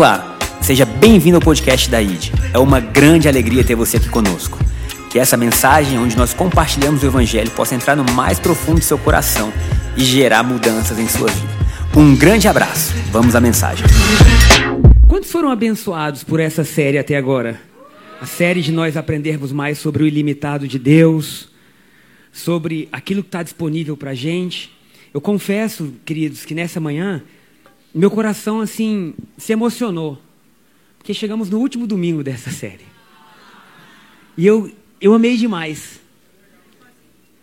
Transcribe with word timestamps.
Olá, 0.00 0.38
seja 0.62 0.86
bem-vindo 0.86 1.36
ao 1.36 1.42
podcast 1.42 1.90
da 1.90 2.00
ID. 2.00 2.30
É 2.54 2.58
uma 2.58 2.80
grande 2.80 3.28
alegria 3.28 3.62
ter 3.62 3.74
você 3.74 3.98
aqui 3.98 4.08
conosco. 4.08 4.58
Que 5.10 5.18
essa 5.18 5.36
mensagem, 5.36 5.98
onde 5.98 6.16
nós 6.16 6.32
compartilhamos 6.32 7.02
o 7.02 7.06
Evangelho, 7.06 7.50
possa 7.50 7.74
entrar 7.74 7.94
no 7.94 8.10
mais 8.14 8.38
profundo 8.40 8.78
do 8.78 8.82
seu 8.82 8.96
coração 8.96 9.52
e 9.98 10.02
gerar 10.02 10.42
mudanças 10.42 10.98
em 10.98 11.06
sua 11.06 11.28
vida. 11.28 11.52
Um 11.94 12.16
grande 12.16 12.48
abraço. 12.48 12.94
Vamos 13.12 13.36
à 13.36 13.42
mensagem. 13.42 13.86
Quantos 15.06 15.30
foram 15.30 15.50
abençoados 15.50 16.24
por 16.24 16.40
essa 16.40 16.64
série 16.64 16.96
até 16.96 17.14
agora? 17.14 17.60
A 18.22 18.24
série 18.24 18.62
de 18.62 18.72
nós 18.72 18.96
aprendermos 18.96 19.52
mais 19.52 19.76
sobre 19.76 20.02
o 20.02 20.06
ilimitado 20.06 20.66
de 20.66 20.78
Deus, 20.78 21.50
sobre 22.32 22.88
aquilo 22.90 23.22
que 23.22 23.28
está 23.28 23.42
disponível 23.42 23.98
para 23.98 24.12
a 24.12 24.14
gente. 24.14 24.74
Eu 25.12 25.20
confesso, 25.20 25.92
queridos, 26.06 26.46
que 26.46 26.54
nessa 26.54 26.80
manhã 26.80 27.22
meu 27.94 28.10
coração 28.10 28.60
assim 28.60 29.14
se 29.36 29.52
emocionou, 29.52 30.18
porque 30.98 31.12
chegamos 31.12 31.50
no 31.50 31.58
último 31.58 31.86
domingo 31.86 32.22
dessa 32.22 32.50
série. 32.50 32.84
E 34.36 34.46
eu, 34.46 34.70
eu 35.00 35.12
amei 35.12 35.36
demais, 35.36 36.00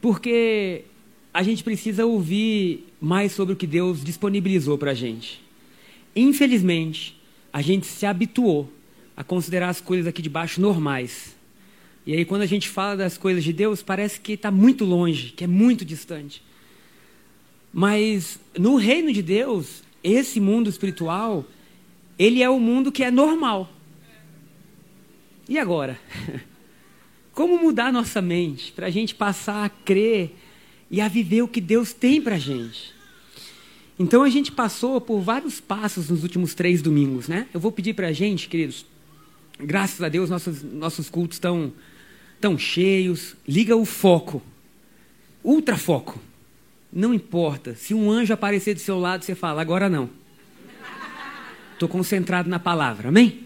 porque 0.02 0.86
a 1.34 1.44
gente 1.44 1.64
precisa 1.64 2.06
ouvir 2.06 2.88
mais 3.00 3.32
sobre 3.32 3.54
o 3.54 3.58
que 3.58 3.68
Deus 3.68 4.04
disponibilizou 4.04 4.78
para 4.78 4.92
a 4.92 4.96
gente. 4.96 5.44
Infelizmente, 6.16 7.20
a 7.52 7.62
gente 7.62 7.86
se 7.86 8.06
habituou 8.06 8.72
a 9.16 9.24
considerar 9.24 9.70
as 9.70 9.82
coisas 9.82 10.08
aqui 10.08 10.22
de 10.22 10.30
baixo 10.30 10.62
normais. 10.62 11.36
E 12.06 12.14
aí, 12.14 12.24
quando 12.24 12.44
a 12.44 12.46
gente 12.46 12.70
fala 12.70 12.96
das 12.96 13.18
coisas 13.18 13.44
de 13.44 13.52
Deus, 13.52 13.84
parece 13.84 14.20
que 14.20 14.34
está 14.34 14.50
muito 14.50 14.86
longe, 14.86 15.34
que 15.36 15.44
é 15.44 15.48
muito 15.48 15.84
distante. 15.84 16.42
Mas 17.74 18.40
no 18.58 18.78
reino 18.78 19.12
de 19.12 19.22
Deus, 19.22 19.84
esse 20.04 20.40
mundo 20.40 20.70
espiritual, 20.70 21.46
ele 22.18 22.42
é 22.42 22.50
o 22.50 22.60
mundo 22.60 22.92
que 22.92 23.04
é 23.04 23.12
normal. 23.12 23.70
E 25.48 25.58
agora? 25.58 26.00
Como 27.34 27.58
mudar 27.60 27.94
nossa 27.94 28.22
mente 28.22 28.72
para 28.72 28.88
a 28.88 28.90
gente 28.90 29.14
passar 29.14 29.64
a 29.64 29.70
crer 29.70 30.36
e 30.90 31.00
a 31.00 31.08
viver 31.08 31.44
o 31.44 31.48
que 31.48 31.62
Deus 31.62 31.94
tem 31.94 32.22
para 32.22 32.36
a 32.36 32.40
gente? 32.40 32.96
Então 34.00 34.24
a 34.24 34.30
gente 34.30 34.52
passou 34.52 35.00
por 35.02 35.22
vários 35.22 35.60
passos 35.60 36.10
nos 36.10 36.24
últimos 36.24 36.54
três 36.54 36.82
domingos, 36.82 37.28
né? 37.28 37.48
Eu 37.54 37.60
vou 37.60 37.72
pedir 37.72 37.94
para 37.94 38.08
a 38.08 38.12
gente, 38.12 38.48
queridos, 38.48 38.86
graças 39.60 40.02
a 40.02 40.10
Deus 40.10 40.30
nossos, 40.30 40.62
nossos 40.64 41.10
cultos 41.10 41.38
estão 41.38 41.74
tão 42.40 42.58
cheios. 42.58 43.36
Liga 43.48 43.76
o 43.76 43.86
foco, 43.86 44.42
ultra 45.44 45.78
foco. 45.78 46.20
Não 46.98 47.14
importa. 47.14 47.76
Se 47.76 47.94
um 47.94 48.10
anjo 48.10 48.34
aparecer 48.34 48.74
do 48.74 48.80
seu 48.80 48.98
lado, 48.98 49.24
você 49.24 49.36
fala, 49.36 49.62
agora 49.62 49.88
não. 49.88 50.10
Estou 51.74 51.88
concentrado 51.88 52.50
na 52.50 52.58
palavra, 52.58 53.10
amém? 53.10 53.44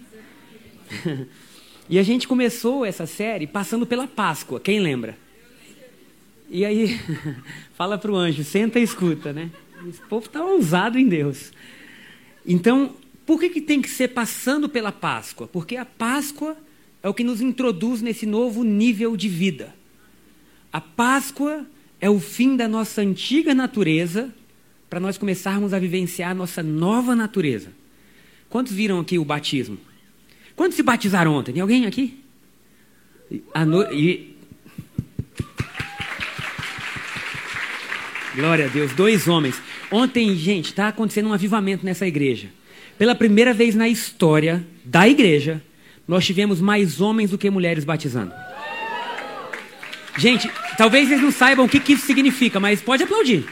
e 1.89 1.99
a 1.99 2.03
gente 2.03 2.29
começou 2.29 2.85
essa 2.85 3.05
série 3.05 3.45
passando 3.45 3.85
pela 3.85 4.07
Páscoa, 4.07 4.57
quem 4.57 4.79
lembra? 4.79 5.17
E 6.49 6.63
aí, 6.63 6.97
fala 7.75 7.97
para 7.97 8.09
o 8.09 8.15
anjo, 8.15 8.41
senta 8.45 8.79
e 8.79 8.83
escuta, 8.83 9.33
né? 9.33 9.51
Esse 9.85 9.99
povo 10.03 10.27
está 10.27 10.41
ousado 10.45 10.97
em 10.97 11.09
Deus. 11.09 11.51
Então, 12.45 12.95
por 13.25 13.37
que, 13.37 13.49
que 13.49 13.59
tem 13.59 13.81
que 13.81 13.89
ser 13.89 14.07
passando 14.07 14.69
pela 14.69 14.93
Páscoa? 14.93 15.45
Porque 15.45 15.75
a 15.75 15.83
Páscoa 15.83 16.55
é 17.03 17.09
o 17.09 17.13
que 17.13 17.21
nos 17.25 17.41
introduz 17.41 18.01
nesse 18.01 18.25
novo 18.25 18.63
nível 18.63 19.17
de 19.17 19.27
vida. 19.27 19.75
A 20.71 20.79
Páscoa 20.79 21.65
é 22.01 22.09
o 22.09 22.19
fim 22.19 22.57
da 22.57 22.67
nossa 22.67 23.01
antiga 23.01 23.53
natureza 23.53 24.33
para 24.89 24.99
nós 24.99 25.17
começarmos 25.19 25.71
a 25.71 25.79
vivenciar 25.79 26.31
a 26.31 26.33
nossa 26.33 26.63
nova 26.63 27.15
natureza. 27.15 27.69
Quantos 28.49 28.73
viram 28.73 28.99
aqui 28.99 29.19
o 29.19 29.23
batismo? 29.23 29.77
Quantos 30.55 30.75
se 30.75 30.83
batizaram 30.83 31.33
ontem? 31.33 31.53
Tem 31.53 31.61
alguém 31.61 31.85
aqui? 31.85 32.19
No... 33.65 33.83
E... 33.93 34.35
Glória 38.35 38.65
a 38.65 38.67
Deus, 38.67 38.91
dois 38.93 39.27
homens. 39.27 39.61
Ontem, 39.91 40.35
gente, 40.35 40.65
está 40.65 40.87
acontecendo 40.87 41.29
um 41.29 41.33
avivamento 41.33 41.85
nessa 41.85 42.07
igreja. 42.07 42.49
Pela 42.97 43.13
primeira 43.13 43.53
vez 43.53 43.75
na 43.75 43.87
história 43.87 44.65
da 44.83 45.07
igreja, 45.07 45.61
nós 46.07 46.25
tivemos 46.25 46.59
mais 46.59 46.99
homens 46.99 47.29
do 47.31 47.37
que 47.37 47.49
mulheres 47.49 47.83
batizando. 47.85 48.33
Gente, 50.17 50.49
talvez 50.77 51.09
eles 51.09 51.23
não 51.23 51.31
saibam 51.31 51.65
o 51.65 51.69
que, 51.69 51.79
que 51.79 51.93
isso 51.93 52.05
significa, 52.05 52.59
mas 52.59 52.81
pode 52.81 53.03
aplaudir. 53.03 53.45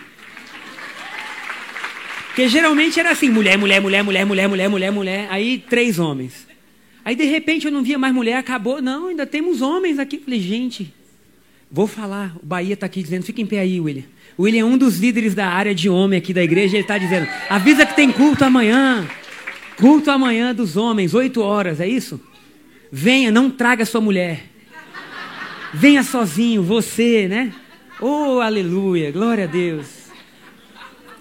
Porque 2.28 2.48
geralmente 2.48 3.00
era 3.00 3.12
assim: 3.12 3.30
mulher, 3.30 3.58
mulher, 3.58 3.82
mulher, 3.82 4.04
mulher, 4.04 4.26
mulher, 4.26 4.48
mulher, 4.48 4.70
mulher, 4.70 4.92
mulher. 4.92 5.28
Aí 5.30 5.64
três 5.70 6.00
homens. 6.00 6.48
Aí 7.04 7.16
de 7.16 7.26
repente 7.26 7.66
eu 7.66 7.72
não 7.72 7.84
via 7.84 7.98
mais 7.98 8.14
mulher, 8.14 8.38
acabou. 8.38 8.82
Não, 8.82 9.08
ainda 9.08 9.26
temos 9.26 9.62
homens 9.62 10.00
aqui. 10.00 10.18
Falei, 10.20 10.40
gente, 10.40 10.94
vou 11.72 11.88
falar. 11.88 12.36
O 12.42 12.46
Bahia 12.46 12.76
está 12.76 12.86
aqui 12.86 13.02
dizendo: 13.02 13.24
fica 13.24 13.42
em 13.42 13.46
pé 13.46 13.60
aí, 13.60 13.80
William. 13.80 14.04
O 14.38 14.44
William 14.44 14.62
é 14.62 14.66
um 14.66 14.78
dos 14.78 15.00
líderes 15.00 15.36
da 15.36 15.48
área 15.48 15.76
de 15.76 15.90
homem 15.90 16.18
aqui 16.18 16.34
da 16.34 16.44
igreja. 16.44 16.76
Ele 16.76 16.84
está 16.84 16.98
dizendo: 16.98 17.28
avisa 17.50 17.86
que 17.86 17.96
tem 17.96 18.12
culto 18.12 18.46
amanhã. 18.46 19.08
Culto 19.76 20.12
amanhã 20.12 20.54
dos 20.54 20.76
homens, 20.76 21.14
oito 21.14 21.42
horas, 21.42 21.80
é 21.80 21.88
isso? 21.88 22.22
Venha, 22.92 23.32
não 23.32 23.50
traga 23.50 23.86
sua 23.86 24.02
mulher. 24.02 24.44
Venha 25.74 26.04
sozinho, 26.04 26.64
você, 26.64 27.28
né? 27.28 27.54
Oh, 28.02 28.40
aleluia, 28.40 29.12
glória 29.12 29.44
a 29.44 29.48
Deus. 29.48 29.88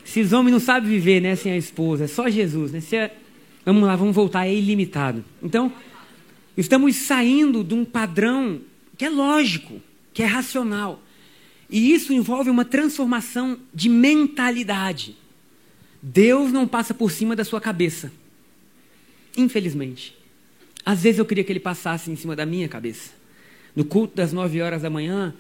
Esses 0.05 0.33
homens 0.33 0.53
não 0.53 0.61
sabem 0.61 0.89
viver, 0.89 1.21
né, 1.21 1.37
sem 1.37 1.53
a 1.53 1.57
esposa, 1.57 2.05
é 2.05 2.07
só 2.07 2.31
Jesus, 2.31 2.73
né? 2.73 2.81
É... 2.93 3.11
Vamos 3.65 3.83
lá, 3.83 3.95
vamos 3.95 4.17
voltar, 4.17 4.47
é 4.47 4.55
ilimitado. 4.55 5.23
Então, 5.43 5.71
estamos 6.57 6.97
saindo 6.97 7.63
de 7.63 7.75
um 7.75 7.85
padrão 7.85 8.61
que 8.97 9.05
é 9.05 9.11
lógico, 9.11 9.83
que 10.15 10.23
é 10.23 10.27
racional. 10.27 11.03
E 11.69 11.93
isso 11.93 12.15
envolve 12.15 12.49
uma 12.49 12.65
transformação 12.65 13.59
de 13.75 13.91
mentalidade. 13.91 15.15
Deus 16.03 16.51
não 16.51 16.67
passa 16.67 16.95
por 16.95 17.11
cima 17.11 17.37
da 17.37 17.45
sua 17.45 17.61
cabeça. 17.61 18.11
Infelizmente. 19.37 20.17
Às 20.87 21.03
vezes 21.03 21.19
eu 21.19 21.27
queria 21.27 21.45
que 21.45 21.53
ele 21.53 21.61
passasse 21.61 22.11
em 22.11 22.17
cima 22.17 22.35
da 22.35 22.47
minha 22.47 22.67
cabeça 22.67 23.19
no 23.79 23.85
culto 23.85 24.17
das 24.17 24.33
nove 24.33 24.61
horas 24.61 24.83
da 24.83 24.91
manhã, 24.91 25.33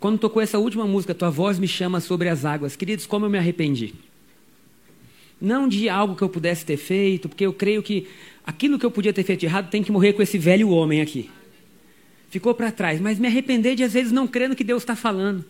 quando 0.00 0.18
tocou 0.18 0.42
essa 0.42 0.58
última 0.58 0.84
música, 0.84 1.14
Tua 1.14 1.30
Voz 1.30 1.56
Me 1.56 1.68
Chama 1.68 2.00
Sobre 2.00 2.28
as 2.28 2.44
Águas. 2.44 2.74
Queridos, 2.74 3.06
como 3.06 3.26
eu 3.26 3.30
me 3.30 3.38
arrependi. 3.38 3.94
Não 5.40 5.68
de 5.68 5.88
algo 5.88 6.16
que 6.16 6.22
eu 6.22 6.28
pudesse 6.28 6.66
ter 6.66 6.78
feito, 6.78 7.28
porque 7.28 7.46
eu 7.46 7.52
creio 7.52 7.84
que 7.84 8.08
aquilo 8.44 8.76
que 8.76 8.84
eu 8.84 8.90
podia 8.90 9.12
ter 9.12 9.22
feito 9.22 9.38
de 9.38 9.46
errado 9.46 9.70
tem 9.70 9.84
que 9.84 9.92
morrer 9.92 10.14
com 10.14 10.20
esse 10.20 10.36
velho 10.36 10.70
homem 10.70 11.00
aqui. 11.00 11.30
Ficou 12.28 12.52
para 12.54 12.72
trás, 12.72 13.00
mas 13.00 13.20
me 13.20 13.28
arrepender 13.28 13.76
de 13.76 13.84
às 13.84 13.92
vezes 13.92 14.10
não 14.10 14.26
crer 14.26 14.48
no 14.48 14.56
que 14.56 14.64
Deus 14.64 14.82
está 14.82 14.96
falando. 14.96 15.44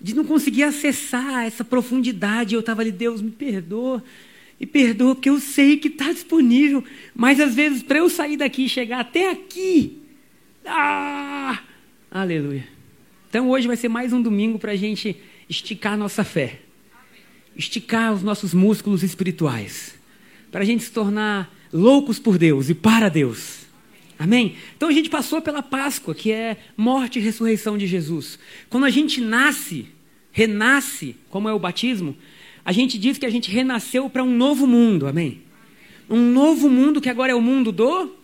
De 0.00 0.14
não 0.14 0.24
conseguir 0.24 0.62
acessar 0.62 1.44
essa 1.44 1.66
profundidade. 1.66 2.54
Eu 2.54 2.60
estava 2.60 2.80
ali, 2.80 2.90
Deus 2.90 3.20
me 3.20 3.30
perdoa. 3.30 4.02
E 4.58 4.64
perdoa, 4.64 5.14
porque 5.14 5.28
eu 5.28 5.38
sei 5.38 5.76
que 5.76 5.88
está 5.88 6.10
disponível. 6.12 6.82
Mas 7.14 7.38
às 7.38 7.54
vezes, 7.54 7.82
para 7.82 7.98
eu 7.98 8.08
sair 8.08 8.38
daqui 8.38 8.64
e 8.64 8.68
chegar 8.70 9.00
até 9.00 9.30
aqui, 9.30 9.97
ah! 10.68 11.62
Aleluia. 12.10 12.66
Então 13.28 13.50
hoje 13.50 13.66
vai 13.66 13.76
ser 13.76 13.88
mais 13.88 14.12
um 14.12 14.22
domingo 14.22 14.58
para 14.58 14.72
a 14.72 14.76
gente 14.76 15.16
esticar 15.48 15.96
nossa 15.96 16.24
fé, 16.24 16.60
esticar 17.56 18.12
os 18.12 18.22
nossos 18.22 18.54
músculos 18.54 19.02
espirituais, 19.02 19.98
para 20.50 20.62
a 20.62 20.64
gente 20.64 20.84
se 20.84 20.92
tornar 20.92 21.54
loucos 21.72 22.18
por 22.18 22.38
Deus 22.38 22.68
e 22.68 22.74
para 22.74 23.08
Deus. 23.08 23.66
Amém? 24.18 24.56
Então 24.76 24.88
a 24.88 24.92
gente 24.92 25.08
passou 25.08 25.40
pela 25.40 25.62
Páscoa, 25.62 26.14
que 26.14 26.32
é 26.32 26.56
morte 26.76 27.18
e 27.18 27.22
ressurreição 27.22 27.78
de 27.78 27.86
Jesus. 27.86 28.38
Quando 28.68 28.84
a 28.84 28.90
gente 28.90 29.20
nasce, 29.20 29.86
renasce, 30.32 31.14
como 31.30 31.48
é 31.48 31.52
o 31.52 31.58
batismo, 31.58 32.16
a 32.64 32.72
gente 32.72 32.98
diz 32.98 33.16
que 33.16 33.26
a 33.26 33.30
gente 33.30 33.50
renasceu 33.50 34.10
para 34.10 34.24
um 34.24 34.36
novo 34.36 34.66
mundo. 34.66 35.06
Amém? 35.06 35.42
Um 36.10 36.32
novo 36.32 36.68
mundo 36.68 37.00
que 37.00 37.08
agora 37.08 37.32
é 37.32 37.34
o 37.34 37.40
mundo 37.40 37.70
do 37.70 38.17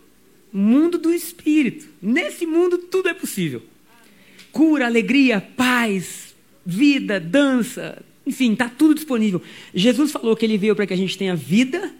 mundo 0.55 0.97
do 0.97 1.13
espírito. 1.13 1.85
Nesse 2.01 2.45
mundo 2.45 2.77
tudo 2.77 3.09
é 3.09 3.13
possível. 3.13 3.61
Cura, 4.51 4.85
alegria, 4.85 5.41
paz, 5.41 6.33
vida, 6.65 7.19
dança, 7.19 8.01
enfim, 8.25 8.53
está 8.53 8.69
tudo 8.69 8.95
disponível. 8.95 9.41
Jesus 9.73 10.11
falou 10.11 10.35
que 10.35 10.45
ele 10.45 10.57
veio 10.57 10.75
para 10.75 10.87
que 10.87 10.93
a 10.93 10.97
gente 10.97 11.17
tenha 11.17 11.35
vida 11.35 11.93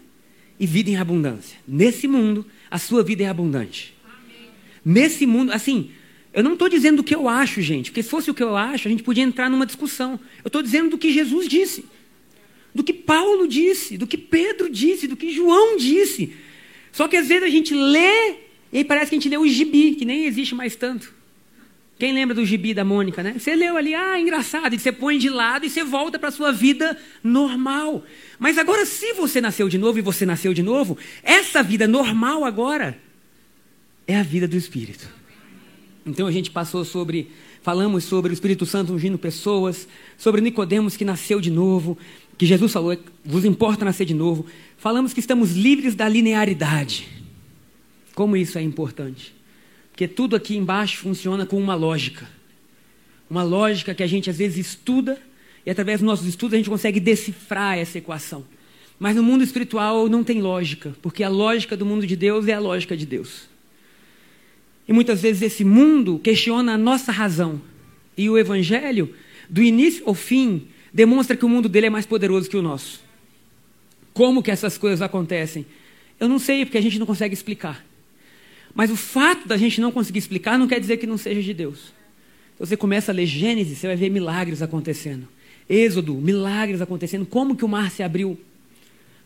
e 0.58 0.66
vida 0.66 0.90
em 0.90 0.96
abundância. 0.96 1.58
Nesse 1.68 2.08
mundo, 2.08 2.46
a 2.70 2.78
sua 2.78 3.02
vida 3.02 3.22
é 3.24 3.26
abundante. 3.26 3.94
Amém. 4.04 4.48
Nesse 4.82 5.26
mundo, 5.26 5.52
assim, 5.52 5.90
eu 6.32 6.42
não 6.42 6.54
estou 6.54 6.68
dizendo 6.68 7.00
o 7.00 7.04
que 7.04 7.14
eu 7.14 7.28
acho, 7.28 7.60
gente, 7.60 7.90
porque 7.90 8.02
se 8.02 8.08
fosse 8.08 8.30
o 8.30 8.34
que 8.34 8.42
eu 8.42 8.56
acho, 8.56 8.88
a 8.88 8.90
gente 8.90 9.02
podia 9.02 9.22
entrar 9.22 9.50
numa 9.50 9.66
discussão. 9.66 10.18
Eu 10.42 10.48
estou 10.48 10.62
dizendo 10.62 10.90
do 10.90 10.98
que 10.98 11.12
Jesus 11.12 11.46
disse, 11.46 11.84
do 12.74 12.82
que 12.82 12.92
Paulo 12.92 13.46
disse, 13.46 13.98
do 13.98 14.06
que 14.06 14.16
Pedro 14.16 14.70
disse, 14.70 15.06
do 15.06 15.16
que 15.16 15.30
João 15.30 15.76
disse. 15.76 16.34
Só 16.90 17.06
que 17.06 17.16
às 17.16 17.28
vezes 17.28 17.44
a 17.44 17.50
gente 17.50 17.74
lê 17.74 18.45
e 18.76 18.80
aí 18.80 18.84
parece 18.84 19.08
que 19.08 19.14
a 19.14 19.18
gente 19.18 19.30
lê 19.30 19.38
o 19.38 19.48
gibi, 19.48 19.94
que 19.94 20.04
nem 20.04 20.26
existe 20.26 20.54
mais 20.54 20.76
tanto. 20.76 21.10
Quem 21.98 22.12
lembra 22.12 22.34
do 22.34 22.44
gibi 22.44 22.74
da 22.74 22.84
Mônica, 22.84 23.22
né? 23.22 23.36
Você 23.38 23.56
leu 23.56 23.74
ali, 23.74 23.94
ah, 23.94 24.20
engraçado, 24.20 24.74
e 24.74 24.78
você 24.78 24.92
põe 24.92 25.16
de 25.16 25.30
lado 25.30 25.64
e 25.64 25.70
você 25.70 25.82
volta 25.82 26.18
para 26.18 26.28
a 26.28 26.30
sua 26.30 26.52
vida 26.52 26.94
normal. 27.24 28.04
Mas 28.38 28.58
agora, 28.58 28.84
se 28.84 29.14
você 29.14 29.40
nasceu 29.40 29.66
de 29.66 29.78
novo 29.78 29.98
e 29.98 30.02
você 30.02 30.26
nasceu 30.26 30.52
de 30.52 30.62
novo, 30.62 30.98
essa 31.22 31.62
vida 31.62 31.88
normal 31.88 32.44
agora 32.44 33.00
é 34.06 34.14
a 34.14 34.22
vida 34.22 34.46
do 34.46 34.58
Espírito. 34.58 35.08
Então 36.04 36.26
a 36.26 36.30
gente 36.30 36.50
passou 36.50 36.84
sobre, 36.84 37.30
falamos 37.62 38.04
sobre 38.04 38.30
o 38.30 38.34
Espírito 38.34 38.66
Santo 38.66 38.92
ungindo 38.92 39.16
pessoas, 39.16 39.88
sobre 40.18 40.42
Nicodemos 40.42 40.98
que 40.98 41.04
nasceu 41.06 41.40
de 41.40 41.50
novo, 41.50 41.96
que 42.36 42.44
Jesus 42.44 42.74
falou, 42.74 42.94
vos 43.24 43.46
importa 43.46 43.86
nascer 43.86 44.04
de 44.04 44.12
novo. 44.12 44.44
Falamos 44.76 45.14
que 45.14 45.20
estamos 45.20 45.52
livres 45.52 45.94
da 45.94 46.06
linearidade. 46.06 47.15
Como 48.16 48.34
isso 48.34 48.58
é 48.58 48.62
importante. 48.62 49.34
Porque 49.90 50.08
tudo 50.08 50.34
aqui 50.34 50.56
embaixo 50.56 50.96
funciona 50.96 51.44
com 51.44 51.60
uma 51.60 51.74
lógica. 51.74 52.26
Uma 53.28 53.42
lógica 53.42 53.94
que 53.94 54.02
a 54.02 54.06
gente 54.06 54.30
às 54.30 54.38
vezes 54.38 54.68
estuda 54.68 55.20
e 55.66 55.70
através 55.70 56.00
dos 56.00 56.06
nossos 56.06 56.26
estudos 56.26 56.54
a 56.54 56.56
gente 56.56 56.70
consegue 56.70 56.98
decifrar 56.98 57.76
essa 57.76 57.98
equação. 57.98 58.46
Mas 58.98 59.16
no 59.16 59.22
mundo 59.22 59.44
espiritual 59.44 60.08
não 60.08 60.24
tem 60.24 60.40
lógica, 60.40 60.96
porque 61.02 61.22
a 61.22 61.28
lógica 61.28 61.76
do 61.76 61.84
mundo 61.84 62.06
de 62.06 62.16
Deus 62.16 62.48
é 62.48 62.54
a 62.54 62.58
lógica 62.58 62.96
de 62.96 63.04
Deus. 63.04 63.50
E 64.88 64.94
muitas 64.94 65.20
vezes 65.20 65.42
esse 65.42 65.62
mundo 65.62 66.18
questiona 66.18 66.72
a 66.72 66.78
nossa 66.78 67.12
razão. 67.12 67.60
E 68.16 68.30
o 68.30 68.38
evangelho, 68.38 69.14
do 69.50 69.62
início 69.62 70.04
ao 70.06 70.14
fim, 70.14 70.68
demonstra 70.90 71.36
que 71.36 71.44
o 71.44 71.50
mundo 71.50 71.68
dele 71.68 71.88
é 71.88 71.90
mais 71.90 72.06
poderoso 72.06 72.48
que 72.48 72.56
o 72.56 72.62
nosso. 72.62 73.04
Como 74.14 74.42
que 74.42 74.50
essas 74.50 74.78
coisas 74.78 75.02
acontecem? 75.02 75.66
Eu 76.18 76.30
não 76.30 76.38
sei, 76.38 76.64
porque 76.64 76.78
a 76.78 76.82
gente 76.82 76.98
não 76.98 77.04
consegue 77.04 77.34
explicar. 77.34 77.84
Mas 78.76 78.90
o 78.90 78.96
fato 78.96 79.48
da 79.48 79.56
gente 79.56 79.80
não 79.80 79.90
conseguir 79.90 80.18
explicar 80.18 80.58
não 80.58 80.68
quer 80.68 80.78
dizer 80.78 80.98
que 80.98 81.06
não 81.06 81.16
seja 81.16 81.42
de 81.42 81.54
Deus. 81.54 81.94
Então 82.54 82.66
você 82.66 82.76
começa 82.76 83.10
a 83.10 83.14
ler 83.14 83.24
Gênesis, 83.24 83.78
você 83.78 83.86
vai 83.86 83.96
ver 83.96 84.10
milagres 84.10 84.60
acontecendo. 84.60 85.26
Êxodo, 85.68 86.14
milagres 86.14 86.82
acontecendo. 86.82 87.24
Como 87.24 87.56
que 87.56 87.64
o 87.64 87.68
mar 87.68 87.90
se 87.90 88.02
abriu? 88.02 88.38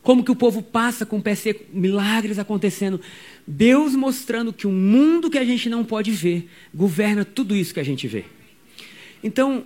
Como 0.03 0.23
que 0.23 0.31
o 0.31 0.37
povo 0.37 0.63
passa 0.63 1.05
com 1.05 1.19
o 1.19 1.23
pé 1.23 1.35
seco? 1.35 1.65
Milagres 1.73 2.39
acontecendo. 2.39 3.01
Deus 3.45 3.97
mostrando 3.97 4.53
que 4.53 4.69
o 4.69 4.73
mundo 4.73 5.29
que 5.29 5.37
a 5.37 5.45
gente 5.45 5.69
não 5.69 5.85
pode 5.85 6.13
ver 6.13 6.49
governa 6.73 7.25
tudo 7.25 7.57
isso 7.57 7.75
que 7.75 7.81
a 7.81 7.85
gente 7.85 8.07
vê. 8.07 8.25
Então, 9.23 9.65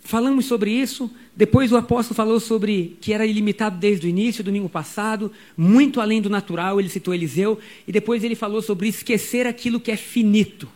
falamos 0.00 0.46
sobre 0.46 0.72
isso. 0.72 1.08
Depois 1.38 1.70
o 1.70 1.76
apóstolo 1.76 2.16
falou 2.16 2.40
sobre 2.40 2.96
que 3.00 3.12
era 3.12 3.24
ilimitado 3.24 3.78
desde 3.78 4.08
o 4.08 4.10
início, 4.10 4.42
domingo 4.42 4.68
passado, 4.68 5.30
muito 5.56 6.00
além 6.00 6.20
do 6.20 6.28
natural, 6.28 6.80
ele 6.80 6.88
citou 6.88 7.14
Eliseu, 7.14 7.60
e 7.86 7.92
depois 7.92 8.24
ele 8.24 8.34
falou 8.34 8.60
sobre 8.60 8.88
esquecer 8.88 9.46
aquilo 9.46 9.78
que 9.78 9.92
é 9.92 9.96
finito 9.96 10.68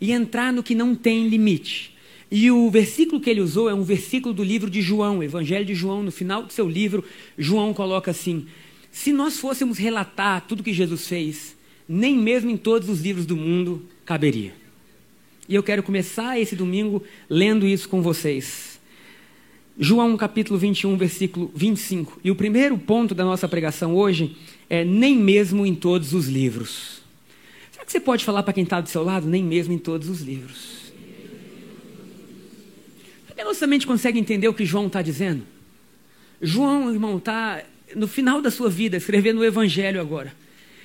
e 0.00 0.10
entrar 0.10 0.52
no 0.52 0.60
que 0.60 0.74
não 0.74 0.96
tem 0.96 1.28
limite. 1.28 1.94
E 2.28 2.50
o 2.50 2.68
versículo 2.68 3.20
que 3.20 3.30
ele 3.30 3.40
usou 3.40 3.70
é 3.70 3.74
um 3.74 3.84
versículo 3.84 4.34
do 4.34 4.42
livro 4.42 4.68
de 4.68 4.82
João, 4.82 5.22
Evangelho 5.22 5.64
de 5.64 5.76
João, 5.76 6.02
no 6.02 6.10
final 6.10 6.42
do 6.42 6.52
seu 6.52 6.68
livro, 6.68 7.04
João 7.38 7.72
coloca 7.72 8.10
assim: 8.10 8.48
Se 8.90 9.12
nós 9.12 9.38
fôssemos 9.38 9.78
relatar 9.78 10.44
tudo 10.48 10.64
que 10.64 10.72
Jesus 10.72 11.06
fez, 11.06 11.56
nem 11.88 12.18
mesmo 12.18 12.50
em 12.50 12.56
todos 12.56 12.88
os 12.88 13.00
livros 13.00 13.24
do 13.24 13.36
mundo 13.36 13.86
caberia. 14.04 14.52
E 15.48 15.54
eu 15.54 15.62
quero 15.62 15.84
começar 15.84 16.40
esse 16.40 16.56
domingo 16.56 17.04
lendo 17.30 17.68
isso 17.68 17.88
com 17.88 18.02
vocês. 18.02 18.75
João 19.78 20.16
capítulo 20.16 20.58
21, 20.58 20.96
versículo 20.96 21.50
25. 21.54 22.20
E 22.24 22.30
o 22.30 22.34
primeiro 22.34 22.78
ponto 22.78 23.14
da 23.14 23.24
nossa 23.24 23.46
pregação 23.46 23.94
hoje 23.94 24.34
é 24.70 24.82
nem 24.84 25.14
mesmo 25.14 25.66
em 25.66 25.74
todos 25.74 26.14
os 26.14 26.28
livros. 26.28 27.02
Será 27.70 27.84
que 27.84 27.92
você 27.92 28.00
pode 28.00 28.24
falar 28.24 28.42
para 28.42 28.54
quem 28.54 28.64
está 28.64 28.80
do 28.80 28.88
seu 28.88 29.04
lado? 29.04 29.26
Nem 29.26 29.44
mesmo 29.44 29.74
em 29.74 29.78
todos 29.78 30.08
os 30.08 30.22
livros. 30.22 30.92
Será 33.24 33.34
que 33.34 33.40
a 33.42 33.44
nossa 33.44 33.66
mente 33.66 33.86
consegue 33.86 34.18
entender 34.18 34.48
o 34.48 34.54
que 34.54 34.64
João 34.64 34.86
está 34.86 35.02
dizendo? 35.02 35.42
João, 36.40 36.90
irmão, 36.90 37.18
está 37.18 37.62
no 37.94 38.08
final 38.08 38.40
da 38.40 38.50
sua 38.50 38.70
vida, 38.70 38.96
escrevendo 38.96 39.40
o 39.40 39.44
Evangelho 39.44 40.00
agora. 40.00 40.34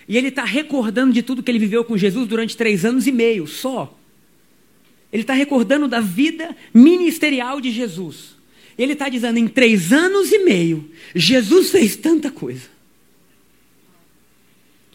E 0.06 0.18
ele 0.18 0.28
está 0.28 0.44
recordando 0.44 1.14
de 1.14 1.24
tudo 1.24 1.42
que 1.42 1.50
ele 1.50 1.60
viveu 1.60 1.86
com 1.86 1.98
Jesus 1.98 2.28
durante 2.28 2.58
três 2.58 2.84
anos 2.84 3.08
e 3.08 3.12
meio, 3.14 3.48
só. 3.48 3.98
Ele 5.14 5.24
está 5.24 5.34
recordando 5.34 5.88
da 5.88 6.02
vida 6.02 6.54
ministerial 6.74 7.62
de 7.62 7.72
Jesus. 7.72 8.41
Ele 8.81 8.94
está 8.94 9.10
dizendo: 9.10 9.38
em 9.38 9.48
três 9.48 9.94
anos 9.94 10.31
e 10.31 10.39
meio, 10.39 10.89
Jesus 11.13 11.69
fez 11.69 11.95
tanta 11.95 12.31
coisa. 12.31 12.69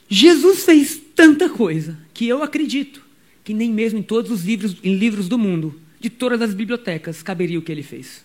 Jesus 0.09 0.65
fez 0.65 1.01
tanta 1.15 1.49
coisa 1.49 1.99
que 2.13 2.27
eu 2.27 2.43
acredito 2.43 3.05
que 3.45 3.55
nem 3.55 3.73
mesmo 3.73 4.01
em 4.01 4.03
todos 4.03 4.33
os 4.33 4.45
livros, 4.45 4.77
em 4.83 4.97
livros 4.97 5.29
do 5.29 5.39
mundo, 5.39 5.81
de 6.01 6.11
todas 6.11 6.43
as 6.43 6.53
bibliotecas, 6.53 7.23
caberia 7.23 7.61
o 7.61 7.63
que 7.63 7.71
ele 7.71 7.85
fez. 7.85 8.25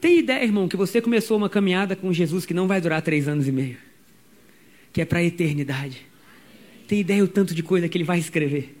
Tem 0.00 0.18
ideia, 0.18 0.42
irmão, 0.42 0.66
que 0.66 0.78
você 0.78 1.02
começou 1.02 1.36
uma 1.36 1.50
caminhada 1.50 1.94
com 1.94 2.10
Jesus 2.10 2.46
que 2.46 2.54
não 2.54 2.66
vai 2.66 2.80
durar 2.80 3.02
três 3.02 3.28
anos 3.28 3.46
e 3.46 3.52
meio, 3.52 3.76
que 4.94 5.02
é 5.02 5.04
para 5.04 5.18
a 5.18 5.24
eternidade. 5.24 6.06
Tem 6.86 7.00
ideia 7.00 7.22
o 7.22 7.28
tanto 7.28 7.54
de 7.54 7.62
coisa 7.62 7.86
que 7.86 7.98
ele 7.98 8.04
vai 8.04 8.18
escrever. 8.18 8.78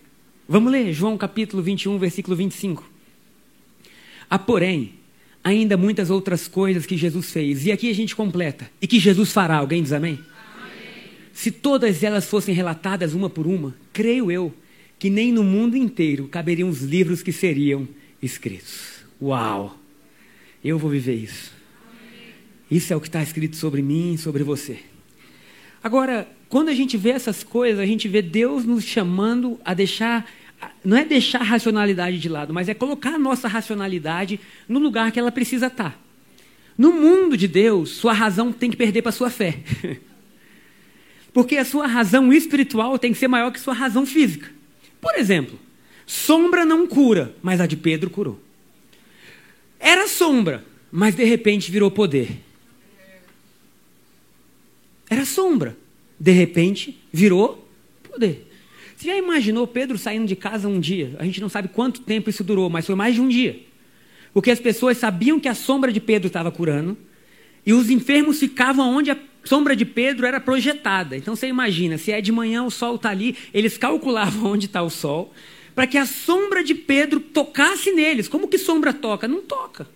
Vamos 0.48 0.72
ler 0.72 0.94
João 0.94 1.18
capítulo 1.18 1.62
21, 1.62 1.98
versículo 1.98 2.34
25. 2.34 2.90
Há, 4.30 4.38
porém, 4.38 4.97
ainda 5.42 5.76
muitas 5.76 6.10
outras 6.10 6.48
coisas 6.48 6.86
que 6.86 6.96
Jesus 6.96 7.30
fez. 7.30 7.66
E 7.66 7.72
aqui 7.72 7.90
a 7.90 7.94
gente 7.94 8.14
completa. 8.14 8.70
E 8.80 8.86
que 8.86 8.98
Jesus 8.98 9.32
fará. 9.32 9.56
Alguém 9.56 9.82
diz 9.82 9.92
amém? 9.92 10.14
amém? 10.14 10.24
Se 11.32 11.50
todas 11.50 12.02
elas 12.02 12.26
fossem 12.26 12.54
relatadas 12.54 13.14
uma 13.14 13.30
por 13.30 13.46
uma, 13.46 13.74
creio 13.92 14.30
eu 14.30 14.52
que 14.98 15.08
nem 15.08 15.32
no 15.32 15.44
mundo 15.44 15.76
inteiro 15.76 16.26
caberiam 16.28 16.68
os 16.68 16.82
livros 16.82 17.22
que 17.22 17.32
seriam 17.32 17.88
escritos. 18.20 19.04
Uau! 19.22 19.78
Eu 20.62 20.78
vou 20.78 20.90
viver 20.90 21.14
isso. 21.14 21.52
Isso 22.70 22.92
é 22.92 22.96
o 22.96 23.00
que 23.00 23.08
está 23.08 23.22
escrito 23.22 23.56
sobre 23.56 23.80
mim 23.80 24.14
e 24.14 24.18
sobre 24.18 24.42
você. 24.42 24.78
Agora, 25.82 26.28
quando 26.48 26.68
a 26.68 26.74
gente 26.74 26.96
vê 26.96 27.10
essas 27.10 27.44
coisas, 27.44 27.78
a 27.78 27.86
gente 27.86 28.08
vê 28.08 28.20
Deus 28.20 28.64
nos 28.64 28.84
chamando 28.84 29.58
a 29.64 29.72
deixar 29.72 30.28
não 30.84 30.96
é 30.96 31.04
deixar 31.04 31.40
a 31.40 31.44
racionalidade 31.44 32.18
de 32.18 32.28
lado, 32.28 32.52
mas 32.52 32.68
é 32.68 32.74
colocar 32.74 33.14
a 33.14 33.18
nossa 33.18 33.46
racionalidade 33.48 34.40
no 34.68 34.78
lugar 34.78 35.12
que 35.12 35.18
ela 35.18 35.30
precisa 35.30 35.66
estar. 35.66 36.00
No 36.76 36.92
mundo 36.92 37.36
de 37.36 37.48
Deus, 37.48 37.90
sua 37.90 38.12
razão 38.12 38.52
tem 38.52 38.70
que 38.70 38.76
perder 38.76 39.02
para 39.02 39.12
sua 39.12 39.30
fé. 39.30 39.58
Porque 41.32 41.56
a 41.56 41.64
sua 41.64 41.86
razão 41.86 42.32
espiritual 42.32 42.98
tem 42.98 43.12
que 43.12 43.18
ser 43.18 43.28
maior 43.28 43.52
que 43.52 43.60
sua 43.60 43.74
razão 43.74 44.06
física. 44.06 44.50
Por 45.00 45.14
exemplo, 45.16 45.58
sombra 46.06 46.64
não 46.64 46.86
cura, 46.86 47.34
mas 47.42 47.60
a 47.60 47.66
de 47.66 47.76
Pedro 47.76 48.10
curou. 48.10 48.40
Era 49.78 50.08
sombra, 50.08 50.64
mas 50.90 51.14
de 51.14 51.24
repente 51.24 51.70
virou 51.70 51.90
poder. 51.90 52.40
Era 55.10 55.24
sombra, 55.24 55.76
de 56.18 56.32
repente 56.32 56.98
virou 57.12 57.66
poder. 58.02 58.47
Você 58.98 59.06
já 59.06 59.16
imaginou 59.16 59.64
Pedro 59.64 59.96
saindo 59.96 60.26
de 60.26 60.34
casa 60.34 60.66
um 60.66 60.80
dia? 60.80 61.14
A 61.20 61.24
gente 61.24 61.40
não 61.40 61.48
sabe 61.48 61.68
quanto 61.68 62.00
tempo 62.00 62.28
isso 62.30 62.42
durou, 62.42 62.68
mas 62.68 62.84
foi 62.84 62.96
mais 62.96 63.14
de 63.14 63.20
um 63.20 63.28
dia. 63.28 63.60
Porque 64.34 64.50
as 64.50 64.58
pessoas 64.58 64.98
sabiam 64.98 65.38
que 65.38 65.46
a 65.46 65.54
sombra 65.54 65.92
de 65.92 66.00
Pedro 66.00 66.26
estava 66.26 66.50
curando, 66.50 66.98
e 67.64 67.72
os 67.72 67.90
enfermos 67.90 68.40
ficavam 68.40 68.88
onde 68.92 69.12
a 69.12 69.16
sombra 69.44 69.76
de 69.76 69.84
Pedro 69.84 70.26
era 70.26 70.40
projetada. 70.40 71.16
Então 71.16 71.36
você 71.36 71.46
imagina, 71.46 71.96
se 71.96 72.10
é 72.10 72.20
de 72.20 72.32
manhã 72.32 72.64
o 72.64 72.72
sol 72.72 72.96
está 72.96 73.10
ali, 73.10 73.36
eles 73.54 73.78
calculavam 73.78 74.50
onde 74.50 74.66
está 74.66 74.82
o 74.82 74.90
sol, 74.90 75.32
para 75.76 75.86
que 75.86 75.96
a 75.96 76.04
sombra 76.04 76.64
de 76.64 76.74
Pedro 76.74 77.20
tocasse 77.20 77.92
neles. 77.92 78.26
Como 78.26 78.48
que 78.48 78.58
sombra 78.58 78.92
toca? 78.92 79.28
Não 79.28 79.42
toca. 79.42 79.88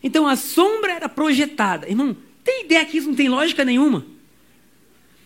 Então 0.00 0.28
a 0.28 0.36
sombra 0.36 0.92
era 0.92 1.08
projetada. 1.08 1.88
Irmão, 1.88 2.16
tem 2.44 2.66
ideia 2.66 2.84
que 2.84 2.98
isso 2.98 3.08
não 3.08 3.16
tem 3.16 3.28
lógica 3.28 3.64
nenhuma? 3.64 4.06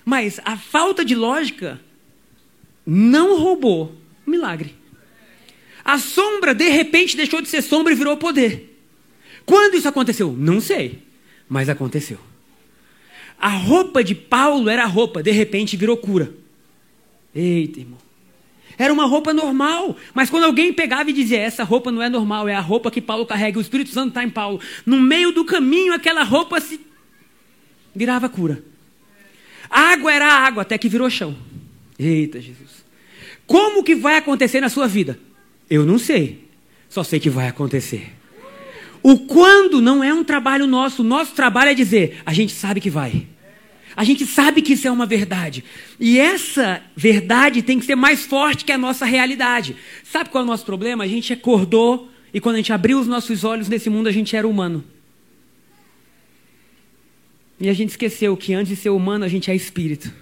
Mas 0.02 0.40
a 0.46 0.56
falta 0.56 1.04
de 1.04 1.14
lógica 1.14 1.78
não 2.86 3.38
roubou 3.38 3.94
milagre. 4.26 4.74
A 5.84 5.98
sombra, 5.98 6.54
de 6.54 6.68
repente, 6.68 7.16
deixou 7.16 7.42
de 7.42 7.48
ser 7.48 7.62
sombra 7.62 7.92
e 7.92 7.96
virou 7.96 8.16
poder. 8.16 8.80
Quando 9.44 9.74
isso 9.74 9.88
aconteceu? 9.88 10.32
Não 10.32 10.60
sei, 10.60 11.02
mas 11.48 11.68
aconteceu. 11.68 12.18
A 13.38 13.48
roupa 13.48 14.04
de 14.04 14.14
Paulo 14.14 14.68
era 14.68 14.86
roupa, 14.86 15.22
de 15.22 15.32
repente 15.32 15.76
virou 15.76 15.96
cura. 15.96 16.32
Eita, 17.34 17.80
irmão. 17.80 17.98
Era 18.78 18.92
uma 18.92 19.04
roupa 19.04 19.32
normal, 19.32 19.96
mas 20.14 20.30
quando 20.30 20.44
alguém 20.44 20.72
pegava 20.72 21.10
e 21.10 21.12
dizia: 21.12 21.38
Essa 21.38 21.64
roupa 21.64 21.90
não 21.90 22.02
é 22.02 22.08
normal, 22.08 22.48
é 22.48 22.54
a 22.54 22.60
roupa 22.60 22.90
que 22.90 23.00
Paulo 23.00 23.26
carrega, 23.26 23.58
o 23.58 23.62
Espírito 23.62 23.90
Santo 23.90 24.08
está 24.08 24.24
em 24.24 24.30
Paulo. 24.30 24.60
No 24.86 25.00
meio 25.00 25.32
do 25.32 25.44
caminho, 25.44 25.92
aquela 25.92 26.22
roupa 26.22 26.60
se 26.60 26.80
virava 27.94 28.28
cura. 28.28 28.62
A 29.68 29.92
água 29.92 30.12
era 30.12 30.26
água, 30.26 30.62
até 30.62 30.78
que 30.78 30.88
virou 30.88 31.08
chão. 31.10 31.36
Eita, 32.02 32.40
Jesus. 32.40 32.84
Como 33.46 33.82
que 33.84 33.94
vai 33.94 34.16
acontecer 34.16 34.60
na 34.60 34.68
sua 34.68 34.86
vida? 34.86 35.18
Eu 35.68 35.84
não 35.84 35.98
sei. 35.98 36.48
Só 36.88 37.02
sei 37.02 37.20
que 37.20 37.30
vai 37.30 37.48
acontecer. 37.48 38.12
O 39.02 39.18
quando 39.18 39.80
não 39.80 40.02
é 40.02 40.12
um 40.12 40.22
trabalho 40.22 40.66
nosso. 40.66 41.02
Nosso 41.02 41.34
trabalho 41.34 41.70
é 41.70 41.74
dizer, 41.74 42.20
a 42.24 42.32
gente 42.32 42.52
sabe 42.52 42.80
que 42.80 42.90
vai. 42.90 43.26
A 43.94 44.04
gente 44.04 44.24
sabe 44.24 44.62
que 44.62 44.72
isso 44.72 44.88
é 44.88 44.90
uma 44.90 45.04
verdade. 45.04 45.64
E 46.00 46.18
essa 46.18 46.82
verdade 46.96 47.62
tem 47.62 47.78
que 47.78 47.84
ser 47.84 47.94
mais 47.94 48.24
forte 48.24 48.64
que 48.64 48.72
a 48.72 48.78
nossa 48.78 49.04
realidade. 49.04 49.76
Sabe 50.04 50.30
qual 50.30 50.42
é 50.42 50.44
o 50.44 50.48
nosso 50.50 50.64
problema? 50.64 51.04
A 51.04 51.08
gente 51.08 51.32
acordou 51.32 52.10
e 52.32 52.40
quando 52.40 52.54
a 52.54 52.58
gente 52.58 52.72
abriu 52.72 52.98
os 52.98 53.06
nossos 53.06 53.44
olhos 53.44 53.68
nesse 53.68 53.90
mundo, 53.90 54.06
a 54.06 54.12
gente 54.12 54.34
era 54.34 54.48
humano. 54.48 54.82
E 57.60 57.68
a 57.68 57.72
gente 57.72 57.90
esqueceu 57.90 58.36
que 58.36 58.54
antes 58.54 58.70
de 58.70 58.76
ser 58.76 58.90
humano, 58.90 59.24
a 59.24 59.28
gente 59.28 59.50
é 59.50 59.54
espírito. 59.54 60.12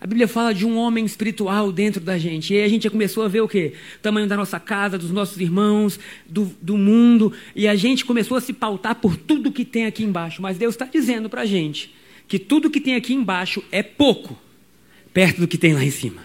A 0.00 0.06
Bíblia 0.06 0.26
fala 0.26 0.54
de 0.54 0.64
um 0.64 0.78
homem 0.78 1.04
espiritual 1.04 1.70
dentro 1.70 2.00
da 2.00 2.16
gente. 2.16 2.54
E 2.54 2.56
aí 2.56 2.64
a 2.64 2.68
gente 2.68 2.84
já 2.84 2.90
começou 2.90 3.22
a 3.22 3.28
ver 3.28 3.42
o 3.42 3.48
quê? 3.48 3.74
O 3.96 3.98
tamanho 3.98 4.26
da 4.26 4.34
nossa 4.34 4.58
casa, 4.58 4.96
dos 4.96 5.10
nossos 5.10 5.38
irmãos, 5.38 6.00
do, 6.26 6.50
do 6.62 6.78
mundo. 6.78 7.34
E 7.54 7.68
a 7.68 7.76
gente 7.76 8.06
começou 8.06 8.38
a 8.38 8.40
se 8.40 8.54
pautar 8.54 8.94
por 8.94 9.14
tudo 9.14 9.52
que 9.52 9.62
tem 9.62 9.84
aqui 9.84 10.02
embaixo. 10.02 10.40
Mas 10.40 10.56
Deus 10.56 10.74
está 10.74 10.86
dizendo 10.86 11.28
para 11.28 11.42
a 11.42 11.46
gente 11.46 11.94
que 12.26 12.38
tudo 12.38 12.70
que 12.70 12.80
tem 12.80 12.94
aqui 12.94 13.12
embaixo 13.12 13.62
é 13.70 13.82
pouco, 13.82 14.38
perto 15.12 15.40
do 15.40 15.48
que 15.48 15.58
tem 15.58 15.74
lá 15.74 15.84
em 15.84 15.90
cima. 15.90 16.22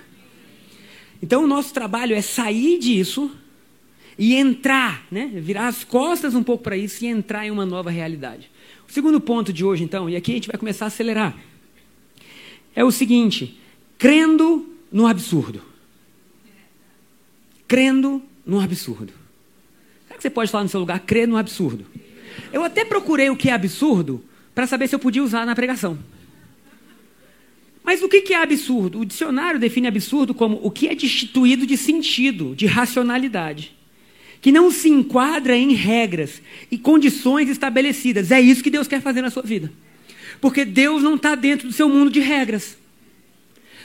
Então 1.21 1.43
o 1.43 1.47
nosso 1.47 1.73
trabalho 1.73 2.15
é 2.15 2.21
sair 2.21 2.79
disso 2.79 3.29
e 4.17 4.35
entrar, 4.35 5.05
né? 5.11 5.29
virar 5.33 5.67
as 5.67 5.83
costas 5.83 6.33
um 6.33 6.43
pouco 6.43 6.63
para 6.63 6.77
isso 6.77 7.03
e 7.03 7.07
entrar 7.07 7.45
em 7.45 7.51
uma 7.51 7.65
nova 7.65 7.89
realidade. 7.89 8.49
O 8.87 8.91
segundo 8.91 9.19
ponto 9.19 9.51
de 9.51 9.65
hoje, 9.65 9.83
então, 9.83 10.09
e 10.09 10.15
aqui 10.15 10.31
a 10.31 10.35
gente 10.35 10.47
vai 10.47 10.57
começar 10.57 10.85
a 10.85 10.87
acelerar, 10.87 11.35
é 12.73 12.85
o 12.85 12.91
seguinte: 12.91 13.59
crendo 13.97 14.69
no 14.91 15.07
absurdo. 15.07 15.61
Crendo 17.67 18.21
no 18.45 18.59
absurdo. 18.59 19.13
Será 20.07 20.17
que 20.17 20.21
você 20.23 20.29
pode 20.29 20.51
falar 20.51 20.63
no 20.63 20.69
seu 20.69 20.79
lugar, 20.79 20.99
crer 20.99 21.27
no 21.27 21.37
absurdo? 21.37 21.85
Eu 22.51 22.63
até 22.63 22.85
procurei 22.85 23.29
o 23.29 23.35
que 23.35 23.49
é 23.49 23.53
absurdo 23.53 24.23
para 24.53 24.67
saber 24.67 24.87
se 24.87 24.95
eu 24.95 24.99
podia 24.99 25.23
usar 25.23 25.45
na 25.45 25.55
pregação. 25.55 25.97
Mas 27.83 28.01
o 28.01 28.09
que 28.09 28.33
é 28.33 28.41
absurdo? 28.41 28.99
O 28.99 29.05
dicionário 29.05 29.59
define 29.59 29.87
absurdo 29.87 30.33
como 30.33 30.59
o 30.63 30.71
que 30.71 30.87
é 30.87 30.95
destituído 30.95 31.67
de 31.67 31.77
sentido, 31.77 32.55
de 32.55 32.65
racionalidade, 32.65 33.75
que 34.41 34.51
não 34.51 34.71
se 34.71 34.89
enquadra 34.89 35.55
em 35.55 35.73
regras 35.73 36.41
e 36.71 36.79
condições 36.79 37.47
estabelecidas. 37.47 38.31
É 38.31 38.41
isso 38.41 38.63
que 38.63 38.71
Deus 38.71 38.87
quer 38.87 39.01
fazer 39.01 39.21
na 39.21 39.29
sua 39.29 39.43
vida. 39.43 39.71
Porque 40.41 40.65
Deus 40.65 41.03
não 41.03 41.15
está 41.15 41.35
dentro 41.35 41.67
do 41.67 41.73
seu 41.73 41.87
mundo 41.87 42.09
de 42.09 42.19
regras. 42.19 42.75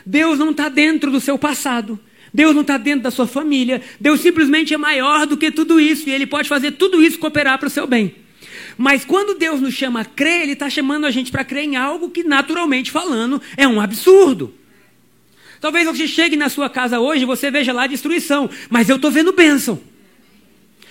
Deus 0.04 0.38
não 0.38 0.50
está 0.50 0.68
dentro 0.68 1.10
do 1.10 1.20
seu 1.20 1.38
passado. 1.38 1.98
Deus 2.32 2.54
não 2.54 2.62
está 2.62 2.78
dentro 2.78 3.02
da 3.02 3.10
sua 3.10 3.26
família. 3.26 3.82
Deus 4.00 4.20
simplesmente 4.20 4.72
é 4.72 4.76
maior 4.76 5.26
do 5.26 5.36
que 5.36 5.50
tudo 5.50 5.80
isso. 5.80 6.08
E 6.08 6.12
Ele 6.12 6.26
pode 6.26 6.48
fazer 6.48 6.72
tudo 6.72 7.02
isso 7.02 7.18
cooperar 7.18 7.58
para 7.58 7.66
o 7.66 7.70
seu 7.70 7.86
bem. 7.86 8.14
Mas 8.78 9.04
quando 9.04 9.38
Deus 9.38 9.60
nos 9.60 9.74
chama 9.74 10.00
a 10.00 10.04
crer, 10.04 10.42
Ele 10.42 10.52
está 10.52 10.70
chamando 10.70 11.06
a 11.06 11.10
gente 11.10 11.30
para 11.30 11.44
crer 11.44 11.64
em 11.64 11.76
algo 11.76 12.10
que, 12.10 12.22
naturalmente 12.22 12.90
falando, 12.90 13.40
é 13.56 13.66
um 13.66 13.80
absurdo. 13.80 14.54
Talvez 15.60 15.84
você 15.84 16.08
chegue 16.08 16.36
na 16.36 16.48
sua 16.48 16.70
casa 16.70 16.98
hoje 16.98 17.24
e 17.24 17.26
você 17.26 17.50
veja 17.50 17.72
lá 17.72 17.86
destruição, 17.86 18.48
mas 18.70 18.88
eu 18.88 18.96
estou 18.96 19.10
vendo 19.10 19.32
bênção. 19.32 19.78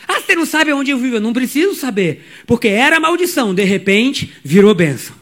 Ah, 0.08 0.22
você 0.22 0.36
não 0.36 0.46
sabe 0.46 0.72
onde 0.72 0.92
eu 0.92 0.98
vivo? 0.98 1.16
Eu 1.16 1.22
não 1.22 1.34
preciso 1.34 1.74
saber, 1.74 2.24
porque 2.46 2.68
era 2.68 3.00
maldição, 3.00 3.54
de 3.54 3.63
repente 3.63 4.32
virou 4.44 4.74
bênção. 4.75 5.19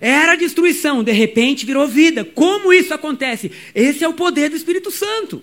Era 0.00 0.34
destruição, 0.34 1.04
de 1.04 1.12
repente 1.12 1.66
virou 1.66 1.86
vida. 1.86 2.24
Como 2.24 2.72
isso 2.72 2.94
acontece? 2.94 3.52
Esse 3.74 4.02
é 4.02 4.08
o 4.08 4.14
poder 4.14 4.48
do 4.48 4.56
Espírito 4.56 4.90
Santo. 4.90 5.42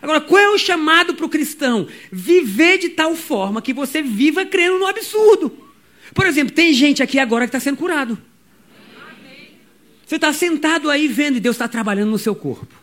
Agora, 0.00 0.20
qual 0.20 0.40
é 0.40 0.50
o 0.50 0.58
chamado 0.58 1.14
para 1.14 1.26
o 1.26 1.28
cristão? 1.28 1.86
Viver 2.10 2.78
de 2.78 2.88
tal 2.88 3.14
forma 3.14 3.62
que 3.62 3.72
você 3.72 4.02
viva 4.02 4.44
crendo 4.46 4.78
no 4.78 4.86
absurdo. 4.86 5.52
Por 6.14 6.26
exemplo, 6.26 6.54
tem 6.54 6.72
gente 6.72 7.02
aqui 7.02 7.18
agora 7.18 7.46
que 7.46 7.50
está 7.50 7.60
sendo 7.60 7.76
curado. 7.76 8.18
Você 10.06 10.16
está 10.16 10.32
sentado 10.32 10.90
aí 10.90 11.06
vendo 11.06 11.36
e 11.36 11.40
Deus 11.40 11.54
está 11.54 11.68
trabalhando 11.68 12.10
no 12.10 12.18
seu 12.18 12.34
corpo, 12.34 12.74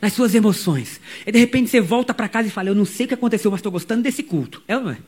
nas 0.00 0.14
suas 0.14 0.34
emoções. 0.34 1.00
E 1.26 1.30
de 1.30 1.38
repente 1.38 1.70
você 1.70 1.80
volta 1.80 2.14
para 2.14 2.28
casa 2.28 2.48
e 2.48 2.50
fala: 2.50 2.70
Eu 2.70 2.74
não 2.74 2.84
sei 2.84 3.04
o 3.04 3.08
que 3.08 3.14
aconteceu, 3.14 3.50
mas 3.50 3.58
estou 3.58 3.70
gostando 3.70 4.02
desse 4.02 4.22
culto. 4.22 4.62
É 4.66 4.76
ou 4.76 4.82
não 4.82 4.90
é? 4.92 4.98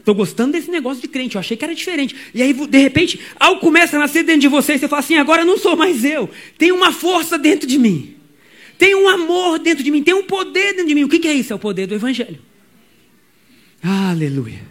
Estou 0.00 0.14
gostando 0.14 0.52
desse 0.52 0.70
negócio 0.70 1.00
de 1.00 1.08
crente, 1.08 1.36
eu 1.36 1.40
achei 1.40 1.56
que 1.56 1.64
era 1.64 1.74
diferente. 1.74 2.16
E 2.34 2.42
aí, 2.42 2.52
de 2.52 2.78
repente, 2.78 3.20
algo 3.38 3.60
começa 3.60 3.96
a 3.96 4.00
nascer 4.00 4.24
dentro 4.24 4.40
de 4.40 4.48
você 4.48 4.74
e 4.74 4.78
você 4.78 4.88
fala 4.88 5.00
assim: 5.00 5.16
agora 5.16 5.44
não 5.44 5.58
sou 5.58 5.76
mais 5.76 6.04
eu. 6.04 6.28
Tem 6.58 6.72
uma 6.72 6.90
força 6.90 7.38
dentro 7.38 7.68
de 7.68 7.78
mim. 7.78 8.16
Tem 8.78 8.94
um 8.94 9.08
amor 9.08 9.58
dentro 9.58 9.84
de 9.84 9.90
mim. 9.90 10.02
Tem 10.02 10.14
um 10.14 10.24
poder 10.24 10.72
dentro 10.72 10.88
de 10.88 10.94
mim. 10.94 11.04
O 11.04 11.08
que 11.08 11.28
é 11.28 11.34
isso? 11.34 11.52
É 11.52 11.56
o 11.56 11.58
poder 11.58 11.86
do 11.86 11.94
Evangelho. 11.94 12.38
Aleluia. 13.82 14.62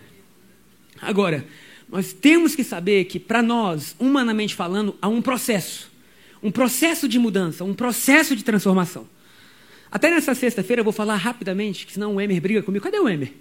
Agora, 1.00 1.46
nós 1.88 2.12
temos 2.12 2.56
que 2.56 2.64
saber 2.64 3.06
que, 3.06 3.20
para 3.20 3.42
nós, 3.44 3.96
humanamente 4.00 4.56
falando, 4.56 4.96
há 5.00 5.08
um 5.08 5.22
processo. 5.22 5.92
Um 6.42 6.52
processo 6.52 7.08
de 7.08 7.20
mudança, 7.20 7.64
um 7.64 7.74
processo 7.74 8.36
de 8.36 8.44
transformação. 8.44 9.08
Até 9.92 10.10
nessa 10.10 10.34
sexta-feira 10.34 10.80
eu 10.80 10.84
vou 10.84 10.94
falar 10.94 11.16
rapidamente, 11.16 11.86
que 11.86 11.94
senão 11.94 12.16
o 12.16 12.22
Emer 12.22 12.42
briga 12.42 12.64
comigo. 12.64 12.84
Cadê 12.84 13.00
o 13.00 13.08
Emer? 13.08 13.34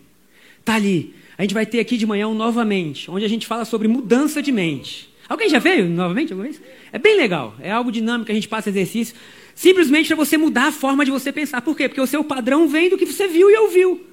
Está 0.61 0.75
ali. 0.75 1.15
A 1.39 1.43
gente 1.43 1.55
vai 1.55 1.65
ter 1.65 1.79
aqui 1.79 1.97
de 1.97 2.05
manhã 2.05 2.27
um 2.27 2.35
novamente, 2.35 3.09
onde 3.09 3.25
a 3.25 3.29
gente 3.29 3.47
fala 3.47 3.65
sobre 3.65 3.87
mudança 3.87 4.43
de 4.43 4.51
mente. 4.51 5.09
Alguém 5.29 5.49
já 5.49 5.61
veio 5.61 5.89
novamente 5.89 6.33
alguma 6.33 6.49
vez? 6.49 6.61
É 6.93 6.99
bem 6.99 7.17
legal. 7.17 7.55
É 7.61 7.71
algo 7.71 7.93
dinâmico, 7.93 8.33
a 8.33 8.35
gente 8.35 8.49
passa 8.49 8.71
exercício. 8.71 9.15
Simplesmente 9.55 10.09
para 10.09 10.17
você 10.17 10.37
mudar 10.37 10.67
a 10.67 10.73
forma 10.73 11.05
de 11.05 11.13
você 11.13 11.31
pensar. 11.31 11.63
Por 11.63 11.77
quê? 11.77 11.89
Porque 11.89 12.01
o 12.01 12.07
seu 12.09 12.25
padrão 12.25 12.67
vem 12.67 12.91
do 12.91 12.99
que 12.99 13.07
você 13.07 13.29
viu 13.29 13.49
e 13.49 13.57
ouviu. 13.57 14.05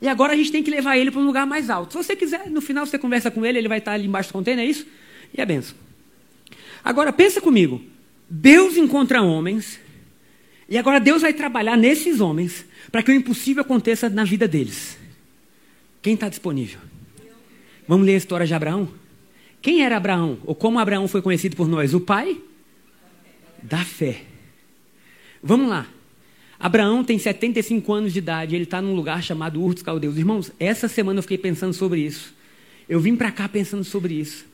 E 0.00 0.06
agora 0.06 0.32
a 0.32 0.36
gente 0.36 0.52
tem 0.52 0.62
que 0.62 0.70
levar 0.70 0.96
ele 0.96 1.10
para 1.10 1.20
um 1.20 1.26
lugar 1.26 1.44
mais 1.44 1.70
alto. 1.70 1.92
Se 1.92 1.98
você 1.98 2.14
quiser, 2.14 2.48
no 2.48 2.60
final 2.60 2.86
você 2.86 2.98
conversa 2.98 3.32
com 3.32 3.44
ele, 3.44 3.58
ele 3.58 3.68
vai 3.68 3.78
estar 3.78 3.92
ali 3.92 4.06
embaixo 4.06 4.28
do 4.28 4.32
container, 4.32 4.64
é 4.64 4.68
isso? 4.68 4.86
E 5.36 5.40
é 5.40 5.44
benção. 5.44 5.76
Agora, 6.84 7.12
pensa 7.12 7.40
comigo. 7.40 7.82
Deus 8.28 8.76
encontra 8.76 9.20
homens, 9.20 9.80
e 10.68 10.78
agora 10.78 11.00
Deus 11.00 11.22
vai 11.22 11.32
trabalhar 11.32 11.76
nesses 11.76 12.20
homens 12.20 12.64
para 12.92 13.02
que 13.02 13.10
o 13.10 13.14
impossível 13.14 13.62
aconteça 13.62 14.08
na 14.08 14.22
vida 14.22 14.46
deles. 14.46 14.99
Quem 16.02 16.14
está 16.14 16.28
disponível? 16.28 16.80
Vamos 17.86 18.06
ler 18.06 18.14
a 18.14 18.18
história 18.18 18.46
de 18.46 18.54
Abraão? 18.54 18.88
Quem 19.60 19.82
era 19.82 19.96
Abraão? 19.96 20.38
Ou 20.44 20.54
como 20.54 20.78
Abraão 20.78 21.06
foi 21.06 21.20
conhecido 21.20 21.56
por 21.56 21.68
nós? 21.68 21.92
O 21.92 22.00
pai 22.00 22.40
da 23.62 23.84
fé. 23.84 24.22
Vamos 25.42 25.68
lá. 25.68 25.86
Abraão 26.58 27.02
tem 27.02 27.18
75 27.18 27.92
anos 27.92 28.12
de 28.12 28.18
idade, 28.18 28.54
ele 28.54 28.64
está 28.64 28.82
num 28.82 28.94
lugar 28.94 29.22
chamado 29.22 29.62
Ur 29.62 29.72
dos 29.72 29.82
Caldeus. 29.82 30.16
Irmãos, 30.16 30.52
essa 30.60 30.88
semana 30.88 31.18
eu 31.18 31.22
fiquei 31.22 31.38
pensando 31.38 31.72
sobre 31.72 32.00
isso. 32.00 32.34
Eu 32.88 33.00
vim 33.00 33.16
para 33.16 33.30
cá 33.30 33.48
pensando 33.48 33.84
sobre 33.84 34.14
isso. 34.14 34.44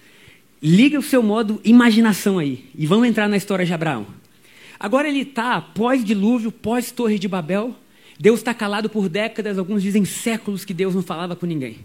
Liga 0.63 0.99
o 0.99 1.03
seu 1.03 1.23
modo 1.23 1.61
imaginação 1.65 2.39
aí 2.39 2.65
e 2.75 2.87
vamos 2.87 3.09
entrar 3.09 3.29
na 3.29 3.37
história 3.37 3.67
de 3.67 3.73
Abraão. 3.73 4.07
Agora 4.79 5.09
ele 5.09 5.21
está 5.21 5.61
pós-dilúvio, 5.61 6.53
pós-torre 6.53 7.19
de 7.19 7.27
Babel, 7.27 7.75
Deus 8.19 8.41
está 8.41 8.55
calado 8.55 8.89
por 8.89 9.09
décadas, 9.09 9.59
alguns 9.59 9.83
dizem 9.83 10.05
séculos 10.05 10.65
que 10.65 10.73
Deus 10.73 10.95
não 10.95 11.03
falava 11.03 11.37
com 11.37 11.47
ninguém. 11.47 11.79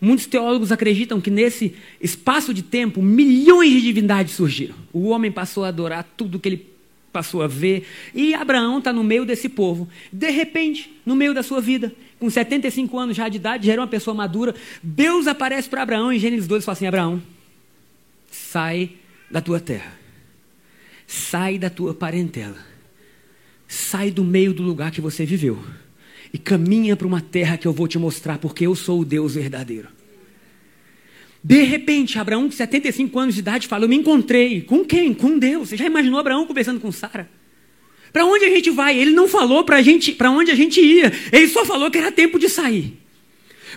Muitos 0.00 0.26
teólogos 0.26 0.70
acreditam 0.70 1.20
que 1.20 1.30
nesse 1.30 1.74
espaço 2.00 2.52
de 2.52 2.62
tempo, 2.62 3.02
milhões 3.02 3.70
de 3.70 3.80
divindades 3.80 4.34
surgiram. 4.34 4.74
O 4.92 5.08
homem 5.08 5.32
passou 5.32 5.64
a 5.64 5.68
adorar 5.68 6.06
tudo 6.16 6.38
que 6.38 6.48
ele 6.48 6.66
passou 7.12 7.42
a 7.42 7.46
ver. 7.46 7.86
E 8.14 8.34
Abraão 8.34 8.78
está 8.78 8.92
no 8.92 9.02
meio 9.02 9.24
desse 9.24 9.48
povo. 9.48 9.88
De 10.12 10.30
repente, 10.30 10.94
no 11.04 11.16
meio 11.16 11.32
da 11.32 11.42
sua 11.42 11.62
vida, 11.62 11.94
com 12.20 12.28
75 12.28 12.98
anos 12.98 13.16
já 13.16 13.28
de 13.28 13.36
idade, 13.36 13.66
já 13.66 13.72
era 13.72 13.80
uma 13.80 13.88
pessoa 13.88 14.14
madura, 14.14 14.54
Deus 14.82 15.26
aparece 15.26 15.68
para 15.68 15.82
Abraão 15.82 16.12
em 16.12 16.18
Gênesis 16.18 16.46
2 16.46 16.62
e 16.62 16.66
fala 16.66 16.76
assim: 16.76 16.86
Abraão, 16.86 17.22
sai 18.30 18.90
da 19.30 19.40
tua 19.40 19.58
terra, 19.58 19.98
sai 21.06 21.58
da 21.58 21.70
tua 21.70 21.94
parentela 21.94 22.75
Sai 23.68 24.10
do 24.10 24.24
meio 24.24 24.52
do 24.52 24.62
lugar 24.62 24.90
que 24.90 25.00
você 25.00 25.24
viveu 25.24 25.58
e 26.32 26.38
caminha 26.38 26.96
para 26.96 27.06
uma 27.06 27.20
terra 27.20 27.56
que 27.56 27.66
eu 27.66 27.72
vou 27.72 27.88
te 27.88 27.98
mostrar, 27.98 28.38
porque 28.38 28.66
eu 28.66 28.74
sou 28.74 29.00
o 29.00 29.04
Deus 29.04 29.34
verdadeiro. 29.34 29.88
De 31.42 31.62
repente, 31.62 32.18
Abraão, 32.18 32.48
de 32.48 32.54
75 32.56 33.18
anos 33.18 33.34
de 33.34 33.40
idade, 33.40 33.68
fala: 33.68 33.84
Eu 33.84 33.88
me 33.88 33.96
encontrei. 33.96 34.62
Com 34.62 34.84
quem? 34.84 35.14
Com 35.14 35.38
Deus. 35.38 35.68
Você 35.68 35.76
já 35.76 35.86
imaginou 35.86 36.18
Abraão 36.18 36.46
conversando 36.46 36.80
com 36.80 36.90
Sara? 36.90 37.30
Para 38.12 38.24
onde 38.24 38.44
a 38.44 38.50
gente 38.50 38.70
vai? 38.70 38.98
Ele 38.98 39.12
não 39.12 39.28
falou 39.28 39.62
para 39.62 39.82
gente, 39.82 40.12
para 40.12 40.30
onde 40.30 40.50
a 40.50 40.54
gente 40.54 40.80
ia. 40.80 41.12
Ele 41.30 41.48
só 41.48 41.64
falou 41.64 41.90
que 41.90 41.98
era 41.98 42.10
tempo 42.10 42.38
de 42.38 42.48
sair. 42.48 42.98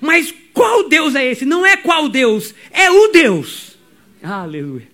Mas 0.02 0.34
qual 0.54 0.88
Deus 0.88 1.14
é 1.16 1.30
esse? 1.32 1.46
Não 1.46 1.66
é 1.66 1.78
qual 1.78 2.10
Deus, 2.10 2.56
é 2.72 2.90
o 2.90 3.10
Deus. 3.10 3.78
Aleluia. 4.24 4.88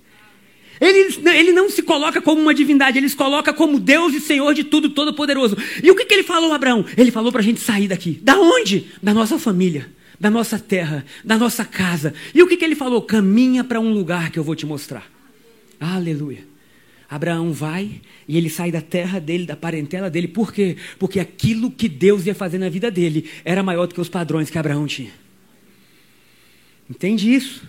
Ele, 0.80 1.30
ele 1.30 1.52
não 1.52 1.70
se 1.70 1.82
coloca 1.82 2.22
como 2.22 2.42
uma 2.42 2.54
divindade, 2.54 2.98
ele 2.98 3.08
se 3.08 3.16
coloca 3.16 3.54
como 3.54 3.80
Deus 3.80 4.14
e 4.14 4.20
Senhor 4.20 4.54
de 4.54 4.64
tudo, 4.64 4.90
todo-poderoso. 4.90 5.58
E 5.82 5.90
o 5.90 5.96
que, 5.96 6.06
que 6.06 6.14
ele 6.14 6.24
falou, 6.24 6.54
Abraão? 6.54 6.86
Ele 6.98 7.12
falou 7.12 7.32
para 7.32 7.42
a 7.42 7.44
gente 7.44 7.60
sair 7.60 7.88
daqui. 7.88 8.20
Da 8.22 8.38
onde? 8.38 8.88
Da 9.02 9.14
nossa 9.14 9.40
família, 9.40 9.90
da 10.20 10.30
nossa 10.30 10.60
terra, 10.60 11.06
da 11.24 11.38
nossa 11.38 11.64
casa. 11.64 12.14
E 12.34 12.44
o 12.44 12.48
que, 12.48 12.58
que 12.58 12.66
ele 12.66 12.76
falou? 12.76 13.02
Caminha 13.02 13.64
para 13.64 13.80
um 13.80 13.94
lugar 13.94 14.32
que 14.32 14.40
eu 14.40 14.44
vou 14.44 14.56
te 14.56 14.66
mostrar. 14.66 15.10
Aleluia. 15.80 16.56
Abraão 17.10 17.54
vai 17.54 18.02
e 18.28 18.38
ele 18.38 18.50
sai 18.50 18.72
da 18.72 18.82
terra 18.82 19.20
dele, 19.20 19.46
da 19.46 19.56
parentela 19.56 20.10
dele. 20.10 20.28
Por 20.28 20.52
quê? 20.52 20.76
Porque 20.98 21.20
aquilo 21.20 21.72
que 21.72 21.88
Deus 21.88 22.26
ia 22.26 22.36
fazer 22.36 22.58
na 22.58 22.68
vida 22.68 22.90
dele 22.90 23.30
era 23.44 23.64
maior 23.64 23.86
do 23.88 23.94
que 23.94 24.02
os 24.02 24.10
padrões 24.10 24.50
que 24.50 24.58
Abraão 24.58 24.88
tinha. 24.88 25.12
Entende 26.90 27.34
isso? 27.34 27.64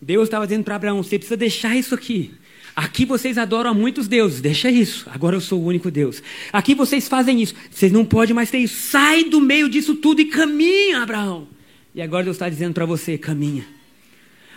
Deus 0.00 0.24
estava 0.24 0.46
dizendo 0.46 0.64
para 0.64 0.76
Abraão: 0.76 1.02
você 1.02 1.18
precisa 1.18 1.36
deixar 1.36 1.76
isso 1.76 1.94
aqui. 1.94 2.32
Aqui 2.74 3.04
vocês 3.04 3.36
adoram 3.36 3.70
a 3.70 3.74
muitos 3.74 4.08
deuses, 4.08 4.40
deixa 4.40 4.70
isso. 4.70 5.06
Agora 5.12 5.36
eu 5.36 5.40
sou 5.40 5.60
o 5.60 5.66
único 5.66 5.90
Deus. 5.90 6.22
Aqui 6.52 6.74
vocês 6.74 7.08
fazem 7.08 7.42
isso, 7.42 7.54
vocês 7.70 7.92
não 7.92 8.04
podem 8.04 8.34
mais 8.34 8.50
ter 8.50 8.58
isso. 8.58 8.88
Sai 8.90 9.24
do 9.24 9.40
meio 9.40 9.68
disso 9.68 9.96
tudo 9.96 10.20
e 10.20 10.26
caminha, 10.26 11.02
Abraão. 11.02 11.48
E 11.94 12.00
agora 12.00 12.24
Deus 12.24 12.36
está 12.36 12.48
dizendo 12.48 12.74
para 12.74 12.86
você: 12.86 13.18
caminha. 13.18 13.66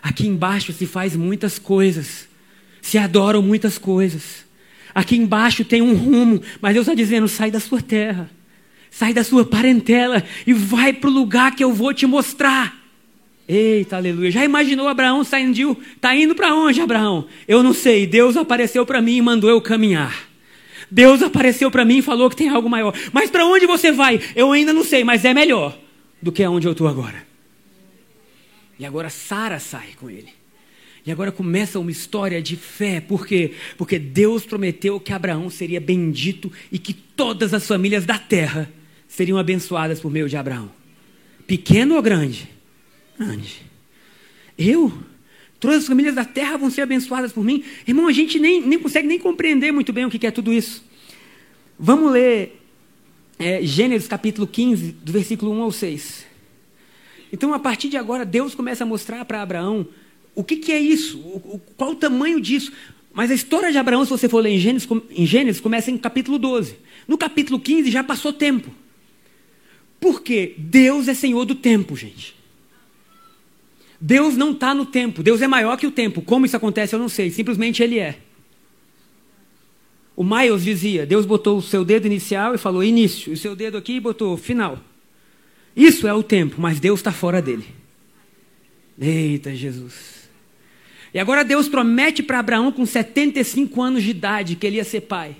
Aqui 0.01 0.27
embaixo 0.27 0.71
se 0.73 0.85
faz 0.85 1.15
muitas 1.15 1.57
coisas, 1.57 2.27
se 2.81 2.97
adoram 2.97 3.41
muitas 3.41 3.77
coisas. 3.77 4.45
Aqui 4.93 5.15
embaixo 5.15 5.65
tem 5.65 5.81
um 5.81 5.95
rumo, 5.95 6.41
mas 6.61 6.73
Deus 6.73 6.87
está 6.87 6.95
dizendo: 6.95 7.27
sai 7.27 7.49
da 7.49 7.59
sua 7.59 7.81
terra, 7.81 8.29
sai 8.91 9.13
da 9.13 9.23
sua 9.23 9.43
parentela 9.43 10.23
e 10.45 10.53
vai 10.53 10.93
para 10.93 11.09
o 11.09 11.13
lugar 11.13 11.55
que 11.55 11.63
eu 11.63 11.73
vou 11.73 11.93
te 11.93 12.05
mostrar. 12.05 12.82
Eita, 13.47 13.97
aleluia. 13.97 14.31
Já 14.31 14.45
imaginou 14.45 14.87
Abraão 14.87 15.23
saindo? 15.23 15.77
Está 15.95 16.15
indo 16.15 16.33
para 16.33 16.55
onde, 16.55 16.79
Abraão? 16.81 17.27
Eu 17.47 17.61
não 17.61 17.73
sei. 17.73 18.07
Deus 18.07 18.37
apareceu 18.37 18.85
para 18.85 19.01
mim 19.01 19.17
e 19.17 19.21
mandou 19.21 19.49
eu 19.49 19.59
caminhar. 19.61 20.29
Deus 20.89 21.21
apareceu 21.21 21.69
para 21.69 21.83
mim 21.83 21.97
e 21.97 22.01
falou 22.01 22.29
que 22.29 22.35
tem 22.35 22.49
algo 22.49 22.69
maior. 22.69 22.93
Mas 23.11 23.29
para 23.29 23.45
onde 23.45 23.65
você 23.65 23.91
vai? 23.91 24.21
Eu 24.35 24.51
ainda 24.51 24.71
não 24.71 24.83
sei, 24.83 25.03
mas 25.03 25.25
é 25.25 25.33
melhor 25.33 25.77
do 26.21 26.31
que 26.31 26.43
aonde 26.43 26.67
eu 26.67 26.71
estou 26.71 26.87
agora. 26.87 27.25
E 28.79 28.85
agora 28.85 29.09
Sara 29.09 29.59
sai 29.59 29.89
com 29.99 30.09
ele. 30.09 30.29
E 31.05 31.11
agora 31.11 31.31
começa 31.31 31.79
uma 31.79 31.91
história 31.91 32.41
de 32.41 32.55
fé, 32.55 33.01
por 33.01 33.27
quê? 33.27 33.51
Porque 33.77 33.99
Deus 33.99 34.45
prometeu 34.45 34.99
que 35.01 35.11
Abraão 35.11 35.49
seria 35.49 35.81
bendito 35.81 36.49
e 36.71 36.79
que 36.79 36.93
todas 36.93 37.53
as 37.53 37.67
famílias 37.67 38.05
da 38.05 38.17
terra 38.17 38.71
seriam 39.05 39.37
abençoadas 39.37 39.99
por 39.99 40.09
meio 40.09 40.29
de 40.29 40.37
Abraão. 40.37 40.71
Pequeno 41.45 41.95
ou 41.95 42.01
grande? 42.01 42.52
Eu? 44.57 44.91
Todas 45.59 45.83
as 45.83 45.87
famílias 45.87 46.15
da 46.15 46.25
terra 46.25 46.57
vão 46.57 46.69
ser 46.69 46.81
abençoadas 46.81 47.31
por 47.31 47.43
mim? 47.43 47.63
Irmão, 47.87 48.07
a 48.07 48.11
gente 48.11 48.37
nem, 48.39 48.61
nem 48.61 48.77
consegue 48.77 49.07
nem 49.07 49.17
compreender 49.17 49.71
muito 49.71 49.93
bem 49.93 50.05
o 50.05 50.09
que 50.09 50.27
é 50.27 50.31
tudo 50.31 50.51
isso. 50.51 50.83
Vamos 51.79 52.11
ler 52.11 52.61
é, 53.39 53.63
Gênesis 53.63 54.07
capítulo 54.07 54.45
15, 54.45 54.91
do 54.91 55.11
versículo 55.11 55.51
1 55.51 55.61
ao 55.61 55.71
6. 55.71 56.25
Então, 57.31 57.53
a 57.53 57.59
partir 57.59 57.89
de 57.89 57.97
agora, 57.97 58.25
Deus 58.25 58.53
começa 58.53 58.83
a 58.83 58.87
mostrar 58.87 59.25
para 59.25 59.41
Abraão 59.41 59.87
o 60.35 60.43
que, 60.43 60.57
que 60.57 60.71
é 60.71 60.79
isso? 60.79 61.19
O, 61.19 61.55
o, 61.55 61.61
qual 61.77 61.91
o 61.91 61.95
tamanho 61.95 62.39
disso? 62.39 62.71
Mas 63.13 63.31
a 63.31 63.33
história 63.33 63.71
de 63.71 63.77
Abraão, 63.77 64.03
se 64.03 64.11
você 64.11 64.27
for 64.27 64.39
ler 64.39 64.51
em 64.51 64.59
Gênesis, 64.59 64.87
em 65.11 65.25
Gênesis, 65.25 65.61
começa 65.61 65.91
em 65.91 65.97
capítulo 65.97 66.39
12. 66.39 66.75
No 67.07 67.17
capítulo 67.17 67.59
15 67.59 67.91
já 67.91 68.03
passou 68.03 68.33
tempo. 68.33 68.71
Por 69.99 70.21
quê? 70.21 70.55
Deus 70.57 71.07
é 71.07 71.13
senhor 71.13 71.45
do 71.45 71.55
tempo, 71.55 71.95
gente. 71.95 72.35
Deus 74.05 74.35
não 74.35 74.51
está 74.51 74.75
no 74.75 74.85
tempo. 74.85 75.23
Deus 75.23 75.41
é 75.41 75.47
maior 75.47 75.77
que 75.77 75.87
o 75.87 75.91
tempo. 75.91 76.21
Como 76.21 76.45
isso 76.45 76.57
acontece, 76.57 76.93
eu 76.93 76.99
não 76.99 77.07
sei. 77.07 77.31
Simplesmente 77.31 77.81
Ele 77.81 77.99
é. 77.99 78.17
O 80.13 80.25
Miles 80.25 80.61
dizia: 80.61 81.05
Deus 81.05 81.25
botou 81.25 81.57
o 81.57 81.61
seu 81.61 81.85
dedo 81.85 82.05
inicial 82.05 82.53
e 82.53 82.57
falou 82.57 82.83
início, 82.83 83.31
e 83.31 83.33
o 83.33 83.37
seu 83.37 83.55
dedo 83.55 83.77
aqui 83.77 84.01
botou 84.01 84.35
final. 84.35 84.77
Isso 85.73 86.05
é 86.05 86.13
o 86.13 86.21
tempo, 86.21 86.59
mas 86.59 86.81
Deus 86.81 86.99
está 86.99 87.13
fora 87.13 87.41
dele. 87.41 87.65
Eita 88.99 89.55
Jesus. 89.55 90.29
E 91.13 91.17
agora 91.17 91.45
Deus 91.45 91.69
promete 91.69 92.21
para 92.21 92.39
Abraão, 92.39 92.73
com 92.73 92.85
75 92.85 93.81
anos 93.81 94.03
de 94.03 94.09
idade, 94.09 94.57
que 94.57 94.67
ele 94.67 94.75
ia 94.75 94.83
ser 94.83 95.01
pai. 95.01 95.33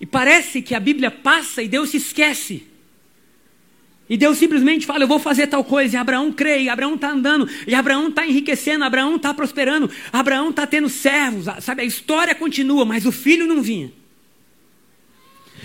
E 0.00 0.06
parece 0.06 0.62
que 0.62 0.72
a 0.72 0.80
Bíblia 0.80 1.10
passa 1.10 1.64
e 1.64 1.68
Deus 1.68 1.90
se 1.90 1.96
esquece. 1.96 2.69
E 4.10 4.16
Deus 4.16 4.38
simplesmente 4.38 4.84
fala: 4.84 5.04
Eu 5.04 5.08
vou 5.08 5.20
fazer 5.20 5.46
tal 5.46 5.62
coisa. 5.62 5.94
E 5.94 5.96
Abraão 5.96 6.32
crê, 6.32 6.62
e 6.62 6.68
Abraão 6.68 6.96
está 6.96 7.12
andando, 7.12 7.48
e 7.64 7.72
Abraão 7.76 8.08
está 8.08 8.26
enriquecendo, 8.26 8.82
Abraão 8.82 9.14
está 9.14 9.32
prosperando, 9.32 9.88
Abraão 10.12 10.50
está 10.50 10.66
tendo 10.66 10.88
servos. 10.88 11.46
Sabe, 11.62 11.82
a 11.82 11.84
história 11.84 12.34
continua, 12.34 12.84
mas 12.84 13.06
o 13.06 13.12
filho 13.12 13.46
não 13.46 13.62
vinha. 13.62 13.92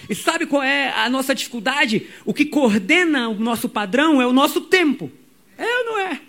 E 0.07 0.13
sabe 0.13 0.45
qual 0.45 0.61
é 0.61 0.93
a 0.95 1.09
nossa 1.09 1.33
dificuldade? 1.33 2.05
O 2.23 2.35
que 2.35 2.45
coordena 2.45 3.29
o 3.29 3.33
nosso 3.33 3.67
padrão 3.67 4.21
é 4.21 4.27
o 4.27 4.33
nosso 4.33 4.61
tempo. 4.61 5.11
É 5.57 5.79
ou 5.79 5.85
não 5.85 5.99
é? 5.99 6.21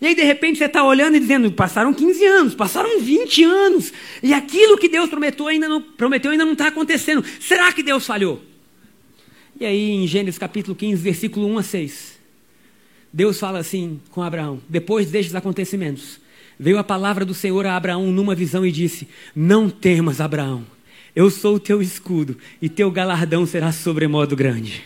E 0.00 0.08
aí, 0.08 0.14
de 0.16 0.24
repente, 0.24 0.58
você 0.58 0.64
está 0.64 0.82
olhando 0.82 1.16
e 1.16 1.20
dizendo: 1.20 1.52
passaram 1.52 1.94
15 1.94 2.24
anos, 2.26 2.54
passaram 2.56 2.98
20 2.98 3.44
anos, 3.44 3.92
e 4.20 4.34
aquilo 4.34 4.76
que 4.76 4.88
Deus 4.88 5.08
prometeu 5.08 5.46
ainda 5.46 6.44
não 6.44 6.52
está 6.52 6.66
acontecendo. 6.66 7.24
Será 7.38 7.72
que 7.72 7.84
Deus 7.84 8.04
falhou? 8.04 8.42
E 9.58 9.64
aí, 9.64 9.90
em 9.92 10.06
Gênesis 10.06 10.36
capítulo 10.36 10.74
15, 10.74 11.00
versículo 11.00 11.46
1 11.46 11.58
a 11.58 11.62
6, 11.62 12.18
Deus 13.12 13.38
fala 13.38 13.60
assim 13.60 14.00
com 14.10 14.20
Abraão: 14.20 14.60
depois 14.68 15.10
destes 15.10 15.34
acontecimentos, 15.34 16.20
veio 16.58 16.76
a 16.76 16.84
palavra 16.84 17.24
do 17.24 17.32
Senhor 17.32 17.64
a 17.64 17.76
Abraão 17.76 18.10
numa 18.10 18.34
visão 18.34 18.66
e 18.66 18.72
disse: 18.72 19.06
Não 19.34 19.70
temas, 19.70 20.20
Abraão, 20.20 20.66
eu 21.14 21.30
sou 21.30 21.54
o 21.54 21.60
teu 21.60 21.80
escudo, 21.80 22.36
e 22.60 22.68
teu 22.68 22.90
galardão 22.90 23.46
será 23.46 23.70
sobremodo 23.70 24.34
grande. 24.34 24.82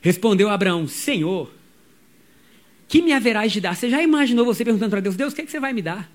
Respondeu 0.00 0.48
Abraão: 0.48 0.86
Senhor, 0.86 1.52
que 2.86 3.02
me 3.02 3.12
haverás 3.12 3.50
de 3.50 3.60
dar? 3.60 3.74
Você 3.74 3.90
já 3.90 4.00
imaginou 4.00 4.44
você 4.44 4.64
perguntando 4.64 4.90
para 4.90 5.00
Deus: 5.00 5.16
Deus, 5.16 5.32
o 5.32 5.36
que, 5.36 5.42
é 5.42 5.44
que 5.44 5.50
você 5.50 5.58
vai 5.58 5.72
me 5.72 5.82
dar? 5.82 6.08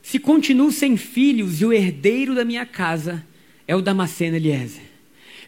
Se 0.00 0.18
continuo 0.18 0.72
sem 0.72 0.96
filhos 0.96 1.60
e 1.60 1.66
o 1.66 1.72
herdeiro 1.74 2.34
da 2.34 2.42
minha 2.42 2.64
casa 2.64 3.22
é 3.68 3.76
o 3.76 3.82
Damasceno 3.82 4.36
Eliezer. 4.36 4.82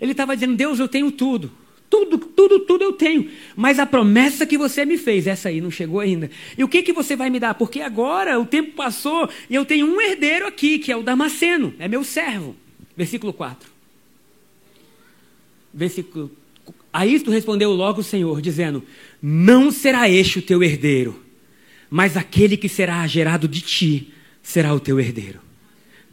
Ele 0.00 0.12
estava 0.12 0.36
dizendo: 0.36 0.54
Deus, 0.54 0.78
eu 0.78 0.86
tenho 0.86 1.10
tudo. 1.10 1.50
Tudo, 1.88 2.18
tudo, 2.18 2.60
tudo 2.60 2.84
eu 2.84 2.92
tenho. 2.92 3.28
Mas 3.56 3.80
a 3.80 3.86
promessa 3.86 4.46
que 4.46 4.56
você 4.56 4.84
me 4.84 4.96
fez, 4.96 5.26
essa 5.26 5.48
aí 5.48 5.60
não 5.60 5.72
chegou 5.72 5.98
ainda. 5.98 6.30
E 6.56 6.62
o 6.62 6.68
que, 6.68 6.84
que 6.84 6.92
você 6.92 7.16
vai 7.16 7.28
me 7.30 7.40
dar? 7.40 7.54
Porque 7.54 7.80
agora 7.80 8.38
o 8.38 8.46
tempo 8.46 8.74
passou 8.74 9.28
e 9.48 9.56
eu 9.56 9.64
tenho 9.64 9.86
um 9.86 10.00
herdeiro 10.00 10.46
aqui, 10.46 10.78
que 10.78 10.92
é 10.92 10.96
o 10.96 11.02
Damasceno, 11.02 11.74
é 11.80 11.88
meu 11.88 12.04
servo. 12.04 12.54
Versículo 12.96 13.32
4. 13.32 13.68
Versículo 15.74 16.30
a 16.92 17.06
isto 17.06 17.30
respondeu 17.30 17.72
logo 17.72 18.00
o 18.00 18.04
Senhor, 18.04 18.40
dizendo: 18.40 18.82
Não 19.22 19.70
será 19.70 20.08
este 20.08 20.38
o 20.38 20.42
teu 20.42 20.62
herdeiro, 20.62 21.20
mas 21.88 22.16
aquele 22.16 22.56
que 22.56 22.68
será 22.68 23.06
gerado 23.06 23.46
de 23.46 23.60
ti 23.60 24.12
será 24.42 24.74
o 24.74 24.80
teu 24.80 24.98
herdeiro. 24.98 25.40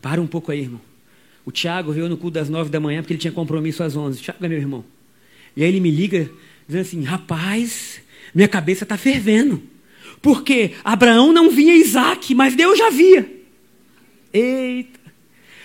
Para 0.02 0.22
um 0.22 0.28
pouco 0.28 0.52
aí, 0.52 0.62
irmão. 0.62 0.87
O 1.48 1.52
Tiago 1.52 1.94
veio 1.94 2.10
no 2.10 2.18
culto 2.18 2.34
das 2.34 2.50
nove 2.50 2.70
da 2.70 2.78
manhã 2.78 3.02
porque 3.02 3.14
ele 3.14 3.22
tinha 3.22 3.32
compromisso 3.32 3.82
às 3.82 3.96
onze. 3.96 4.22
Tiago 4.22 4.46
é 4.46 4.50
meu 4.50 4.58
irmão. 4.58 4.84
E 5.56 5.64
aí 5.64 5.70
ele 5.70 5.80
me 5.80 5.90
liga 5.90 6.30
dizendo 6.68 6.82
assim: 6.82 7.04
Rapaz, 7.04 8.02
minha 8.36 8.50
cabeça 8.50 8.84
está 8.84 8.98
fervendo. 8.98 9.64
Porque 10.22 10.74
Abraão 10.84 11.32
não 11.32 11.50
via 11.50 11.74
Isaac, 11.74 12.36
mas 12.36 12.54
Deus 12.54 12.78
já 12.78 12.90
via. 12.90 13.32
Eita. 14.34 15.00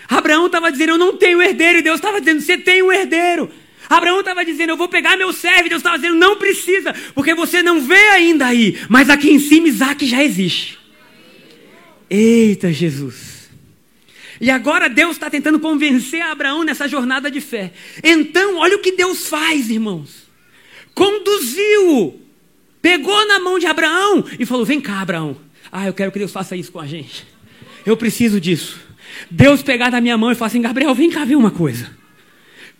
Abraão 0.07 0.45
estava 0.45 0.71
dizendo: 0.71 0.91
Eu 0.91 0.97
não 0.97 1.17
tenho 1.17 1.41
herdeiro. 1.41 1.79
E 1.79 1.81
Deus 1.81 1.97
estava 1.97 2.21
dizendo: 2.21 2.39
Você 2.39 2.57
tem 2.57 2.81
um 2.81 2.89
herdeiro. 2.89 3.51
Abraão 3.89 4.21
estava 4.21 4.45
dizendo: 4.45 4.69
Eu 4.69 4.77
vou 4.77 4.87
pegar 4.87 5.17
meu 5.17 5.33
servo. 5.33 5.65
E 5.65 5.69
Deus 5.69 5.81
estava 5.81 5.97
dizendo: 5.97 6.15
Não 6.15 6.37
precisa, 6.37 6.95
porque 7.13 7.35
você 7.35 7.61
não 7.61 7.81
vê 7.81 8.07
ainda 8.11 8.45
aí. 8.45 8.77
Mas 8.87 9.09
aqui 9.09 9.29
em 9.29 9.39
cima, 9.39 9.67
Isaac 9.67 10.05
já 10.05 10.23
existe. 10.23 10.79
Eita 12.09 12.71
Jesus. 12.71 13.32
E 14.43 14.51
agora 14.51 14.89
Deus 14.89 15.13
está 15.13 15.29
tentando 15.29 15.57
convencer 15.57 16.21
Abraão 16.21 16.63
nessa 16.63 16.85
jornada 16.85 17.31
de 17.31 17.39
fé. 17.39 17.71
Então, 18.03 18.57
olha 18.57 18.75
o 18.75 18.79
que 18.79 18.91
Deus 18.91 19.27
faz, 19.27 19.69
irmãos. 19.69 20.23
Conduziu, 20.93 22.21
pegou 22.81 23.25
na 23.25 23.39
mão 23.39 23.57
de 23.57 23.65
Abraão 23.65 24.25
e 24.37 24.45
falou: 24.45 24.65
Vem 24.65 24.81
cá, 24.81 24.99
Abraão. 24.99 25.37
Ah, 25.71 25.87
eu 25.87 25.93
quero 25.93 26.11
que 26.11 26.19
Deus 26.19 26.31
faça 26.31 26.57
isso 26.57 26.73
com 26.73 26.79
a 26.81 26.85
gente. 26.85 27.25
Eu 27.85 27.95
preciso 27.95 28.41
disso. 28.41 28.79
Deus 29.31 29.63
pegar 29.63 29.89
na 29.89 30.01
minha 30.01 30.17
mão 30.17 30.29
e 30.29 30.35
falar 30.35 30.47
assim: 30.47 30.61
Gabriel, 30.61 30.93
vem 30.93 31.09
cá 31.09 31.23
ver 31.23 31.37
uma 31.37 31.49
coisa 31.49 32.03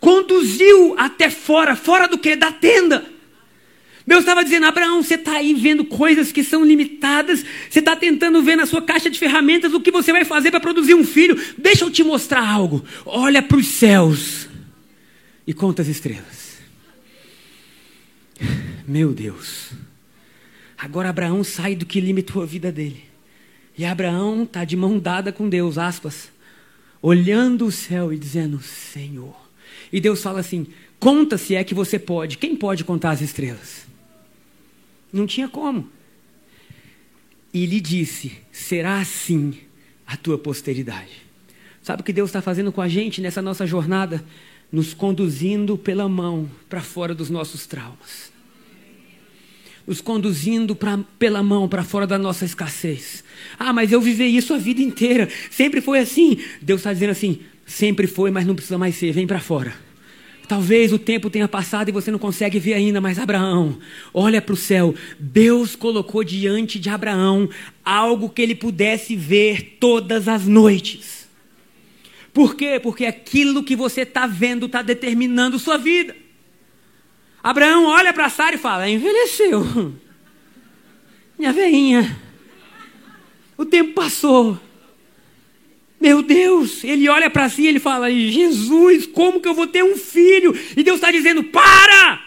conduziu 0.03 0.95
até 0.97 1.29
fora, 1.29 1.77
fora 1.77 2.09
do 2.09 2.17
que? 2.17 2.35
Da 2.35 2.51
tenda. 2.51 3.05
Deus 4.05 4.19
estava 4.21 4.43
dizendo, 4.43 4.65
Abraão, 4.65 5.01
você 5.01 5.15
está 5.15 5.33
aí 5.33 5.53
vendo 5.53 5.85
coisas 5.85 6.31
que 6.31 6.43
são 6.43 6.63
limitadas, 6.63 7.45
você 7.69 7.79
está 7.79 7.95
tentando 7.95 8.41
ver 8.41 8.55
na 8.55 8.65
sua 8.65 8.81
caixa 8.81 9.09
de 9.09 9.17
ferramentas 9.17 9.73
o 9.73 9.79
que 9.79 9.91
você 9.91 10.11
vai 10.11 10.25
fazer 10.25 10.51
para 10.51 10.59
produzir 10.59 10.93
um 10.93 11.05
filho. 11.05 11.39
Deixa 11.57 11.85
eu 11.85 11.91
te 11.91 12.03
mostrar 12.03 12.45
algo. 12.45 12.83
Olha 13.05 13.41
para 13.41 13.57
os 13.57 13.67
céus 13.67 14.49
e 15.47 15.53
conta 15.53 15.81
as 15.81 15.87
estrelas. 15.87 16.57
Meu 18.85 19.13
Deus. 19.13 19.71
Agora 20.77 21.09
Abraão 21.09 21.43
sai 21.43 21.75
do 21.75 21.85
que 21.85 22.01
limitou 22.01 22.43
a 22.43 22.45
vida 22.45 22.71
dele. 22.71 23.03
E 23.77 23.85
Abraão 23.85 24.43
está 24.43 24.65
de 24.65 24.75
mão 24.75 24.99
dada 24.99 25.31
com 25.31 25.47
Deus, 25.47 25.77
aspas, 25.77 26.29
olhando 27.01 27.65
o 27.65 27.71
céu 27.71 28.11
e 28.11 28.17
dizendo: 28.17 28.61
Senhor, 28.61 29.35
e 29.91 30.01
Deus 30.01 30.21
fala 30.21 30.41
assim: 30.41 30.67
conta 30.99 31.37
se 31.37 31.55
é 31.55 31.63
que 31.63 31.73
você 31.73 31.97
pode. 31.97 32.37
Quem 32.37 32.55
pode 32.55 32.83
contar 32.83 33.11
as 33.11 33.21
estrelas? 33.21 33.92
Não 35.13 35.27
tinha 35.27 35.47
como. 35.47 35.87
E 37.53 37.65
lhe 37.67 37.79
disse: 37.79 38.33
será 38.51 38.97
assim 38.97 39.53
a 40.05 40.17
tua 40.17 40.37
posteridade. 40.37 41.21
Sabe 41.83 42.01
o 42.01 42.05
que 42.05 42.11
Deus 42.11 42.29
está 42.29 42.41
fazendo 42.41 42.71
com 42.71 42.81
a 42.81 42.87
gente 42.89 43.21
nessa 43.21 43.41
nossa 43.41 43.67
jornada? 43.67 44.25
Nos 44.71 44.93
conduzindo 44.93 45.77
pela 45.77 46.09
mão 46.09 46.49
para 46.67 46.81
fora 46.81 47.13
dos 47.13 47.29
nossos 47.29 47.67
traumas 47.67 48.33
nos 49.85 50.01
conduzindo 50.01 50.75
pra, 50.75 50.99
pela 51.19 51.43
mão 51.43 51.67
para 51.67 51.83
fora 51.83 52.07
da 52.07 52.17
nossa 52.17 52.45
escassez. 52.45 53.23
Ah, 53.59 53.73
mas 53.73 53.91
eu 53.91 54.01
vivi 54.01 54.35
isso 54.35 54.53
a 54.53 54.57
vida 54.57 54.81
inteira, 54.81 55.27
sempre 55.51 55.81
foi 55.81 55.99
assim. 55.99 56.37
Deus 56.61 56.79
está 56.79 56.93
dizendo 56.93 57.11
assim: 57.11 57.39
sempre 57.65 58.07
foi, 58.07 58.31
mas 58.31 58.45
não 58.45 58.55
precisa 58.55 58.77
mais 58.77 58.95
ser, 58.95 59.11
vem 59.11 59.27
para 59.27 59.39
fora. 59.39 59.73
Talvez 60.47 60.91
o 60.91 60.99
tempo 60.99 61.29
tenha 61.29 61.47
passado 61.47 61.89
e 61.89 61.91
você 61.91 62.11
não 62.11 62.19
consegue 62.19 62.59
ver 62.59 62.73
ainda, 62.73 62.99
mas 62.99 63.17
Abraão, 63.17 63.79
olha 64.13 64.41
para 64.41 64.53
o 64.53 64.57
céu. 64.57 64.93
Deus 65.17 65.75
colocou 65.75 66.23
diante 66.23 66.79
de 66.79 66.89
Abraão 66.89 67.49
algo 67.83 68.29
que 68.29 68.41
ele 68.41 68.55
pudesse 68.55 69.15
ver 69.15 69.77
todas 69.79 70.27
as 70.27 70.45
noites. 70.45 71.29
Por 72.33 72.55
quê? 72.55 72.79
Porque 72.81 73.05
aquilo 73.05 73.63
que 73.63 73.75
você 73.75 74.01
está 74.01 74.27
vendo 74.27 74.65
está 74.65 74.81
determinando 74.81 75.59
sua 75.59 75.77
vida. 75.77 76.15
Abraão 77.41 77.85
olha 77.85 78.11
para 78.13 78.29
Sara 78.29 78.55
e 78.55 78.59
fala: 78.59 78.89
envelheceu. 78.89 79.93
Minha 81.37 81.53
veinha. 81.53 82.19
O 83.57 83.65
tempo 83.65 83.93
passou. 83.93 84.59
Meu 86.03 86.21
Deus, 86.21 86.83
ele 86.83 87.07
olha 87.07 87.29
para 87.29 87.47
si 87.47 87.61
e 87.61 87.67
ele 87.67 87.79
fala: 87.79 88.11
Jesus, 88.11 89.05
como 89.05 89.39
que 89.39 89.47
eu 89.47 89.53
vou 89.53 89.65
ter 89.65 89.85
um 89.85 89.95
filho? 89.95 90.53
E 90.75 90.83
Deus 90.83 90.97
está 90.97 91.09
dizendo: 91.09 91.45
para! 91.45 92.21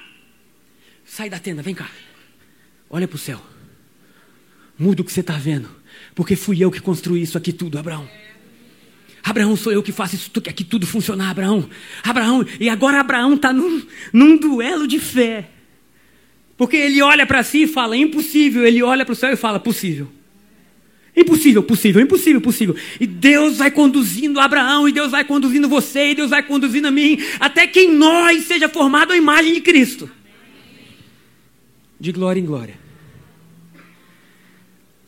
Sai 1.04 1.28
da 1.28 1.38
tenda, 1.38 1.60
vem 1.60 1.74
cá. 1.74 1.90
Olha 2.88 3.06
para 3.06 3.16
o 3.16 3.18
céu. 3.18 3.38
Muda 4.78 5.02
o 5.02 5.04
que 5.04 5.12
você 5.12 5.20
está 5.20 5.34
vendo. 5.34 5.68
Porque 6.14 6.34
fui 6.34 6.64
eu 6.64 6.70
que 6.70 6.80
construí 6.80 7.20
isso 7.20 7.36
aqui 7.36 7.52
tudo, 7.52 7.78
Abraão. 7.78 8.08
Abraão, 9.22 9.54
sou 9.56 9.70
eu 9.70 9.82
que 9.82 9.92
faço 9.92 10.14
isso 10.14 10.30
aqui 10.48 10.64
tudo 10.64 10.86
funcionar, 10.86 11.28
Abraão. 11.28 11.68
Abraão, 12.02 12.46
e 12.58 12.70
agora 12.70 12.98
Abraão 12.98 13.34
está 13.34 13.52
num, 13.52 13.86
num 14.10 14.38
duelo 14.38 14.86
de 14.86 14.98
fé. 14.98 15.50
Porque 16.56 16.76
ele 16.76 17.02
olha 17.02 17.26
para 17.26 17.42
si 17.42 17.64
e 17.64 17.66
fala: 17.66 17.94
impossível. 17.94 18.64
Ele 18.64 18.82
olha 18.82 19.04
para 19.04 19.12
o 19.12 19.16
céu 19.16 19.30
e 19.30 19.36
fala: 19.36 19.60
possível. 19.60 20.10
Impossível, 21.16 21.62
possível, 21.62 22.02
impossível, 22.02 22.40
possível. 22.42 22.76
E 23.00 23.06
Deus 23.06 23.56
vai 23.56 23.70
conduzindo 23.70 24.38
Abraão, 24.38 24.86
e 24.86 24.92
Deus 24.92 25.10
vai 25.10 25.24
conduzindo 25.24 25.66
você, 25.66 26.10
e 26.10 26.14
Deus 26.14 26.28
vai 26.28 26.42
conduzindo 26.42 26.88
a 26.88 26.90
mim, 26.90 27.18
até 27.40 27.66
que 27.66 27.80
em 27.80 27.92
nós 27.92 28.44
seja 28.44 28.68
formada 28.68 29.14
a 29.14 29.16
imagem 29.16 29.54
de 29.54 29.62
Cristo. 29.62 30.10
De 31.98 32.12
glória 32.12 32.38
em 32.38 32.44
glória. 32.44 32.78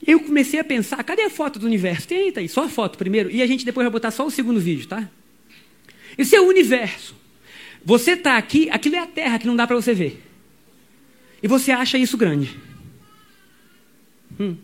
Eu 0.07 0.21
comecei 0.21 0.59
a 0.59 0.65
pensar, 0.65 1.05
cadê 1.05 1.25
a 1.25 1.31
foto 1.31 1.59
do 1.59 1.67
universo? 1.67 2.09
Tem 2.09 2.33
aí, 2.35 2.49
só 2.49 2.65
a 2.65 2.69
foto 2.71 2.97
primeiro, 2.97 3.31
e 3.31 3.43
a 3.43 3.47
gente 3.47 3.67
depois 3.67 3.85
vai 3.85 3.93
botar 3.93 4.11
só 4.11 4.27
o 4.27 4.31
segundo 4.31 4.59
vídeo, 4.59 4.89
tá? 4.89 5.07
Esse 6.17 6.35
é 6.35 6.41
o 6.41 6.49
universo. 6.49 7.15
Você 7.85 8.13
está 8.13 8.39
aqui, 8.39 8.71
aquilo 8.71 8.97
é 8.97 9.01
a 9.01 9.07
Terra 9.07 9.39
que 9.39 9.47
não 9.47 9.55
dá 9.55 9.67
para 9.67 9.77
você 9.77 9.93
ver. 9.93 10.25
E 11.43 11.47
você 11.47 11.71
acha 11.71 11.99
isso 11.99 12.17
grande. 12.17 12.57
Hum. 14.41 14.57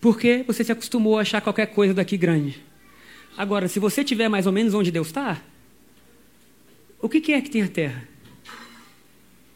Porque 0.00 0.44
você 0.46 0.64
se 0.64 0.72
acostumou 0.72 1.18
a 1.18 1.22
achar 1.22 1.40
qualquer 1.40 1.66
coisa 1.66 1.92
daqui 1.92 2.16
grande. 2.16 2.62
Agora, 3.36 3.68
se 3.68 3.78
você 3.78 4.00
estiver 4.00 4.28
mais 4.28 4.46
ou 4.46 4.52
menos 4.52 4.74
onde 4.74 4.90
Deus 4.90 5.08
está, 5.08 5.40
o 7.00 7.08
que 7.08 7.32
é 7.32 7.40
que 7.40 7.50
tem 7.50 7.62
a 7.62 7.68
terra? 7.68 8.08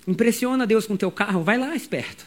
Impressiona 0.06 0.66
Deus 0.66 0.86
com 0.86 0.94
o 0.94 0.98
teu 0.98 1.10
carro? 1.10 1.42
Vai 1.42 1.58
lá, 1.58 1.74
esperto. 1.74 2.26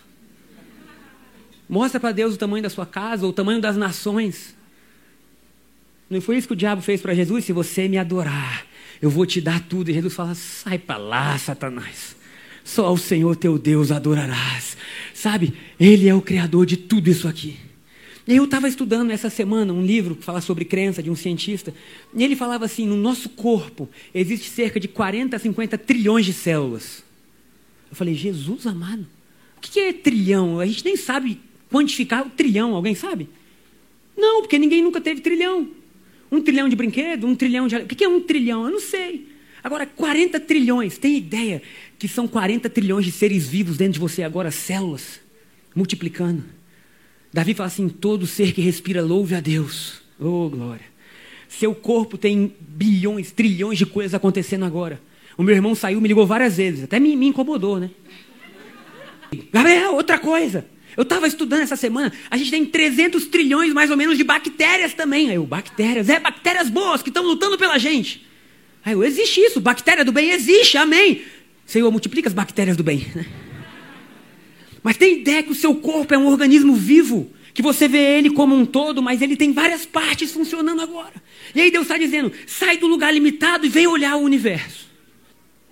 Mostra 1.69 1.99
para 1.99 2.11
Deus 2.11 2.35
o 2.35 2.37
tamanho 2.37 2.63
da 2.63 2.69
sua 2.69 2.85
casa, 2.85 3.27
o 3.27 3.33
tamanho 3.33 3.61
das 3.61 3.77
nações. 3.77 4.55
Não 6.09 6.21
foi 6.21 6.37
isso 6.37 6.47
que 6.47 6.53
o 6.53 6.57
diabo 6.57 6.81
fez 6.81 7.01
para 7.01 7.13
Jesus? 7.13 7.45
Se 7.45 7.53
você 7.53 7.87
me 7.87 7.97
adorar, 7.97 8.65
eu 9.01 9.09
vou 9.09 9.25
te 9.25 9.41
dar 9.41 9.59
tudo. 9.61 9.91
E 9.91 9.93
Jesus 9.93 10.13
fala: 10.13 10.33
sai 10.33 10.79
para 10.79 10.97
lá, 10.97 11.37
Satanás. 11.37 12.15
Só 12.63 12.85
ao 12.85 12.97
Senhor 12.97 13.35
teu 13.35 13.57
Deus 13.57 13.91
adorarás. 13.91 14.77
Sabe, 15.13 15.53
Ele 15.79 16.07
é 16.07 16.15
o 16.15 16.21
Criador 16.21 16.65
de 16.65 16.77
tudo 16.77 17.09
isso 17.09 17.27
aqui. 17.27 17.66
E 18.27 18.35
eu 18.35 18.43
estava 18.43 18.67
estudando 18.67 19.11
essa 19.11 19.29
semana 19.29 19.71
um 19.71 19.81
livro 19.81 20.15
que 20.15 20.23
fala 20.23 20.41
sobre 20.41 20.65
crença 20.65 21.01
de 21.01 21.09
um 21.09 21.15
cientista, 21.15 21.73
e 22.13 22.23
ele 22.23 22.35
falava 22.35 22.65
assim: 22.65 22.85
no 22.85 22.97
nosso 22.97 23.29
corpo 23.29 23.89
existe 24.13 24.49
cerca 24.49 24.79
de 24.79 24.87
40 24.87 25.35
a 25.35 25.39
50 25.39 25.77
trilhões 25.77 26.25
de 26.25 26.33
células. 26.33 27.03
Eu 27.89 27.95
falei, 27.95 28.13
Jesus 28.13 28.67
amado, 28.67 29.07
o 29.55 29.61
que 29.61 29.79
é 29.79 29.93
trilhão? 29.93 30.59
A 30.59 30.65
gente 30.65 30.83
nem 30.83 30.97
sabe 30.97 31.39
quantificar 31.71 32.27
o 32.27 32.29
trilhão, 32.29 32.75
alguém 32.75 32.95
sabe? 32.95 33.29
Não, 34.17 34.41
porque 34.41 34.59
ninguém 34.59 34.83
nunca 34.83 34.99
teve 34.99 35.21
trilhão. 35.21 35.69
Um 36.29 36.41
trilhão 36.41 36.67
de 36.67 36.75
brinquedo, 36.75 37.25
um 37.25 37.35
trilhão 37.35 37.65
de. 37.67 37.77
O 37.77 37.87
que 37.87 38.03
é 38.03 38.09
um 38.09 38.19
trilhão? 38.19 38.65
Eu 38.65 38.71
não 38.71 38.81
sei. 38.81 39.29
Agora, 39.63 39.85
40 39.85 40.39
trilhões, 40.41 40.97
tem 40.97 41.17
ideia 41.17 41.61
que 41.97 42.07
são 42.07 42.27
40 42.27 42.69
trilhões 42.69 43.05
de 43.05 43.11
seres 43.11 43.47
vivos 43.47 43.77
dentro 43.77 43.93
de 43.93 43.99
você 43.99 44.23
agora, 44.23 44.51
células, 44.51 45.21
multiplicando. 45.73 46.56
Davi 47.33 47.53
fala 47.53 47.67
assim: 47.67 47.89
todo 47.89 48.25
ser 48.25 48.53
que 48.53 48.61
respira, 48.61 49.01
louve 49.01 49.35
a 49.35 49.39
Deus. 49.39 50.01
Oh, 50.19 50.49
glória. 50.49 50.85
Seu 51.47 51.73
corpo 51.73 52.17
tem 52.17 52.53
bilhões, 52.59 53.31
trilhões 53.31 53.77
de 53.77 53.85
coisas 53.85 54.13
acontecendo 54.13 54.65
agora. 54.65 55.01
O 55.37 55.43
meu 55.43 55.55
irmão 55.55 55.75
saiu, 55.75 56.01
me 56.01 56.07
ligou 56.07 56.25
várias 56.25 56.57
vezes, 56.57 56.83
até 56.83 56.99
me, 56.99 57.15
me 57.15 57.27
incomodou, 57.27 57.79
né? 57.79 57.89
Gabriel, 59.51 59.93
outra 59.93 60.17
coisa. 60.17 60.65
Eu 60.95 61.03
estava 61.03 61.27
estudando 61.27 61.61
essa 61.61 61.75
semana, 61.75 62.11
a 62.29 62.35
gente 62.37 62.49
tem 62.49 62.65
300 62.65 63.27
trilhões 63.27 63.71
mais 63.71 63.91
ou 63.91 63.97
menos 63.97 64.17
de 64.17 64.23
bactérias 64.23 64.95
também. 64.95 65.29
Aí 65.29 65.35
eu, 65.35 65.45
bactérias, 65.45 66.09
é, 66.09 66.19
bactérias 66.19 66.69
boas 66.69 67.03
que 67.03 67.09
estão 67.09 67.23
lutando 67.23 67.55
pela 67.55 67.77
gente. 67.77 68.25
Aí 68.83 68.93
eu, 68.93 69.03
existe 69.03 69.39
isso, 69.39 69.61
bactéria 69.61 70.03
do 70.03 70.11
bem 70.11 70.31
existe, 70.31 70.75
amém. 70.75 71.21
Senhor, 71.67 71.91
multiplica 71.91 72.27
as 72.27 72.33
bactérias 72.33 72.75
do 72.75 72.83
bem. 72.83 73.05
Né? 73.13 73.25
Mas 74.87 74.95
tem 74.95 75.19
ideia 75.19 75.43
que 75.43 75.51
o 75.51 75.53
seu 75.53 75.75
corpo 75.75 76.13
é 76.13 76.17
um 76.17 76.27
organismo 76.27 76.73
vivo, 76.73 77.29
que 77.53 77.61
você 77.61 77.89
vê 77.89 78.17
ele 78.17 78.29
como 78.29 78.55
um 78.55 78.65
todo, 78.65 79.03
mas 79.03 79.21
ele 79.21 79.35
tem 79.35 79.51
várias 79.51 79.85
partes 79.85 80.31
funcionando 80.31 80.81
agora. 80.81 81.21
E 81.53 81.59
aí 81.59 81.69
Deus 81.69 81.83
está 81.83 81.97
dizendo: 81.97 82.31
sai 82.45 82.77
do 82.77 82.87
lugar 82.87 83.13
limitado 83.13 83.65
e 83.65 83.69
vem 83.69 83.85
olhar 83.85 84.15
o 84.15 84.21
universo. 84.21 84.87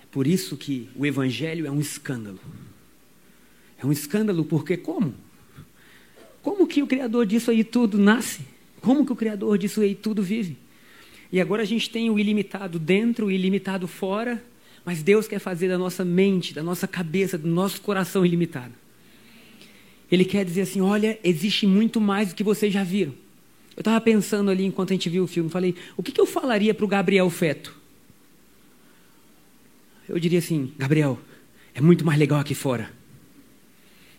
É 0.04 0.06
por 0.12 0.28
isso 0.28 0.58
que 0.58 0.90
o 0.98 1.06
Evangelho 1.06 1.66
é 1.66 1.72
um 1.72 1.80
escândalo. 1.80 2.42
É 3.82 3.86
um 3.86 3.92
escândalo 3.94 4.44
porque 4.44 4.76
como? 4.76 5.16
Como 6.42 6.68
que 6.68 6.84
o 6.84 6.88
Criador 6.88 7.26
disso 7.26 7.52
aí 7.52 7.64
tudo 7.64 7.98
nasce? 7.98 8.42
Como 8.82 9.06
que 9.06 9.14
o 9.14 9.16
Criador 9.16 9.58
disso 9.58 9.80
aí 9.80 9.96
tudo 9.96 10.22
vive? 10.22 10.58
E 11.32 11.40
agora 11.40 11.62
a 11.62 11.66
gente 11.66 11.90
tem 11.90 12.10
o 12.10 12.20
ilimitado 12.20 12.78
dentro, 12.78 13.28
o 13.28 13.32
ilimitado 13.32 13.88
fora, 13.88 14.44
mas 14.84 15.02
Deus 15.02 15.26
quer 15.26 15.40
fazer 15.40 15.70
da 15.70 15.78
nossa 15.78 16.04
mente, 16.04 16.54
da 16.54 16.62
nossa 16.62 16.86
cabeça, 16.86 17.38
do 17.38 17.48
nosso 17.48 17.80
coração 17.80 18.26
ilimitado. 18.26 18.84
Ele 20.12 20.26
quer 20.26 20.46
dizer 20.46 20.62
assim: 20.62 20.82
olha, 20.82 21.20
existe 21.24 21.66
muito 21.66 22.00
mais 22.00 22.30
do 22.30 22.36
que 22.36 22.44
vocês 22.44 22.74
já 22.74 22.84
viram. 22.84 23.14
Eu 23.76 23.82
estava 23.82 24.00
pensando 24.00 24.50
ali 24.50 24.66
enquanto 24.66 24.92
a 24.92 24.94
gente 24.94 25.10
viu 25.10 25.24
o 25.24 25.28
filme, 25.28 25.50
falei: 25.50 25.76
o 25.98 26.04
que, 26.04 26.12
que 26.12 26.22
eu 26.22 26.26
falaria 26.26 26.74
para 26.74 26.86
o 26.86 26.88
Gabriel 26.88 27.30
Feto? 27.30 27.76
Eu 30.08 30.20
diria 30.20 30.40
assim: 30.40 30.72
Gabriel, 30.78 31.20
é 31.74 31.82
muito 31.82 32.06
mais 32.06 32.18
legal 32.18 32.40
aqui 32.40 32.56
fora. 32.56 32.92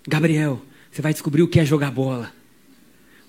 Gabriel, 0.07 0.63
você 0.91 1.01
vai 1.01 1.13
descobrir 1.13 1.43
o 1.43 1.49
que 1.49 1.61
é 1.61 1.65
jogar 1.65 1.91
bola. 1.91 2.33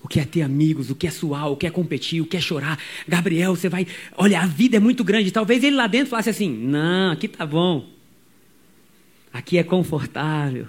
O 0.00 0.06
que 0.06 0.20
é 0.20 0.24
ter 0.24 0.42
amigos, 0.42 0.90
o 0.90 0.94
que 0.94 1.08
é 1.08 1.10
suar, 1.10 1.50
o 1.50 1.56
que 1.56 1.66
é 1.66 1.70
competir, 1.70 2.20
o 2.20 2.26
que 2.26 2.36
é 2.36 2.40
chorar. 2.40 2.78
Gabriel, 3.06 3.56
você 3.56 3.68
vai. 3.68 3.86
Olha, 4.16 4.40
a 4.40 4.46
vida 4.46 4.76
é 4.76 4.80
muito 4.80 5.02
grande. 5.02 5.32
Talvez 5.32 5.64
ele 5.64 5.74
lá 5.74 5.86
dentro 5.86 6.10
falasse 6.10 6.30
assim: 6.30 6.50
não, 6.50 7.12
aqui 7.12 7.26
tá 7.26 7.44
bom. 7.44 7.88
Aqui 9.32 9.58
é 9.58 9.62
confortável. 9.62 10.68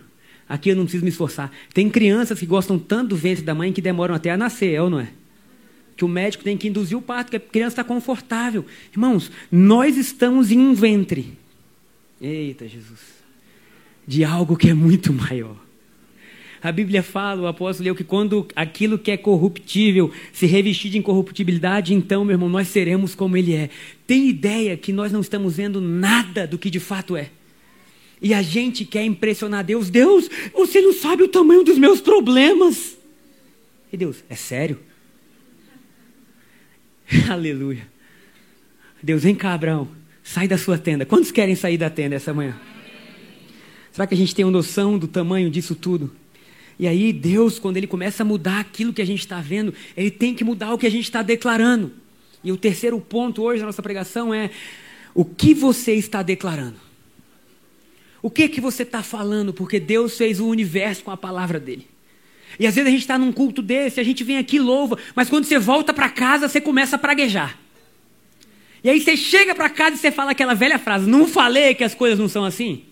Aqui 0.50 0.70
eu 0.70 0.76
não 0.76 0.84
preciso 0.84 1.04
me 1.04 1.12
esforçar. 1.12 1.52
Tem 1.72 1.88
crianças 1.88 2.40
que 2.40 2.46
gostam 2.48 2.80
tanto 2.80 3.10
do 3.10 3.16
ventre 3.16 3.44
da 3.44 3.54
mãe 3.54 3.72
que 3.72 3.82
demoram 3.82 4.16
até 4.16 4.32
a 4.32 4.38
nascer, 4.38 4.74
é 4.74 4.82
ou 4.82 4.90
não 4.90 5.00
é? 5.00 5.10
Que 5.96 6.04
o 6.04 6.08
médico 6.08 6.44
tem 6.44 6.58
que 6.58 6.68
induzir 6.68 6.98
o 6.98 7.02
parto, 7.02 7.30
que 7.30 7.38
a 7.38 7.40
criança 7.40 7.74
está 7.74 7.84
confortável. 7.84 8.66
Irmãos, 8.92 9.32
nós 9.52 9.96
estamos 9.96 10.52
em 10.52 10.58
um 10.58 10.74
ventre. 10.74 11.38
Eita 12.20 12.68
Jesus. 12.68 13.00
De 14.08 14.24
algo 14.24 14.58
que 14.58 14.72
é 14.72 14.74
muito 14.74 15.14
maior. 15.14 15.56
A 16.62 16.72
Bíblia 16.72 17.04
fala, 17.04 17.44
o 17.44 17.48
apóstolo 17.48 17.86
leu, 17.86 17.96
que 17.96 18.04
quando 18.04 18.48
aquilo 18.56 18.98
que 18.98 19.12
é 19.12 19.18
corruptível 19.18 20.12
se 20.34 20.46
revestir 20.46 20.90
de 20.90 20.98
incorruptibilidade, 20.98 21.94
então, 21.94 22.26
meu 22.26 22.34
irmão, 22.34 22.50
nós 22.50 22.68
seremos 22.68 23.14
como 23.14 23.38
ele 23.38 23.54
é. 23.54 23.70
Tem 24.08 24.28
ideia 24.28 24.76
que 24.76 24.92
nós 24.92 25.12
não 25.12 25.22
estamos 25.22 25.56
vendo 25.56 25.80
nada 25.80 26.48
do 26.48 26.58
que 26.58 26.70
de 26.70 26.80
fato 26.80 27.16
é. 27.16 27.30
E 28.22 28.34
a 28.34 28.42
gente 28.42 28.84
quer 28.84 29.04
impressionar 29.04 29.64
Deus. 29.64 29.90
Deus, 29.90 30.30
você 30.54 30.82
não 30.82 30.94
sabe 30.94 31.24
o 31.24 31.28
tamanho 31.28 31.64
dos 31.64 31.78
meus 31.78 32.02
problemas. 32.02 32.98
E 33.92 33.98
Deus, 33.98 34.24
é 34.30 34.36
sério? 34.36 34.80
Aleluia. 37.30 37.88
Deus, 39.02 39.24
vem 39.24 39.36
cá, 39.36 39.54
Abraão. 39.54 39.88
Sai 40.24 40.48
da 40.48 40.58
sua 40.58 40.78
tenda. 40.78 41.06
Quantos 41.06 41.32
querem 41.32 41.56
sair 41.56 41.78
da 41.78 41.90
tenda 41.90 42.16
essa 42.16 42.34
manhã? 42.34 42.60
Será 43.92 44.06
que 44.06 44.14
a 44.14 44.18
gente 44.18 44.36
tem 44.36 44.46
uma 44.46 44.52
noção 44.52 44.98
do 44.98 45.08
tamanho 45.08 45.50
disso 45.50 45.74
tudo? 45.74 46.14
E 46.78 46.88
aí, 46.88 47.12
Deus, 47.12 47.58
quando 47.58 47.78
Ele 47.78 47.88
começa 47.88 48.24
a 48.24 48.26
mudar 48.26 48.60
aquilo 48.60 48.94
que 48.94 49.02
a 49.02 49.06
gente 49.06 49.20
está 49.20 49.42
vendo, 49.42 49.74
Ele 49.98 50.12
tem 50.12 50.36
que 50.36 50.44
mudar 50.44 50.74
o 50.74 50.78
que 50.78 50.86
a 50.86 50.92
gente 50.92 51.06
está 51.06 51.22
declarando. 51.22 51.92
E 52.44 52.52
o 52.52 52.58
terceiro 52.58 53.00
ponto 53.02 53.42
hoje 53.44 53.60
da 53.60 53.66
nossa 53.66 53.82
pregação 53.82 54.34
é: 54.34 54.50
o 55.14 55.26
que 55.26 55.54
você 55.54 55.94
está 55.94 56.22
declarando? 56.22 56.89
O 58.22 58.30
que 58.30 58.50
que 58.50 58.60
você 58.60 58.84
está 58.84 59.02
falando? 59.02 59.54
Porque 59.54 59.80
Deus 59.80 60.18
fez 60.18 60.40
o 60.40 60.48
universo 60.48 61.04
com 61.04 61.12
a 61.12 61.18
palavra 61.18 61.60
dele. 61.60 61.88
E 62.60 62.68
às 62.68 62.76
vezes 62.76 62.88
a 62.88 62.92
gente 62.92 63.02
está 63.02 63.18
num 63.18 63.32
culto 63.32 63.62
desse, 63.62 64.00
a 64.00 64.04
gente 64.04 64.24
vem 64.24 64.38
aqui 64.38 64.60
louva, 64.60 64.98
mas 65.16 65.30
quando 65.30 65.46
você 65.46 65.58
volta 65.58 65.94
para 65.94 66.10
casa, 66.10 66.48
você 66.48 66.60
começa 66.60 66.96
a 66.96 67.00
praguejar. 67.00 67.58
E 68.84 68.90
aí 68.90 69.00
você 69.00 69.16
chega 69.16 69.54
para 69.54 69.70
casa 69.70 69.96
e 69.96 70.00
você 70.00 70.12
fala 70.12 70.32
aquela 70.32 70.54
velha 70.54 70.80
frase: 70.80 71.10
Não 71.10 71.28
falei 71.28 71.74
que 71.76 71.84
as 71.84 71.94
coisas 71.94 72.18
não 72.18 72.28
são 72.28 72.44
assim? 72.46 72.84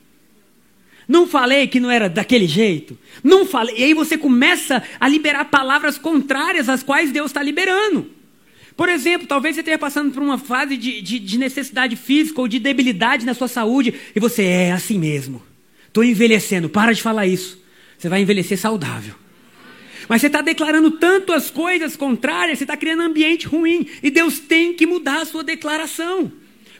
Não 1.07 1.25
falei 1.25 1.67
que 1.67 1.79
não 1.79 1.89
era 1.89 2.09
daquele 2.09 2.47
jeito? 2.47 2.97
Não 3.23 3.45
falei. 3.45 3.77
E 3.77 3.83
aí 3.85 3.93
você 3.93 4.17
começa 4.17 4.83
a 4.99 5.07
liberar 5.07 5.45
palavras 5.45 5.97
contrárias 5.97 6.67
às 6.67 6.83
quais 6.83 7.11
Deus 7.11 7.27
está 7.27 7.41
liberando. 7.41 8.16
Por 8.77 8.89
exemplo, 8.89 9.25
talvez 9.25 9.55
você 9.55 9.61
esteja 9.61 9.79
passando 9.79 10.13
por 10.13 10.21
uma 10.21 10.37
fase 10.37 10.77
de, 10.77 11.01
de, 11.01 11.17
de, 11.17 11.39
necessidade 11.39 11.95
física 11.95 12.39
ou 12.39 12.47
de 12.47 12.59
debilidade 12.59 13.25
na 13.25 13.33
sua 13.33 13.47
saúde 13.47 13.91
e 14.15 14.19
você 14.19 14.43
é 14.43 14.71
assim 14.71 14.99
mesmo. 14.99 15.41
Estou 15.87 16.03
envelhecendo, 16.03 16.69
para 16.69 16.93
de 16.93 17.01
falar 17.01 17.25
isso. 17.25 17.59
Você 17.97 18.07
vai 18.07 18.21
envelhecer 18.21 18.55
saudável. 18.55 19.15
Mas 20.07 20.21
você 20.21 20.27
está 20.27 20.41
declarando 20.41 20.91
tanto 20.91 21.33
as 21.33 21.49
coisas 21.49 21.95
contrárias, 21.95 22.59
você 22.59 22.65
está 22.65 22.77
criando 22.77 23.01
um 23.01 23.07
ambiente 23.07 23.47
ruim. 23.47 23.87
E 24.03 24.11
Deus 24.11 24.37
tem 24.37 24.75
que 24.75 24.85
mudar 24.85 25.21
a 25.21 25.25
sua 25.25 25.43
declaração. 25.43 26.31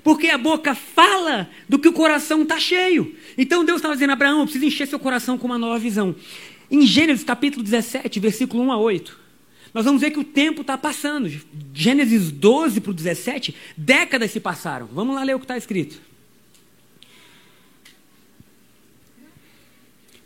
Porque 0.03 0.27
a 0.29 0.38
boca 0.38 0.75
fala 0.75 1.49
do 1.67 1.79
que 1.79 1.88
o 1.88 1.93
coração 1.93 2.43
está 2.43 2.60
cheio. 2.60 3.15
Então 3.36 3.65
Deus 3.65 3.77
estava 3.77 3.95
dizendo, 3.95 4.13
Abraão, 4.13 4.41
eu 4.41 4.43
preciso 4.43 4.65
encher 4.65 4.88
seu 4.88 4.99
coração 4.99 5.36
com 5.36 5.47
uma 5.47 5.57
nova 5.57 5.79
visão. 5.79 6.15
Em 6.69 6.86
Gênesis 6.86 7.23
capítulo 7.23 7.63
17, 7.63 8.19
versículo 8.19 8.62
1 8.65 8.71
a 8.71 8.77
8. 8.77 9.27
Nós 9.78 9.86
vamos 9.86 10.02
ver 10.02 10.10
que 10.10 10.18
o 10.18 10.24
tempo 10.24 10.62
está 10.62 10.76
passando. 10.76 11.32
Gênesis 11.72 12.32
12 12.32 12.82
para 12.82 12.90
o 12.90 12.94
17, 12.96 13.54
décadas 13.78 14.32
se 14.32 14.40
passaram. 14.40 14.88
Vamos 14.88 15.16
lá 15.16 15.22
ler 15.22 15.36
o 15.36 15.40
que 15.40 15.46
está 15.46 15.56
escrito. 15.56 16.02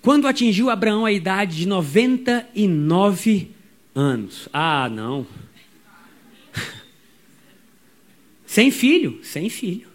Quando 0.02 0.26
atingiu 0.26 0.70
Abraão 0.70 1.06
a 1.06 1.12
idade 1.12 1.58
de 1.58 1.68
99 1.68 3.52
anos. 3.94 4.48
Ah, 4.54 4.88
não. 4.88 5.28
sem 8.48 8.72
filho, 8.72 9.20
sem 9.22 9.50
filho. 9.50 9.90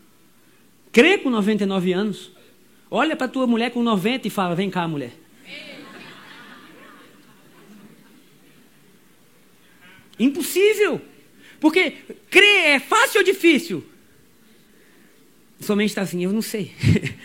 Crê 0.93 1.17
com 1.17 1.31
99 1.31 1.95
anos. 1.95 2.31
Olha 2.91 3.17
para 3.17 3.27
tua 3.27 3.47
mulher 3.47 3.71
com 3.71 3.83
90 3.83 4.29
e 4.29 4.31
fala: 4.31 4.55
Vem 4.55 4.69
cá, 4.69 4.87
mulher. 4.87 5.15
Impossível. 10.19 11.01
Porque 11.61 11.93
crer 12.31 12.67
é 12.67 12.79
fácil 12.79 13.21
ou 13.21 13.25
difícil? 13.25 13.85
Somente 15.61 15.91
está 15.91 16.03
assim, 16.03 16.23
eu 16.23 16.33
não 16.33 16.43
sei. 16.43 16.73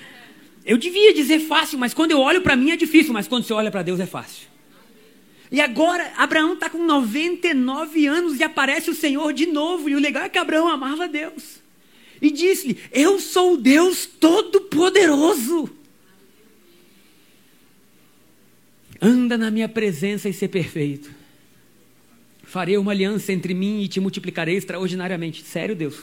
eu 0.66 0.78
devia 0.78 1.14
dizer 1.14 1.40
fácil, 1.40 1.78
mas 1.78 1.94
quando 1.94 2.12
eu 2.12 2.20
olho 2.20 2.42
para 2.42 2.56
mim 2.56 2.72
é 2.72 2.78
difícil, 2.78 3.14
mas 3.14 3.28
quando 3.28 3.44
você 3.44 3.54
olha 3.54 3.72
para 3.72 3.84
Deus 3.84 4.00
é 4.00 4.06
fácil. 4.06 4.50
E 5.52 5.60
agora, 5.60 6.14
Abraão 6.16 6.54
está 6.54 6.70
com 6.70 6.86
99 6.86 8.08
anos 8.08 8.40
e 8.40 8.44
aparece 8.44 8.90
o 8.90 8.96
Senhor 8.96 9.34
de 9.34 9.46
novo. 9.46 9.90
E 9.90 9.96
o 9.96 10.00
legal 10.00 10.24
é 10.24 10.30
que 10.30 10.38
Abraão 10.38 10.70
amava 10.70 11.10
Deus. 11.10 11.60
E 12.22 12.32
disse-lhe: 12.32 12.78
Eu 12.90 13.20
sou 13.20 13.56
o 13.56 13.58
Deus 13.58 14.06
Todo-Poderoso. 14.06 15.70
Anda 19.02 19.38
na 19.38 19.52
minha 19.52 19.68
presença 19.68 20.30
e 20.30 20.34
ser 20.34 20.48
perfeito. 20.48 21.21
Farei 22.52 22.78
uma 22.78 22.92
aliança 22.92 23.32
entre 23.32 23.54
mim 23.54 23.82
e 23.82 23.88
te 23.88 24.02
multiplicarei 24.02 24.58
extraordinariamente. 24.58 25.42
Sério, 25.42 25.74
Deus? 25.74 26.02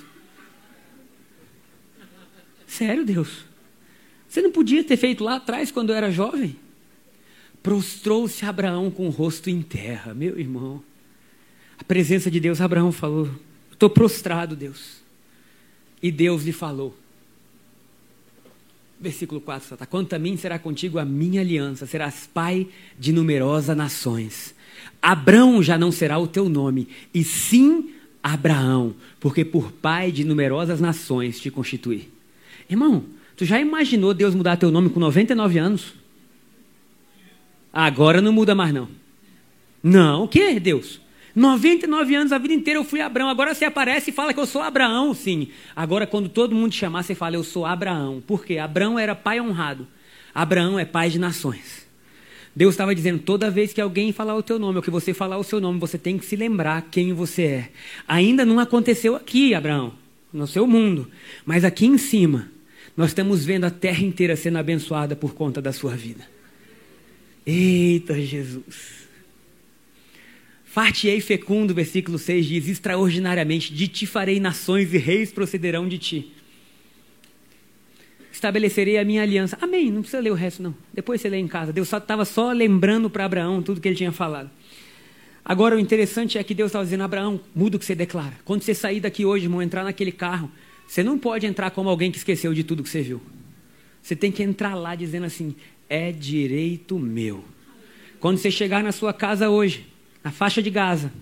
Sério, 2.67 3.05
Deus? 3.05 3.45
Você 4.27 4.41
não 4.41 4.51
podia 4.51 4.83
ter 4.83 4.97
feito 4.97 5.23
lá 5.23 5.37
atrás 5.37 5.71
quando 5.71 5.91
eu 5.91 5.97
era 5.97 6.11
jovem? 6.11 6.57
Prostrou-se 7.63 8.47
Abraão 8.47 8.91
com 8.91 9.07
o 9.09 9.11
rosto 9.11 9.51
em 9.51 9.61
terra, 9.61 10.15
meu 10.15 10.41
irmão. 10.41 10.83
A 11.77 11.85
presença 11.85 12.31
de 12.31 12.41
Deus, 12.41 12.63
Abraão 12.63 12.93
falou: 12.93 13.29
Estou 13.71 13.91
prostrado, 13.91 14.57
Deus. 14.57 15.03
E 16.03 16.11
Deus 16.11 16.45
lhe 16.45 16.53
falou. 16.53 16.97
Versículo 18.99 19.39
4, 19.39 19.77
tá? 19.77 19.85
Quanto 19.85 20.15
a 20.15 20.19
mim 20.19 20.35
será 20.39 20.59
contigo 20.59 20.99
a 20.99 21.05
minha 21.05 21.43
aliança, 21.43 21.85
serás 21.85 22.27
pai 22.27 22.69
de 22.99 23.13
numerosas 23.13 23.77
nações. 23.77 24.57
Abrão 25.01 25.63
já 25.63 25.79
não 25.79 25.93
será 25.93 26.19
o 26.19 26.27
teu 26.27 26.49
nome, 26.49 26.89
e 27.15 27.23
sim 27.23 27.91
Abraão, 28.23 28.95
porque 29.21 29.45
por 29.45 29.73
pai 29.73 30.11
de 30.11 30.25
numerosas 30.25 30.81
nações 30.81 31.41
te 31.41 31.51
constituí. 31.51 32.09
Irmão, 32.69 33.05
tu 33.37 33.45
já 33.45 33.61
imaginou 33.61 34.13
Deus 34.13 34.35
mudar 34.35 34.57
teu 34.57 34.71
nome 34.71 34.91
com 34.91 35.01
99 35.01 35.59
anos? 35.59 35.95
Agora 37.73 38.21
não 38.21 38.33
muda 38.33 38.55
mais 38.55 38.73
não. 38.73 38.89
Não, 39.83 40.25
o 40.25 40.29
que, 40.29 40.59
Deus? 40.59 41.01
99 41.35 42.15
anos, 42.17 42.33
a 42.33 42.39
vida 42.39 42.53
inteira 42.53 42.81
eu 42.81 42.85
fui 42.85 43.01
Abraão. 43.01 43.29
Agora 43.29 43.55
você 43.55 43.65
aparece 43.65 44.11
e 44.11 44.13
fala 44.13 44.35
que 44.35 44.41
eu 44.41 44.47
sou 44.47 44.61
Abraão, 44.61 45.15
sim. 45.15 45.49
Agora, 45.77 46.07
quando 46.07 46.29
todo 46.29 46.55
mundo 46.55 46.73
te 46.73 46.79
chamar, 46.79 47.05
você 47.05 47.15
fala, 47.15 47.37
eu 47.37 47.45
sou 47.45 47.65
Abraão. 47.65 48.21
Por 48.27 48.45
quê? 48.45 48.59
Abraão 48.59 48.99
era 48.99 49.15
pai 49.15 49.41
honrado. 49.41 49.87
Abraão 50.35 50.79
é 50.79 50.85
pai 50.85 51.11
de 51.11 51.19
nações. 51.19 51.78
Deus 52.59 52.75
estava 52.75 52.93
dizendo: 52.93 53.21
toda 53.21 53.53
vez 53.53 53.73
que 53.73 53.81
alguém 53.81 54.11
falar 54.11 54.35
o 54.35 54.43
teu 54.43 54.59
nome, 54.59 54.79
ou 54.79 54.83
que 54.83 54.91
você 54.91 55.15
falar 55.15 55.39
o 55.39 55.45
seu 55.45 55.61
nome, 55.61 55.79
você 55.79 55.97
tem 55.97 56.19
que 56.19 56.27
se 56.27 56.35
lembrar 56.35 56.89
quem 56.91 57.13
você 57.13 57.43
é. 57.43 57.69
Ainda 58.09 58.45
não 58.45 58.59
aconteceu 58.59 59.15
aqui, 59.15 59.55
Abraão, 59.55 59.93
no 60.33 60.45
seu 60.45 60.67
mundo, 60.67 61.09
mas 61.47 61.65
aqui 61.65 61.87
em 61.87 61.97
cima, 61.97 62.51
nós 62.97 63.11
estamos 63.11 63.45
vendo 63.45 63.63
a 63.63 63.71
terra 63.71 64.03
inteira 64.03 64.35
sendo 64.35 64.59
abençoada 64.59 65.15
por 65.15 65.35
conta 65.35 65.63
da 65.63 65.73
sua 65.73 65.95
vida. 65.95 66.29
Eita 67.47 68.21
Jesus! 68.21 69.07
Fartei 70.65 71.21
fecundo, 71.21 71.73
versículo 71.73 72.19
6 72.19 72.45
diz: 72.45 72.67
extraordinariamente, 72.67 73.73
de 73.73 73.87
ti 73.87 74.05
farei 74.05 74.41
nações 74.41 74.93
e 74.93 74.99
reis 74.99 75.31
procederão 75.31 75.87
de 75.89 75.97
ti 75.97 76.33
estabelecerei 78.39 78.99
a 78.99 79.05
minha 79.05 79.23
aliança. 79.23 79.59
Amém. 79.61 79.91
Não 79.91 80.01
precisa 80.01 80.23
ler 80.23 80.31
o 80.31 80.35
resto, 80.35 80.63
não. 80.63 80.75
Depois 80.93 81.21
você 81.21 81.29
lê 81.29 81.39
em 81.39 81.49
casa. 81.49 81.73
Deus 81.73 81.93
estava 81.93 82.25
só, 82.25 82.47
só 82.47 82.53
lembrando 82.53 83.11
para 83.11 83.25
Abraão 83.25 83.63
tudo 83.63 83.81
que 83.81 83.89
ele 83.89 83.97
tinha 83.97 84.13
falado. 84.13 84.51
Agora, 85.45 85.77
o 85.77 85.79
interessante 85.79 86.39
é 86.39 86.45
que 86.45 86.55
Deus 86.55 86.69
estava 86.69 86.85
dizendo: 86.85 87.03
Abraão, 87.03 87.41
muda 87.55 87.77
o 87.77 87.79
que 87.79 87.85
você 87.85 87.95
declara. 87.95 88.35
Quando 88.45 88.63
você 88.63 88.75
sair 88.75 89.01
daqui 89.01 89.25
hoje, 89.25 89.47
irmão, 89.47 89.63
entrar 89.63 89.83
naquele 89.85 90.13
carro, 90.13 90.51
você 90.87 91.03
não 91.03 91.19
pode 91.19 91.47
entrar 91.47 91.71
como 91.71 91.89
alguém 91.89 92.11
que 92.11 92.19
esqueceu 92.19 92.55
de 92.55 92.63
tudo 92.63 92.83
que 92.83 92.89
você 92.89 93.03
viu. 93.03 93.21
Você 94.03 94.15
tem 94.15 94.31
que 94.31 94.43
entrar 94.43 94.75
lá 94.75 94.95
dizendo 94.95 95.27
assim: 95.27 95.55
é 95.89 96.13
direito 96.13 96.99
meu. 96.99 97.45
Quando 98.21 98.39
você 98.39 98.51
chegar 98.51 98.83
na 98.83 98.93
sua 98.93 99.13
casa 99.13 99.49
hoje, 99.49 99.87
na 100.23 100.31
faixa 100.31 100.63
de 100.63 100.71
Gaza, 100.71 101.13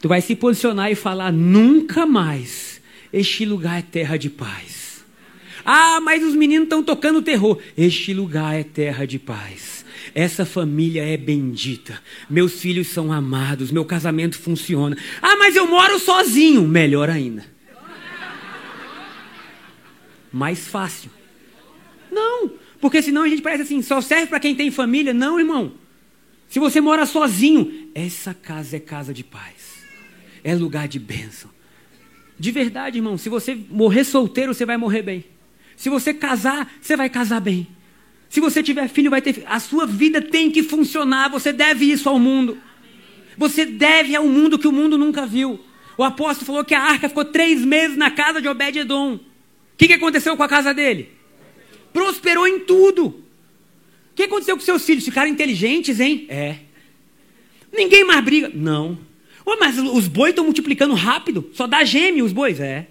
tu 0.00 0.08
vai 0.08 0.20
se 0.20 0.34
posicionar 0.34 0.90
e 0.90 0.94
falar: 0.94 1.32
nunca 1.32 2.06
mais 2.06 2.80
este 3.12 3.44
lugar 3.44 3.78
é 3.78 3.82
terra 3.82 4.16
de 4.16 4.30
paz. 4.30 4.81
Ah, 5.64 6.00
mas 6.00 6.22
os 6.22 6.34
meninos 6.34 6.64
estão 6.64 6.82
tocando 6.82 7.22
terror. 7.22 7.58
Este 7.76 8.12
lugar 8.12 8.54
é 8.54 8.62
terra 8.62 9.06
de 9.06 9.18
paz. 9.18 9.84
Essa 10.14 10.44
família 10.44 11.04
é 11.04 11.16
bendita. 11.16 12.00
Meus 12.28 12.60
filhos 12.60 12.88
são 12.88 13.12
amados. 13.12 13.70
Meu 13.70 13.84
casamento 13.84 14.38
funciona. 14.38 14.96
Ah, 15.20 15.36
mas 15.36 15.56
eu 15.56 15.66
moro 15.66 15.98
sozinho. 15.98 16.62
Melhor 16.66 17.08
ainda. 17.08 17.44
Mais 20.32 20.66
fácil. 20.66 21.10
Não, 22.10 22.52
porque 22.80 23.02
senão 23.02 23.22
a 23.22 23.28
gente 23.28 23.42
parece 23.42 23.62
assim, 23.62 23.80
só 23.82 24.00
serve 24.00 24.26
para 24.26 24.40
quem 24.40 24.54
tem 24.54 24.70
família. 24.70 25.14
Não, 25.14 25.38
irmão. 25.38 25.72
Se 26.48 26.58
você 26.58 26.80
mora 26.80 27.06
sozinho, 27.06 27.88
essa 27.94 28.34
casa 28.34 28.76
é 28.76 28.80
casa 28.80 29.14
de 29.14 29.24
paz. 29.24 29.84
É 30.44 30.54
lugar 30.54 30.88
de 30.88 30.98
bênção. 30.98 31.50
De 32.38 32.50
verdade, 32.50 32.98
irmão, 32.98 33.16
se 33.16 33.28
você 33.28 33.54
morrer 33.70 34.04
solteiro, 34.04 34.52
você 34.52 34.66
vai 34.66 34.76
morrer 34.76 35.02
bem. 35.02 35.24
Se 35.82 35.90
você 35.90 36.14
casar, 36.14 36.72
você 36.80 36.96
vai 36.96 37.10
casar 37.10 37.40
bem. 37.40 37.66
Se 38.28 38.38
você 38.38 38.62
tiver 38.62 38.86
filho, 38.86 39.10
vai 39.10 39.20
ter 39.20 39.32
filho. 39.32 39.48
A 39.50 39.58
sua 39.58 39.84
vida 39.84 40.22
tem 40.22 40.48
que 40.48 40.62
funcionar. 40.62 41.28
Você 41.30 41.52
deve 41.52 41.86
isso 41.86 42.08
ao 42.08 42.20
mundo. 42.20 42.56
Você 43.36 43.66
deve 43.66 44.14
ao 44.14 44.24
mundo 44.24 44.60
que 44.60 44.68
o 44.68 44.70
mundo 44.70 44.96
nunca 44.96 45.26
viu. 45.26 45.58
O 45.98 46.04
apóstolo 46.04 46.46
falou 46.46 46.64
que 46.64 46.72
a 46.72 46.80
arca 46.80 47.08
ficou 47.08 47.24
três 47.24 47.64
meses 47.64 47.96
na 47.96 48.12
casa 48.12 48.40
de 48.40 48.46
Obed-Edom. 48.46 49.14
O 49.16 49.20
que, 49.76 49.88
que 49.88 49.94
aconteceu 49.94 50.36
com 50.36 50.44
a 50.44 50.48
casa 50.48 50.72
dele? 50.72 51.08
Prosperou 51.92 52.46
em 52.46 52.60
tudo. 52.60 53.06
O 53.06 54.14
que 54.14 54.22
aconteceu 54.22 54.56
com 54.56 54.62
seus 54.62 54.86
filhos? 54.86 55.04
Ficaram 55.04 55.32
inteligentes, 55.32 55.98
hein? 55.98 56.26
É. 56.28 56.58
Ninguém 57.72 58.04
mais 58.04 58.24
briga? 58.24 58.52
Não. 58.54 58.96
Oh, 59.44 59.56
mas 59.58 59.76
os 59.80 60.06
bois 60.06 60.30
estão 60.30 60.44
multiplicando 60.44 60.94
rápido. 60.94 61.50
Só 61.52 61.66
dá 61.66 61.82
gêmeo 61.82 62.24
os 62.24 62.32
bois? 62.32 62.60
É. 62.60 62.86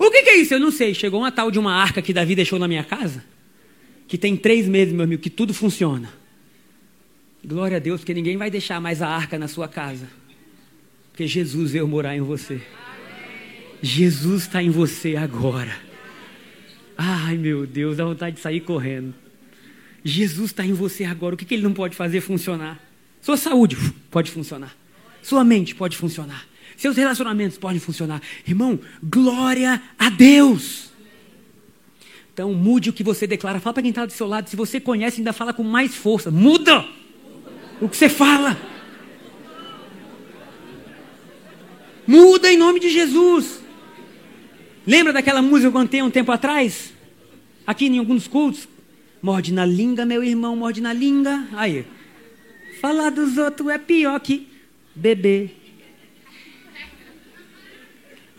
O 0.00 0.10
que, 0.10 0.22
que, 0.22 0.30
é 0.30 0.36
isso? 0.38 0.54
Eu 0.54 0.58
não 0.58 0.70
sei. 0.70 0.94
Chegou 0.94 1.20
uma 1.20 1.30
tal 1.30 1.50
de 1.50 1.58
uma 1.58 1.74
arca 1.74 2.00
que 2.00 2.14
Davi 2.14 2.34
deixou 2.34 2.58
na 2.58 2.66
minha 2.66 2.82
casa, 2.82 3.22
que 4.08 4.16
tem 4.16 4.34
três 4.34 4.66
meses, 4.66 4.94
meu 4.94 5.04
amigo, 5.04 5.20
que 5.20 5.28
tudo 5.28 5.52
funciona. 5.52 6.10
Glória 7.44 7.76
a 7.76 7.80
Deus, 7.80 8.00
porque 8.00 8.14
ninguém 8.14 8.38
vai 8.38 8.50
deixar 8.50 8.80
mais 8.80 9.02
a 9.02 9.08
arca 9.08 9.38
na 9.38 9.46
sua 9.46 9.68
casa. 9.68 10.08
Porque 11.12 11.26
Jesus 11.26 11.72
veio 11.72 11.86
morar 11.86 12.16
em 12.16 12.22
você. 12.22 12.62
Jesus 13.82 14.44
está 14.44 14.62
em 14.62 14.70
você 14.70 15.16
agora. 15.16 15.76
Ai, 16.96 17.36
meu 17.36 17.66
Deus, 17.66 17.98
dá 17.98 18.04
vontade 18.06 18.36
de 18.36 18.42
sair 18.42 18.60
correndo. 18.60 19.14
Jesus 20.02 20.50
está 20.50 20.64
em 20.64 20.72
você 20.72 21.04
agora, 21.04 21.34
o 21.34 21.38
que, 21.38 21.44
que 21.44 21.52
ele 21.52 21.62
não 21.62 21.74
pode 21.74 21.94
fazer 21.94 22.22
funcionar? 22.22 22.82
Sua 23.20 23.36
saúde 23.36 23.76
pode 24.10 24.30
funcionar. 24.30 24.74
Sua 25.22 25.44
mente 25.44 25.74
pode 25.74 25.94
funcionar. 25.94 26.46
Seus 26.80 26.96
relacionamentos 26.96 27.58
podem 27.58 27.78
funcionar. 27.78 28.22
Irmão, 28.48 28.80
glória 29.02 29.82
a 29.98 30.08
Deus. 30.08 30.88
Então, 32.32 32.54
mude 32.54 32.88
o 32.88 32.92
que 32.94 33.04
você 33.04 33.26
declara. 33.26 33.60
Fala 33.60 33.74
para 33.74 33.82
quem 33.82 33.90
está 33.90 34.06
do 34.06 34.12
seu 34.12 34.26
lado. 34.26 34.48
Se 34.48 34.56
você 34.56 34.80
conhece, 34.80 35.20
ainda 35.20 35.34
fala 35.34 35.52
com 35.52 35.62
mais 35.62 35.94
força. 35.94 36.30
Muda 36.30 36.88
o 37.82 37.86
que 37.86 37.94
você 37.94 38.08
fala. 38.08 38.58
Muda 42.06 42.50
em 42.50 42.56
nome 42.56 42.80
de 42.80 42.88
Jesus. 42.88 43.60
Lembra 44.86 45.12
daquela 45.12 45.42
música 45.42 45.70
que 45.70 45.76
eu 45.76 45.80
cantei 45.82 46.00
um 46.00 46.10
tempo 46.10 46.32
atrás? 46.32 46.94
Aqui 47.66 47.88
em 47.88 47.98
alguns 47.98 48.26
cultos. 48.26 48.66
Morde 49.20 49.52
na 49.52 49.66
língua, 49.66 50.06
meu 50.06 50.24
irmão, 50.24 50.56
morde 50.56 50.80
na 50.80 50.94
língua. 50.94 51.46
Aí. 51.52 51.84
Falar 52.80 53.10
dos 53.10 53.36
outros 53.36 53.68
é 53.68 53.76
pior 53.76 54.18
que 54.18 54.48
beber. 54.94 55.59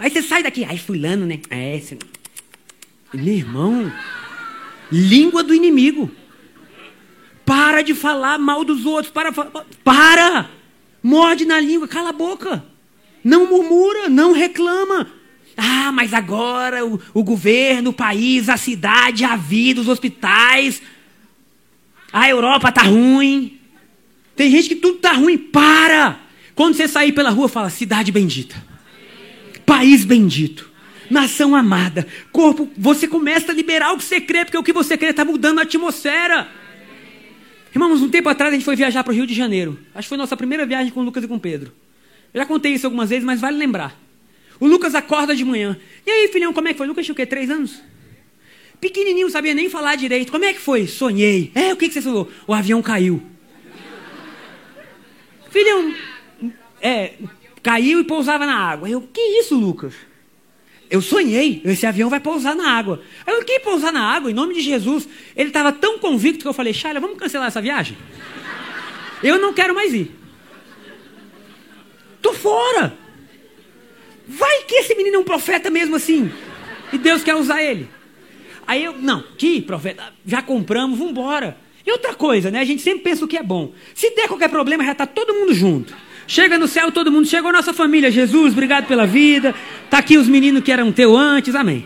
Aí 0.01 0.09
você 0.09 0.23
sai 0.23 0.41
daqui, 0.41 0.65
ai, 0.65 0.79
fulano, 0.79 1.27
né? 1.27 1.39
É, 1.47 1.77
esse... 1.77 1.95
Meu 3.13 3.35
irmão, 3.35 3.93
língua 4.91 5.43
do 5.43 5.53
inimigo. 5.53 6.09
Para 7.45 7.83
de 7.83 7.93
falar 7.93 8.39
mal 8.39 8.65
dos 8.65 8.83
outros. 8.83 9.13
Para, 9.13 9.31
para! 9.83 10.49
Morde 11.03 11.45
na 11.45 11.59
língua, 11.59 11.87
cala 11.87 12.09
a 12.09 12.13
boca. 12.13 12.65
Não 13.23 13.45
murmura, 13.45 14.09
não 14.09 14.31
reclama. 14.31 15.05
Ah, 15.55 15.91
mas 15.91 16.15
agora 16.15 16.83
o, 16.83 16.99
o 17.13 17.23
governo, 17.23 17.91
o 17.91 17.93
país, 17.93 18.49
a 18.49 18.57
cidade, 18.57 19.23
a 19.23 19.35
vida, 19.35 19.81
os 19.81 19.87
hospitais. 19.87 20.81
A 22.11 22.27
Europa 22.27 22.69
está 22.69 22.81
ruim. 22.81 23.59
Tem 24.35 24.49
gente 24.49 24.67
que 24.69 24.75
tudo 24.77 24.95
está 24.95 25.11
ruim. 25.11 25.37
Para! 25.37 26.19
Quando 26.55 26.73
você 26.73 26.87
sair 26.87 27.11
pela 27.11 27.29
rua, 27.29 27.47
fala: 27.47 27.69
cidade 27.69 28.11
bendita 28.11 28.70
país 29.65 30.06
bendito, 30.06 30.69
nação 31.10 31.56
amada, 31.56 32.08
corpo, 32.32 32.69
você 32.78 33.08
começa 33.08 33.52
a 33.52 33.56
liberar 33.56 33.93
o 33.93 33.97
que 33.97 34.04
você 34.04 34.21
crê, 34.21 34.45
porque 34.45 34.58
o 34.58 34.63
que 34.63 34.74
você 34.74 34.97
crê 34.97 35.10
está 35.10 35.26
mudando 35.26 35.60
a 35.60 35.63
atmosfera. 35.63 36.47
Irmãos, 37.74 38.02
um 38.02 38.10
tempo 38.10 38.28
atrás 38.28 38.52
a 38.52 38.56
gente 38.56 38.65
foi 38.65 38.76
viajar 38.76 39.04
para 39.04 39.12
o 39.12 39.15
Rio 39.15 39.26
de 39.26 39.34
Janeiro. 39.34 39.80
Acho 39.95 40.06
que 40.06 40.10
foi 40.10 40.17
nossa 40.17 40.36
primeira 40.36 40.65
viagem 40.65 40.91
com 40.91 41.00
o 41.00 41.04
Lucas 41.04 41.24
e 41.24 41.28
com 41.28 41.36
o 41.36 41.39
Pedro. 41.39 41.71
Eu 42.34 42.41
já 42.41 42.45
contei 42.45 42.74
isso 42.74 42.86
algumas 42.86 43.10
vezes, 43.10 43.24
mas 43.24 43.39
vale 43.39 43.58
lembrar. 43.58 43.97
O 44.60 44.67
Lucas 44.67 44.93
acorda 44.93 45.36
de 45.36 45.43
manhã. 45.43 45.78
E 46.06 46.12
aí, 46.12 46.28
filhão, 46.28 46.54
como 46.54 46.67
é 46.67 46.74
que 46.74 46.78
foi? 46.78 46.86
O 46.86 46.89
Lucas 46.89 47.06
tinha 47.06 47.13
o 47.13 47.15
quê? 47.15 47.26
Três 47.26 47.50
anos? 47.50 47.82
Pequenininho, 48.80 49.30
sabia 49.30 49.54
nem 49.54 49.69
falar 49.69 49.95
direito. 49.95 50.32
Como 50.32 50.43
é 50.43 50.54
que 50.54 50.60
foi? 50.60 50.88
Sonhei. 50.88 51.52
É, 51.56 51.74
o 51.74 51.78
que, 51.78 51.88
que 51.88 51.93
você 51.93 52.02
falou? 52.02 52.30
O 52.45 52.54
avião 52.54 52.82
caiu. 52.82 53.21
Filhão, 55.50 55.93
é, 56.82 57.13
Caiu 57.63 58.00
e 58.00 58.04
pousava 58.04 58.45
na 58.45 58.58
água. 58.58 58.89
Eu, 58.89 59.02
que 59.02 59.21
isso, 59.39 59.56
Lucas? 59.56 59.93
Eu 60.89 61.02
sonhei, 61.02 61.62
esse 61.63 61.86
avião 61.86 62.10
vai 62.10 62.19
pousar 62.19 62.56
na 62.56 62.69
água. 62.69 63.02
Eu, 63.26 63.45
que 63.45 63.60
pousar 63.62 63.93
na 63.93 64.04
água? 64.04 64.30
Em 64.30 64.34
nome 64.34 64.54
de 64.54 64.62
Jesus. 64.62 65.08
Ele 65.36 65.50
estava 65.50 65.71
tão 65.71 65.97
convicto 66.00 66.41
que 66.41 66.47
eu 66.47 66.54
falei, 66.54 66.74
Shaila, 66.74 67.00
vamos 67.00 67.17
cancelar 67.17 67.47
essa 67.47 67.62
viagem? 67.62 67.97
Eu 69.24 69.39
não 69.39 69.54
quero 69.54 69.74
mais 69.74 69.93
ir. 69.93 70.12
Tô 72.21 72.34
fora. 72.34 72.97
Vai 74.28 74.63
que 74.63 74.76
esse 74.76 74.95
menino 74.95 75.15
é 75.15 75.19
um 75.19 75.24
profeta 75.24 75.69
mesmo 75.69 75.95
assim. 75.95 76.32
E 76.91 76.97
Deus 76.97 77.24
quer 77.24 77.36
usar 77.36 77.63
ele. 77.63 77.89
Aí 78.67 78.84
eu, 78.84 78.93
não, 78.97 79.24
que 79.38 79.62
profeta? 79.62 80.13
Já 80.26 80.41
compramos, 80.41 80.97
vamos 80.97 81.12
embora. 81.12 81.58
E 81.86 81.91
outra 81.91 82.13
coisa, 82.13 82.52
né? 82.52 82.60
A 82.60 82.65
gente 82.65 82.82
sempre 82.82 83.04
pensa 83.04 83.26
o 83.26 83.28
que 83.28 83.38
é 83.38 83.43
bom. 83.43 83.74
Se 83.95 84.13
der 84.15 84.28
qualquer 84.28 84.50
problema, 84.50 84.84
já 84.84 84.91
está 84.91 85.06
todo 85.06 85.34
mundo 85.34 85.54
junto. 85.54 85.95
Chega 86.32 86.58
no 86.58 86.65
céu 86.65 86.94
todo 86.94 87.12
mundo, 87.12 87.28
chegou 87.28 87.52
nossa 87.52 87.74
família. 87.74 88.10
Jesus, 88.10 88.54
obrigado 88.54 88.88
pela 88.88 89.06
vida. 89.06 89.54
Tá 89.89 89.98
aqui 89.98 90.17
os 90.17 90.30
meninos 90.30 90.63
que 90.63 90.72
eram 90.72 90.89
teu 90.89 91.17
antes, 91.17 91.54
amém. 91.56 91.86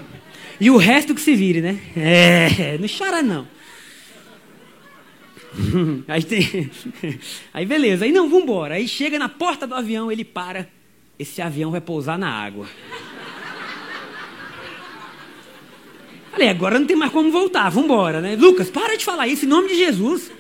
E 0.62 0.70
o 0.70 0.78
resto 0.78 1.16
que 1.16 1.22
se 1.22 1.34
vire, 1.34 1.62
né? 1.62 1.80
É, 1.98 2.78
não 2.78 2.88
chora 2.88 3.24
não. 3.24 3.48
Aí 6.08 6.22
tem. 6.22 6.70
Aí 7.52 7.66
beleza, 7.66 8.06
aí 8.06 8.12
não, 8.12 8.30
vambora. 8.30 8.76
Aí 8.76 8.88
chega 8.88 9.18
na 9.18 9.28
porta 9.28 9.66
do 9.66 9.74
avião, 9.74 10.12
ele 10.12 10.24
para. 10.24 10.68
Esse 11.18 11.42
avião 11.42 11.72
vai 11.72 11.82
pousar 11.82 12.20
na 12.20 12.30
água. 12.30 12.68
Falei, 16.30 16.50
agora 16.50 16.78
não 16.78 16.86
tem 16.86 16.96
mais 16.96 17.12
como 17.12 17.32
voltar, 17.32 17.68
vambora, 17.70 18.22
né? 18.22 18.36
Lucas, 18.36 18.70
para 18.70 18.96
de 18.96 19.04
falar 19.04 19.28
isso 19.28 19.46
em 19.46 19.48
nome 19.48 19.70
de 19.70 19.76
Jesus. 19.76 20.32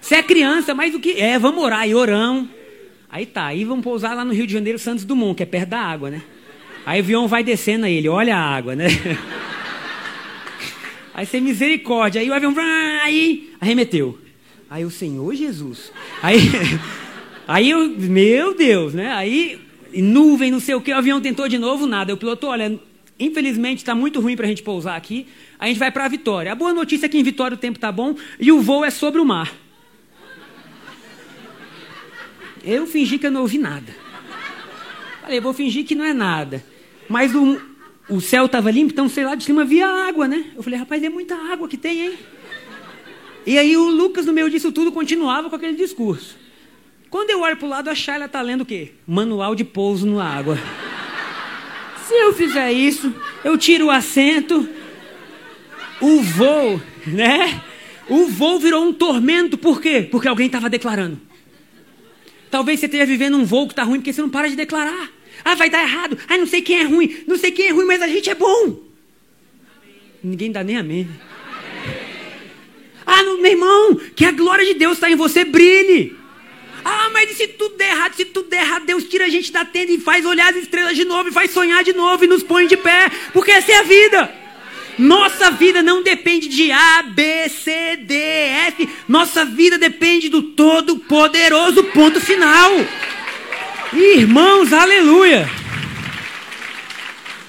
Você 0.00 0.14
é 0.14 0.22
criança, 0.22 0.76
mais 0.76 0.92
do 0.92 1.00
que. 1.00 1.20
É, 1.20 1.40
vamos 1.40 1.64
orar, 1.64 1.88
e 1.88 1.94
orão. 1.96 2.48
Aí 3.10 3.24
tá, 3.24 3.46
aí 3.46 3.64
vamos 3.64 3.82
pousar 3.82 4.14
lá 4.14 4.24
no 4.24 4.32
Rio 4.32 4.46
de 4.46 4.52
Janeiro, 4.52 4.78
Santos 4.78 5.04
Dumont, 5.04 5.34
que 5.34 5.42
é 5.42 5.46
perto 5.46 5.70
da 5.70 5.80
água, 5.80 6.10
né? 6.10 6.22
Aí 6.84 7.00
o 7.00 7.02
avião 7.02 7.28
vai 7.28 7.42
descendo 7.42 7.86
a 7.86 7.90
ele, 7.90 8.08
olha 8.08 8.36
a 8.36 8.40
água, 8.40 8.76
né? 8.76 8.86
Aí 11.14 11.26
sem 11.26 11.40
misericórdia, 11.40 12.20
aí 12.20 12.30
o 12.30 12.32
avião 12.32 12.54
aí 13.02 13.52
arremeteu. 13.60 14.16
Aí 14.70 14.84
o 14.84 14.90
Senhor 14.90 15.34
Jesus. 15.34 15.90
Aí, 16.22 16.38
aí 17.48 17.70
eu, 17.70 17.88
meu 17.88 18.54
Deus, 18.54 18.94
né? 18.94 19.10
Aí 19.12 19.58
nuvem, 19.92 20.52
não 20.52 20.60
sei 20.60 20.76
o 20.76 20.80
que, 20.80 20.92
o 20.92 20.96
avião 20.96 21.20
tentou 21.20 21.48
de 21.48 21.58
novo, 21.58 21.88
nada. 21.88 22.14
O 22.14 22.16
piloto, 22.16 22.46
olha, 22.46 22.78
infelizmente 23.18 23.78
está 23.78 23.96
muito 23.96 24.20
ruim 24.20 24.36
para 24.36 24.46
a 24.46 24.48
gente 24.48 24.62
pousar 24.62 24.96
aqui. 24.96 25.26
A 25.58 25.66
gente 25.66 25.80
vai 25.80 25.90
para 25.90 26.06
Vitória. 26.06 26.52
A 26.52 26.54
boa 26.54 26.72
notícia 26.72 27.06
é 27.06 27.08
que 27.08 27.18
em 27.18 27.24
Vitória 27.24 27.56
o 27.56 27.58
tempo 27.58 27.78
está 27.78 27.90
bom 27.90 28.14
e 28.38 28.52
o 28.52 28.62
voo 28.62 28.84
é 28.84 28.90
sobre 28.90 29.20
o 29.20 29.24
mar. 29.24 29.52
Eu 32.70 32.86
fingi 32.86 33.16
que 33.16 33.26
eu 33.26 33.30
não 33.30 33.40
ouvi 33.40 33.56
nada. 33.56 33.96
Falei, 35.22 35.40
vou 35.40 35.54
fingir 35.54 35.86
que 35.86 35.94
não 35.94 36.04
é 36.04 36.12
nada. 36.12 36.62
Mas 37.08 37.34
o, 37.34 37.58
o 38.10 38.20
céu 38.20 38.44
estava 38.44 38.70
limpo, 38.70 38.92
então 38.92 39.08
sei 39.08 39.24
lá 39.24 39.34
de 39.34 39.42
cima 39.42 39.64
via 39.64 39.86
água, 39.86 40.28
né? 40.28 40.44
Eu 40.54 40.62
falei, 40.62 40.78
rapaz, 40.78 41.02
é 41.02 41.08
muita 41.08 41.34
água 41.34 41.66
que 41.66 41.78
tem, 41.78 42.06
hein? 42.06 42.18
E 43.46 43.58
aí 43.58 43.74
o 43.74 43.88
Lucas, 43.88 44.26
no 44.26 44.34
meio 44.34 44.50
disso 44.50 44.70
tudo, 44.70 44.92
continuava 44.92 45.48
com 45.48 45.56
aquele 45.56 45.78
discurso. 45.78 46.36
Quando 47.08 47.30
eu 47.30 47.40
olho 47.40 47.56
para 47.56 47.66
o 47.66 47.70
lado, 47.70 47.88
a 47.88 47.94
Shayla 47.94 48.26
está 48.26 48.42
lendo 48.42 48.60
o 48.60 48.66
quê? 48.66 48.92
Manual 49.06 49.54
de 49.54 49.64
pouso 49.64 50.06
na 50.06 50.22
água. 50.22 50.58
Se 52.06 52.12
eu 52.12 52.34
fizer 52.34 52.70
isso, 52.70 53.14
eu 53.42 53.56
tiro 53.56 53.86
o 53.86 53.90
assento, 53.90 54.68
o 56.02 56.20
voo, 56.20 56.82
né? 57.06 57.62
O 58.10 58.26
voo 58.26 58.58
virou 58.58 58.84
um 58.84 58.92
tormento, 58.92 59.56
por 59.56 59.80
quê? 59.80 60.06
Porque 60.10 60.28
alguém 60.28 60.48
estava 60.48 60.68
declarando. 60.68 61.27
Talvez 62.50 62.80
você 62.80 62.86
esteja 62.86 63.06
vivendo 63.06 63.36
um 63.36 63.44
voo 63.44 63.66
que 63.66 63.72
está 63.72 63.82
ruim 63.82 63.98
porque 63.98 64.12
você 64.12 64.20
não 64.20 64.30
para 64.30 64.48
de 64.48 64.56
declarar. 64.56 65.10
Ah, 65.44 65.54
vai 65.54 65.70
dar 65.70 65.82
errado. 65.82 66.18
Ah, 66.28 66.36
não 66.38 66.46
sei 66.46 66.62
quem 66.62 66.80
é 66.80 66.84
ruim. 66.84 67.24
Não 67.26 67.36
sei 67.36 67.52
quem 67.52 67.68
é 67.68 67.70
ruim, 67.70 67.84
mas 67.84 68.02
a 68.02 68.08
gente 68.08 68.28
é 68.28 68.34
bom. 68.34 68.64
Amém. 68.64 68.80
Ninguém 70.22 70.50
dá 70.50 70.64
nem 70.64 70.76
amém. 70.76 71.08
Ah, 73.06 73.22
meu 73.22 73.46
irmão, 73.46 73.94
que 74.14 74.24
a 74.24 74.32
glória 74.32 74.64
de 74.66 74.74
Deus 74.74 74.94
está 74.94 75.10
em 75.10 75.16
você, 75.16 75.44
brilhe. 75.44 76.16
Ah, 76.84 77.10
mas 77.12 77.30
e 77.30 77.34
se 77.34 77.48
tudo 77.48 77.76
der 77.76 77.90
errado, 77.90 78.14
se 78.14 78.24
tudo 78.24 78.48
der 78.48 78.62
errado, 78.62 78.84
Deus 78.84 79.04
tira 79.04 79.24
a 79.26 79.28
gente 79.28 79.52
da 79.52 79.64
tenda 79.64 79.92
e 79.92 79.98
faz 79.98 80.24
olhar 80.24 80.50
as 80.50 80.56
estrelas 80.56 80.96
de 80.96 81.04
novo, 81.04 81.28
e 81.28 81.32
faz 81.32 81.50
sonhar 81.50 81.82
de 81.84 81.92
novo 81.92 82.24
e 82.24 82.26
nos 82.26 82.42
põe 82.42 82.66
de 82.66 82.76
pé, 82.76 83.10
porque 83.32 83.50
essa 83.50 83.72
é 83.72 83.78
a 83.78 83.82
vida. 83.82 84.47
Nossa 84.98 85.50
vida 85.52 85.82
não 85.82 86.02
depende 86.02 86.48
de 86.48 86.72
A, 86.72 87.02
B, 87.02 87.48
C, 87.48 87.96
D, 87.96 88.14
F. 88.14 88.88
Nossa 89.06 89.44
vida 89.44 89.78
depende 89.78 90.28
do 90.28 90.42
Todo-Poderoso, 90.42 91.84
ponto 91.84 92.20
final. 92.20 92.72
Irmãos, 93.92 94.72
aleluia. 94.72 95.48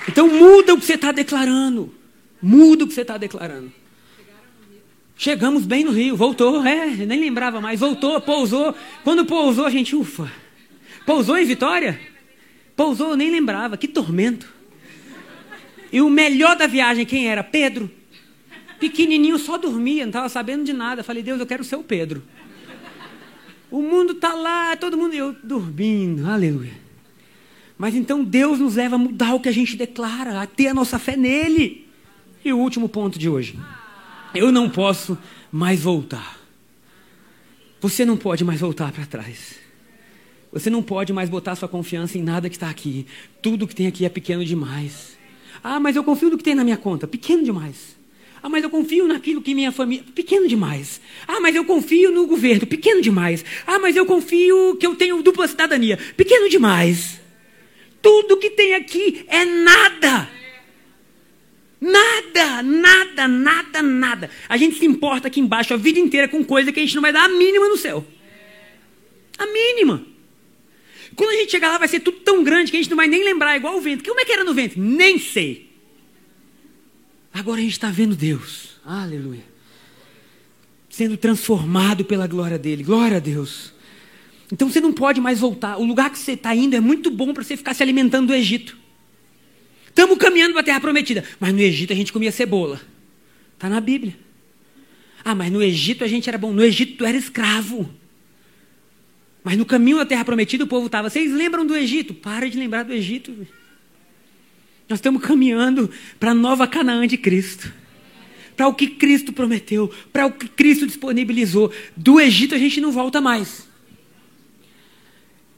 Então 0.08 0.28
muda 0.28 0.74
o 0.74 0.78
que 0.78 0.86
você 0.86 0.94
está 0.94 1.12
declarando. 1.12 1.94
Muda 2.42 2.84
o 2.84 2.88
que 2.88 2.94
você 2.94 3.02
está 3.02 3.18
declarando. 3.18 3.72
Chegamos 5.18 5.66
bem 5.66 5.84
no 5.84 5.92
Rio, 5.92 6.16
voltou, 6.16 6.66
é, 6.66 6.86
nem 6.86 7.20
lembrava 7.20 7.60
mais, 7.60 7.80
voltou, 7.80 8.22
pousou. 8.22 8.74
Quando 9.04 9.26
pousou, 9.26 9.66
a 9.66 9.70
gente, 9.70 9.96
ufa. 9.96 10.32
Pousou 11.06 11.38
em 11.38 11.46
Vitória? 11.46 12.00
Pousou, 12.76 13.18
nem 13.18 13.30
lembrava, 13.30 13.76
que 13.76 13.88
tormento. 13.88 14.59
E 15.92 16.02
o 16.02 16.10
melhor 16.10 16.56
da 16.56 16.68
viagem, 16.68 17.06
quem 17.06 17.28
era? 17.28 17.44
Pedro. 17.44 17.90
Pequenininho, 18.80 19.38
só 19.38 19.58
dormia, 19.58 20.04
não 20.04 20.10
estava 20.10 20.30
sabendo 20.30 20.64
de 20.64 20.74
nada. 20.74 21.04
Falei, 21.04 21.22
Deus, 21.22 21.40
eu 21.40 21.46
quero 21.46 21.64
ser 21.64 21.76
o 21.76 21.84
Pedro. 21.84 22.24
O 23.70 23.82
mundo 23.82 24.14
está 24.14 24.34
lá, 24.34 24.76
todo 24.76 24.98
mundo, 24.98 25.14
eu 25.14 25.36
dormindo, 25.44 26.28
aleluia. 26.28 26.74
Mas 27.78 27.96
então 27.96 28.24
Deus 28.24 28.60
nos 28.60 28.76
leva 28.76 28.96
a 28.96 29.00
mudar 29.00 29.34
o 29.34 29.40
que 29.40 29.50
a 29.50 29.54
gente 29.54 29.76
declara, 29.76 30.42
a 30.42 30.48
ter 30.48 30.68
a 30.68 30.74
nossa 30.74 30.98
fé 30.98 31.16
nele. 31.16 31.88
E 32.44 32.52
o 32.52 32.58
último 32.58 32.90
ponto 32.90 33.20
de 33.20 33.30
hoje. 33.30 33.60
Eu 34.34 34.52
não 34.52 34.70
posso 34.70 35.18
mais 35.52 35.82
voltar. 35.82 36.40
Você 37.82 38.06
não 38.06 38.18
pode 38.18 38.44
mais 38.44 38.60
voltar 38.60 38.92
para 38.92 39.06
trás. 39.06 39.56
Você 40.52 40.70
não 40.70 40.82
pode 40.82 41.14
mais 41.14 41.30
botar 41.30 41.56
sua 41.56 41.68
confiança 41.68 42.18
em 42.18 42.24
nada 42.24 42.50
que 42.50 42.56
está 42.56 42.70
aqui. 42.70 43.06
Tudo 43.42 43.68
que 43.68 43.76
tem 43.76 43.88
aqui 43.88 44.04
é 44.04 44.10
pequeno 44.10 44.44
demais. 44.44 45.19
Ah, 45.64 45.80
mas 45.80 45.96
eu 45.96 46.04
confio 46.04 46.30
no 46.30 46.38
que 46.38 46.44
tem 46.44 46.56
na 46.56 46.64
minha 46.64 46.78
conta. 46.78 47.08
Pequeno 47.08 47.44
demais. 47.44 47.98
Ah, 48.42 48.50
mas 48.50 48.64
eu 48.64 48.70
confio 48.70 49.08
naquilo 49.08 49.42
que 49.42 49.54
minha 49.54 49.72
família. 49.72 50.04
Pequeno 50.16 50.48
demais. 50.48 51.02
Ah, 51.28 51.40
mas 51.40 51.56
eu 51.56 51.66
confio 51.66 52.12
no 52.12 52.26
governo. 52.26 52.66
Pequeno 52.66 53.02
demais. 53.02 53.44
Ah, 53.68 53.80
mas 53.80 53.96
eu 53.96 54.06
confio 54.06 54.78
que 54.78 54.86
eu 54.86 54.96
tenho 54.96 55.22
dupla 55.22 55.48
cidadania. 55.48 55.98
Pequeno 56.16 56.50
demais. 56.50 57.20
Tudo 58.02 58.38
que 58.38 58.50
tem 58.52 58.76
aqui 58.76 59.26
é 59.28 59.44
nada. 59.44 60.30
Nada, 61.82 62.62
nada, 62.62 63.28
nada, 63.28 63.82
nada. 63.82 64.30
A 64.48 64.58
gente 64.58 64.78
se 64.78 64.86
importa 64.86 65.28
aqui 65.28 65.40
embaixo 65.40 65.74
a 65.74 65.78
vida 65.78 66.00
inteira 66.00 66.28
com 66.28 66.44
coisa 66.44 66.72
que 66.72 66.80
a 66.80 66.84
gente 66.84 66.96
não 66.96 67.02
vai 67.02 67.14
dar 67.14 67.26
a 67.26 67.30
mínima 67.30 67.68
no 67.68 67.78
céu. 67.78 68.06
A 69.38 69.46
mínima. 69.46 70.06
Quando 71.20 71.32
a 71.32 71.42
gente 71.42 71.52
chegar 71.52 71.68
lá, 71.68 71.78
vai 71.78 71.90
ser 71.90 72.00
tudo 72.00 72.20
tão 72.20 72.46
grande 72.46 72.72
que 72.72 72.78
a 72.78 72.80
gente 72.80 72.90
não 72.90 72.96
vai 72.96 73.06
nem 73.06 73.26
lembrar, 73.26 73.58
igual 73.58 73.76
o 73.76 73.82
vento. 73.82 74.06
Como 74.06 74.22
é 74.22 74.24
que 74.24 74.32
era 74.32 74.46
no 74.46 74.54
vento? 74.54 74.80
Nem 74.80 75.20
sei. 75.20 75.70
Agora 77.34 77.60
a 77.60 77.62
gente 77.62 77.74
está 77.74 77.92
vendo 77.92 78.16
Deus. 78.16 78.80
Aleluia. 78.86 79.44
Sendo 80.90 81.18
transformado 81.18 82.06
pela 82.06 82.26
glória 82.26 82.58
dele. 82.58 82.84
Glória 82.86 83.18
a 83.18 83.20
Deus. 83.20 83.74
Então 84.50 84.70
você 84.70 84.80
não 84.80 84.94
pode 84.94 85.20
mais 85.20 85.42
voltar. 85.42 85.78
O 85.78 85.84
lugar 85.84 86.10
que 86.10 86.18
você 86.18 86.32
está 86.32 86.56
indo 86.56 86.74
é 86.78 86.80
muito 86.80 87.12
bom 87.12 87.34
para 87.34 87.44
você 87.44 87.58
ficar 87.58 87.74
se 87.74 87.84
alimentando 87.84 88.28
do 88.28 88.34
Egito. 88.34 88.78
Estamos 89.88 90.18
caminhando 90.18 90.54
para 90.54 90.62
a 90.62 90.64
terra 90.64 90.80
prometida. 90.80 91.26
Mas 91.38 91.54
no 91.54 91.60
Egito 91.60 91.92
a 91.92 91.98
gente 91.98 92.14
comia 92.14 92.32
cebola. 92.32 92.80
Está 93.56 93.68
na 93.68 93.82
Bíblia. 93.82 94.18
Ah, 95.26 95.36
mas 95.36 95.52
no 95.52 95.62
Egito 95.62 96.02
a 96.02 96.08
gente 96.08 96.30
era 96.30 96.38
bom. 96.38 96.54
No 96.54 96.64
Egito 96.64 96.96
tu 96.96 97.04
era 97.04 97.18
escravo. 97.18 97.94
Mas 99.44 99.58
no 99.58 99.66
caminho 99.66 99.98
da 99.98 100.06
terra 100.06 100.26
prometida 100.26 100.64
o 100.64 100.68
povo 100.68 100.88
estava. 100.88 101.10
Vocês 101.10 101.32
lembram 101.32 101.66
do 101.66 101.76
Egito? 101.76 102.14
Para 102.14 102.50
de 102.50 102.58
lembrar 102.58 102.84
do 102.84 102.94
Egito. 102.94 103.48
Nós 104.88 105.00
estamos 105.00 105.22
caminhando 105.22 105.90
para 106.20 106.32
a 106.32 106.36
nova 106.36 106.68
Canaã 106.68 107.08
de 107.08 107.18
Cristo. 107.18 107.72
Para 108.58 108.68
o 108.68 108.74
que 108.74 108.88
Cristo 108.88 109.32
prometeu, 109.32 109.90
para 110.12 110.26
o 110.26 110.32
que 110.32 110.48
Cristo 110.50 110.86
disponibilizou. 110.86 111.72
Do 111.96 112.20
Egito 112.20 112.56
a 112.56 112.58
gente 112.58 112.82
não 112.82 112.92
volta 112.92 113.22
mais. 113.22 113.68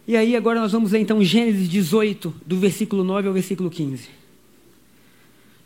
E 0.08 0.16
aí 0.16 0.36
agora 0.36 0.60
nós 0.60 0.72
vamos 0.72 0.92
ler 0.92 1.00
então 1.00 1.24
Gênesis 1.24 1.70
18, 1.70 2.34
do 2.46 2.58
versículo 2.60 3.04
9 3.04 3.30
ao 3.30 3.34
versículo 3.34 3.70
15. 3.70 4.10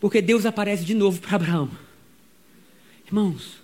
Porque 0.00 0.22
Deus 0.22 0.46
aparece 0.46 0.84
de 0.84 0.94
novo 0.94 1.20
para 1.20 1.36
Abraão. 1.36 1.70
Irmãos, 3.06 3.58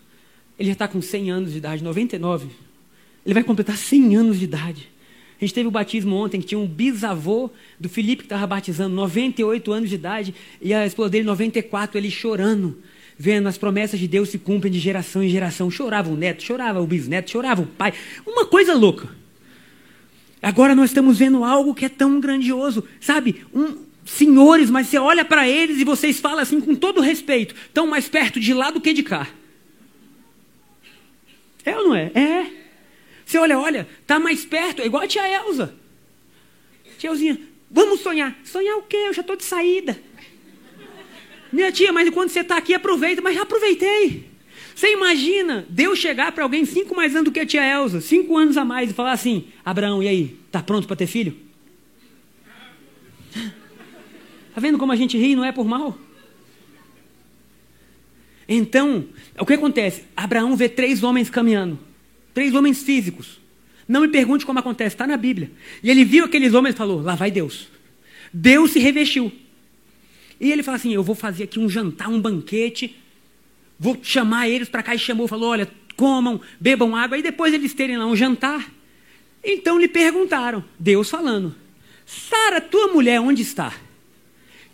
ele 0.59 0.69
já 0.69 0.73
está 0.73 0.89
com 0.89 1.01
100 1.01 1.31
anos 1.31 1.53
de 1.53 1.59
idade, 1.59 1.83
99. 1.83 2.49
Ele 3.25 3.35
vai 3.35 3.45
completar 3.45 3.77
100 3.77 4.17
anos 4.17 4.39
de 4.39 4.45
idade. 4.45 4.89
A 5.41 5.45
gente 5.45 5.55
teve 5.55 5.67
o 5.67 5.73
batismo 5.73 6.15
ontem, 6.15 6.41
que 6.41 6.47
tinha 6.47 6.59
um 6.59 6.69
bisavô 6.69 7.51
do 7.79 7.89
Felipe 7.89 8.23
que 8.23 8.27
estava 8.27 8.47
batizando, 8.47 8.95
98 8.95 9.73
anos 9.73 9.89
de 9.89 9.97
idade, 9.97 10.35
e 10.61 10.73
a 10.73 10.87
esposa 10.87 11.11
dele, 11.11 11.25
94, 11.25 11.99
ele 11.99 12.13
chorando, 12.13 12.79
vendo 13.19 13.49
as 13.49 13.59
promessas 13.59 13.99
de 13.99 14.07
Deus 14.07 14.29
se 14.29 14.39
cumprem 14.39 14.73
de 14.73 14.79
geração 14.79 15.23
em 15.23 15.29
geração. 15.29 15.69
Chorava 15.69 16.11
o 16.11 16.17
neto, 16.17 16.45
chorava 16.45 16.81
o 16.81 16.87
bisneto, 16.87 17.31
chorava 17.31 17.63
o 17.63 17.67
pai. 17.67 17.93
Uma 18.25 18.47
coisa 18.47 18.75
louca. 18.75 19.09
Agora 20.41 20.75
nós 20.75 20.91
estamos 20.91 21.19
vendo 21.19 21.43
algo 21.43 21.75
que 21.75 21.85
é 21.85 21.89
tão 21.89 22.21
grandioso, 22.21 22.85
sabe? 23.01 23.45
Um, 23.53 23.79
senhores, 24.05 24.71
mas 24.71 24.89
você 24.89 24.99
olha 24.99 25.25
para 25.25 25.49
eles 25.49 25.79
e 25.79 25.85
vocês 25.85 26.21
falam 26.21 26.39
assim 26.39 26.61
com 26.61 26.75
todo 26.75 27.01
respeito, 27.01 27.55
estão 27.67 27.87
mais 27.87 28.09
perto 28.09 28.39
de 28.39 28.53
lá 28.55 28.71
do 28.71 28.81
que 28.81 28.93
de 28.93 29.03
cá. 29.03 29.29
É 31.65 31.77
ou 31.77 31.89
não 31.89 31.95
é? 31.95 32.11
É. 32.15 32.62
Você 33.33 33.39
olha, 33.39 33.59
olha, 33.59 33.89
tá 34.07 34.21
mais 34.21 34.45
perto, 34.45 34.83
é 34.83 34.85
igual 34.85 35.05
a 35.05 35.07
tia 35.07 35.27
Elza. 35.27 35.75
Tia 36.99 37.09
Elzinha, 37.09 37.41
vamos 37.71 38.01
sonhar. 38.01 38.39
Sonhar 38.45 38.77
o 38.77 38.83
quê? 38.83 38.99
Eu 39.07 39.15
já 39.15 39.23
estou 39.23 39.37
de 39.37 39.43
saída. 39.43 39.99
Minha 41.51 41.73
tia, 41.73 41.91
mas 41.95 42.11
quando 42.11 42.29
você 42.29 42.41
está 42.41 42.59
aqui, 42.59 42.75
aproveita. 42.75 43.23
Mas 43.23 43.35
já 43.35 43.41
aproveitei. 43.41 44.29
Você 44.75 44.93
imagina 44.93 45.65
Deus 45.71 45.99
chegar 45.99 46.33
para 46.33 46.45
alguém 46.45 46.67
cinco 46.67 46.95
mais 46.95 47.13
anos 47.15 47.25
do 47.25 47.33
que 47.33 47.41
a 47.41 47.47
tia 47.47 47.65
Elza, 47.65 48.03
cinco 48.03 48.37
anos 48.37 48.59
a 48.59 48.67
mais, 48.67 48.91
e 48.91 48.93
falar 48.93 49.13
assim: 49.13 49.49
Abraão, 49.65 50.03
e 50.03 50.09
aí? 50.09 50.37
Tá 50.51 50.63
pronto 50.63 50.87
para 50.87 50.97
ter 50.97 51.07
filho? 51.07 51.35
Tá 54.55 54.61
vendo 54.61 54.77
como 54.77 54.93
a 54.93 54.97
gente 54.97 55.17
ri 55.17 55.35
não 55.35 55.43
é 55.43 55.53
por 55.53 55.67
mal? 55.67 55.97
Então, 58.47 59.07
o 59.39 59.47
que 59.47 59.55
acontece? 59.55 60.05
Abraão 60.15 60.55
vê 60.55 60.69
três 60.69 61.03
homens 61.03 61.31
caminhando. 61.31 61.92
Três 62.35 62.55
homens 62.55 62.83
físicos. 62.83 63.41
Não 63.87 64.01
me 64.01 64.09
pergunte 64.09 64.47
como 64.47 64.59
acontece, 64.59 64.95
está 64.95 65.07
na 65.07 65.17
Bíblia. 65.17 65.51
E 65.83 65.91
ele 65.91 66.05
viu 66.05 66.25
aqueles 66.25 66.55
homens 66.55 66.75
e 66.75 66.79
falou: 66.79 67.03
lá 67.03 67.15
vai 67.15 67.31
Deus. 67.31 67.69
Deus 68.33 68.71
se 68.71 68.79
revestiu. 68.79 69.31
E 70.41 70.51
ele 70.51 70.63
fala 70.63 70.77
assim: 70.77 70.93
eu 70.95 71.03
vou 71.03 71.15
fazer 71.15 71.45
aqui 71.45 71.59
um 71.59 71.69
jantar, 71.69 72.09
um 72.09 72.21
banquete. 72.21 72.97
Vou 73.79 73.99
chamar 74.03 74.49
eles 74.49 74.69
para 74.69 74.83
cá. 74.83 74.95
E 74.95 74.99
chamou, 74.99 75.29
falou: 75.29 75.51
olha, 75.51 75.71
comam, 75.97 76.41
bebam 76.61 76.97
água. 76.97 77.19
E 77.19 77.23
depois 77.23 77.53
eles 77.53 77.75
terem 77.75 77.99
lá 77.99 78.07
um 78.07 78.17
jantar. 78.17 78.71
Então 79.45 79.79
lhe 79.79 79.89
perguntaram, 79.89 80.65
Deus 80.79 81.11
falando: 81.11 81.55
Sara, 82.07 82.61
tua 82.61 82.89
mulher, 82.89 83.21
onde 83.21 83.43
está? 83.43 83.75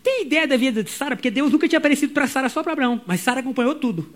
Tem 0.03 0.23
ideia 0.23 0.47
da 0.47 0.57
vida 0.57 0.83
de 0.83 0.91
Sara? 0.91 1.17
Porque 1.17 1.31
Deus 1.31 1.51
nunca 1.51 1.69
tinha 1.69 1.79
aparecido 1.79 2.13
para 2.13 2.27
Sara 2.27 2.49
só 2.49 2.63
para 2.63 2.73
Abraão, 2.73 3.01
mas 3.07 3.21
Sara 3.21 3.41
acompanhou 3.41 3.75
tudo. 3.75 4.09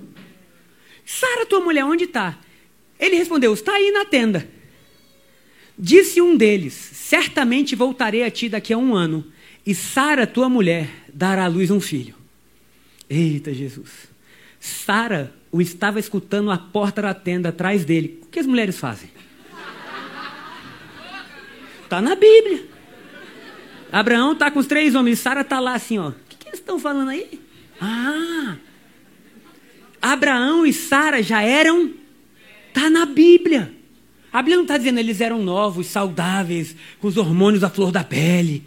Sara, 1.04 1.44
tua 1.46 1.60
mulher, 1.60 1.84
onde 1.84 2.04
está? 2.04 2.38
Ele 3.02 3.16
respondeu: 3.16 3.52
Está 3.52 3.72
aí 3.72 3.90
na 3.90 4.04
tenda. 4.04 4.48
Disse 5.76 6.22
um 6.22 6.36
deles: 6.36 6.72
Certamente 6.72 7.74
voltarei 7.74 8.22
a 8.22 8.30
ti 8.30 8.48
daqui 8.48 8.72
a 8.72 8.78
um 8.78 8.94
ano, 8.94 9.26
e 9.66 9.74
Sara, 9.74 10.24
tua 10.24 10.48
mulher, 10.48 10.88
dará 11.12 11.44
à 11.44 11.48
luz 11.48 11.72
um 11.72 11.80
filho. 11.80 12.14
Eita 13.10 13.52
Jesus! 13.52 13.90
Sara 14.60 15.34
o 15.50 15.60
estava 15.60 15.98
escutando 15.98 16.52
à 16.52 16.56
porta 16.56 17.02
da 17.02 17.12
tenda 17.12 17.48
atrás 17.48 17.84
dele. 17.84 18.20
O 18.22 18.26
que 18.26 18.38
as 18.38 18.46
mulheres 18.46 18.78
fazem? 18.78 19.10
Está 21.82 22.00
na 22.00 22.14
Bíblia. 22.14 22.68
Abraão 23.90 24.32
está 24.32 24.50
com 24.50 24.60
os 24.60 24.66
três 24.66 24.94
homens, 24.94 25.18
Sara 25.18 25.40
está 25.40 25.58
lá 25.58 25.74
assim, 25.74 25.98
ó. 25.98 26.10
O 26.10 26.14
que, 26.28 26.36
que 26.36 26.48
eles 26.48 26.60
estão 26.60 26.78
falando 26.78 27.10
aí? 27.10 27.38
Ah! 27.80 28.56
Abraão 30.00 30.64
e 30.64 30.72
Sara 30.72 31.22
já 31.22 31.42
eram 31.42 31.92
Está 32.72 32.88
na 32.88 33.04
Bíblia. 33.04 33.70
A 34.32 34.38
Bíblia 34.38 34.56
não 34.56 34.64
está 34.64 34.78
dizendo 34.78 34.98
eles 34.98 35.20
eram 35.20 35.42
novos, 35.42 35.88
saudáveis, 35.88 36.74
com 36.98 37.06
os 37.06 37.18
hormônios 37.18 37.62
à 37.62 37.68
flor 37.68 37.92
da 37.92 38.02
pele. 38.02 38.64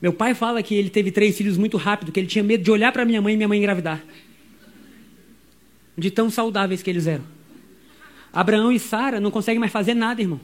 Meu 0.00 0.14
pai 0.14 0.34
fala 0.34 0.62
que 0.62 0.74
ele 0.74 0.88
teve 0.88 1.10
três 1.10 1.36
filhos 1.36 1.58
muito 1.58 1.76
rápido, 1.76 2.10
que 2.10 2.18
ele 2.18 2.26
tinha 2.26 2.42
medo 2.42 2.64
de 2.64 2.70
olhar 2.70 2.90
para 2.90 3.04
minha 3.04 3.20
mãe 3.20 3.34
e 3.34 3.36
minha 3.36 3.46
mãe 3.46 3.58
engravidar. 3.58 4.02
De 5.96 6.10
tão 6.10 6.30
saudáveis 6.30 6.82
que 6.82 6.88
eles 6.88 7.06
eram. 7.06 7.24
Abraão 8.32 8.72
e 8.72 8.78
Sara 8.78 9.20
não 9.20 9.30
conseguem 9.30 9.60
mais 9.60 9.70
fazer 9.70 9.92
nada, 9.92 10.22
irmão. 10.22 10.40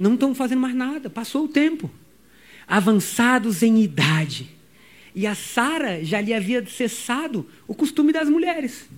Não 0.00 0.14
estão 0.14 0.34
fazendo 0.34 0.60
mais 0.60 0.74
nada, 0.74 1.10
passou 1.10 1.44
o 1.44 1.48
tempo. 1.48 1.90
Avançados 2.66 3.62
em 3.62 3.82
idade. 3.82 4.48
E 5.14 5.26
a 5.26 5.34
Sara 5.34 6.02
já 6.02 6.22
lhe 6.22 6.32
havia 6.32 6.64
cessado 6.66 7.46
o 7.68 7.74
costume 7.74 8.12
das 8.12 8.30
mulheres. 8.30 8.88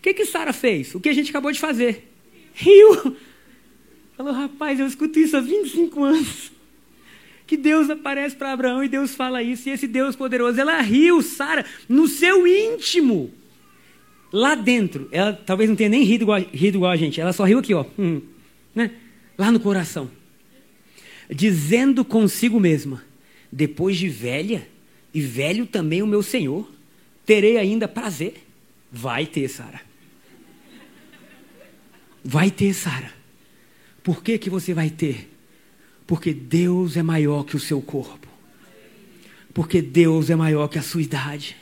O 0.00 0.02
que, 0.02 0.14
que 0.14 0.24
Sara 0.24 0.54
fez? 0.54 0.94
O 0.94 1.00
que 1.00 1.10
a 1.10 1.12
gente 1.12 1.28
acabou 1.28 1.52
de 1.52 1.60
fazer. 1.60 2.10
Riu. 2.54 3.14
Falou, 4.16 4.32
rapaz, 4.32 4.80
eu 4.80 4.86
escuto 4.86 5.18
isso 5.18 5.36
há 5.36 5.40
25 5.40 6.02
anos. 6.02 6.50
Que 7.46 7.54
Deus 7.54 7.90
aparece 7.90 8.34
para 8.34 8.50
Abraão 8.50 8.82
e 8.82 8.88
Deus 8.88 9.14
fala 9.14 9.42
isso, 9.42 9.68
e 9.68 9.72
esse 9.72 9.86
Deus 9.86 10.16
poderoso. 10.16 10.58
Ela 10.58 10.80
riu, 10.80 11.20
Sara, 11.20 11.66
no 11.86 12.08
seu 12.08 12.46
íntimo. 12.46 13.30
Lá 14.32 14.54
dentro. 14.54 15.06
Ela 15.12 15.34
talvez 15.34 15.68
não 15.68 15.76
tenha 15.76 15.90
nem 15.90 16.02
rido 16.02 16.22
igual, 16.22 16.40
rido 16.50 16.78
igual 16.78 16.92
a 16.92 16.96
gente. 16.96 17.20
Ela 17.20 17.34
só 17.34 17.44
riu 17.44 17.58
aqui, 17.58 17.74
ó. 17.74 17.84
Hum, 17.98 18.22
né? 18.74 18.92
Lá 19.36 19.52
no 19.52 19.60
coração. 19.60 20.10
Dizendo 21.28 22.06
consigo 22.06 22.58
mesma: 22.58 23.04
Depois 23.52 23.98
de 23.98 24.08
velha, 24.08 24.66
e 25.12 25.20
velho 25.20 25.66
também 25.66 26.02
o 26.02 26.06
meu 26.06 26.22
Senhor, 26.22 26.70
terei 27.26 27.58
ainda 27.58 27.86
prazer. 27.86 28.46
Vai 28.90 29.26
ter, 29.26 29.46
Sara. 29.48 29.89
Vai 32.24 32.50
ter, 32.50 32.74
Sara. 32.74 33.12
Por 34.02 34.22
que, 34.22 34.38
que 34.38 34.50
você 34.50 34.72
vai 34.74 34.90
ter? 34.90 35.30
Porque 36.06 36.32
Deus 36.32 36.96
é 36.96 37.02
maior 37.02 37.44
que 37.44 37.56
o 37.56 37.60
seu 37.60 37.80
corpo. 37.80 38.26
Porque 39.52 39.82
Deus 39.82 40.30
é 40.30 40.36
maior 40.36 40.68
que 40.68 40.78
a 40.78 40.82
sua 40.82 41.02
idade. 41.02 41.56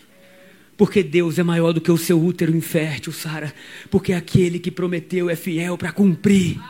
Porque 0.77 1.03
Deus 1.03 1.39
é 1.39 1.43
maior 1.43 1.73
do 1.73 1.81
que 1.81 1.91
o 1.91 1.99
seu 1.99 2.23
útero 2.23 2.57
infértil, 2.57 3.13
Sara. 3.13 3.53
Porque 3.91 4.13
aquele 4.13 4.59
que 4.59 4.71
prometeu 4.71 5.29
é 5.29 5.35
fiel 5.35 5.77
para 5.77 5.93
cumprir. 5.93 6.61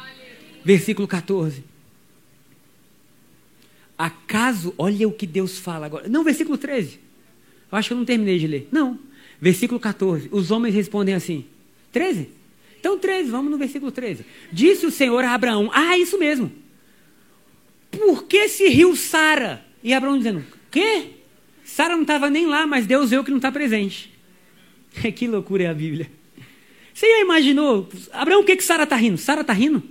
Versículo 0.65 1.07
14. 1.07 1.63
Acaso, 3.99 4.75
olha 4.79 5.07
o 5.09 5.13
que 5.13 5.27
Deus 5.27 5.59
fala 5.59 5.87
agora. 5.87 6.09
Não, 6.09 6.25
versículo 6.25 6.57
13. 6.57 7.01
Eu 7.71 7.79
acho 7.79 7.89
que 7.89 7.93
eu 7.93 7.99
não 7.99 8.05
terminei 8.05 8.39
de 8.39 8.47
ler. 8.47 8.69
Não. 8.73 8.99
Versículo 9.41 9.79
14. 9.79 10.29
Os 10.33 10.51
homens 10.51 10.75
respondem 10.75 11.15
assim: 11.15 11.45
13? 11.93 12.29
Então, 12.79 12.99
13, 12.99 13.31
vamos 13.31 13.51
no 13.51 13.59
versículo 13.59 13.91
13. 13.91 14.25
Disse 14.53 14.87
o 14.87 14.91
Senhor 14.91 15.25
a 15.25 15.35
Abraão: 15.35 15.71
Ah, 15.73 15.99
isso 15.99 16.19
mesmo. 16.19 16.53
Por 17.91 18.25
que 18.25 18.49
se 18.49 18.69
riu 18.69 18.95
Sara? 18.95 19.65
E 19.83 19.93
Abraão 19.93 20.17
dizendo: 20.17 20.45
Quê? 20.71 21.11
Sara 21.65 21.95
não 21.95 22.03
estava 22.03 22.31
nem 22.31 22.47
lá, 22.47 22.67
mas 22.67 22.87
Deus 22.87 23.11
viu 23.11 23.25
que 23.25 23.31
não 23.31 23.39
está 23.39 23.51
presente. 23.51 24.13
que 25.15 25.27
loucura 25.27 25.65
é 25.65 25.67
a 25.69 25.75
Bíblia. 25.75 26.11
Você 26.95 27.07
já 27.07 27.21
imaginou? 27.21 27.89
Abraão, 28.13 28.41
o 28.41 28.45
que, 28.45 28.57
que 28.57 28.65
Sara 28.65 28.85
está 28.85 28.97
rindo? 28.97 29.19
Sara 29.19 29.43
está 29.43 29.53
rindo? 29.53 29.83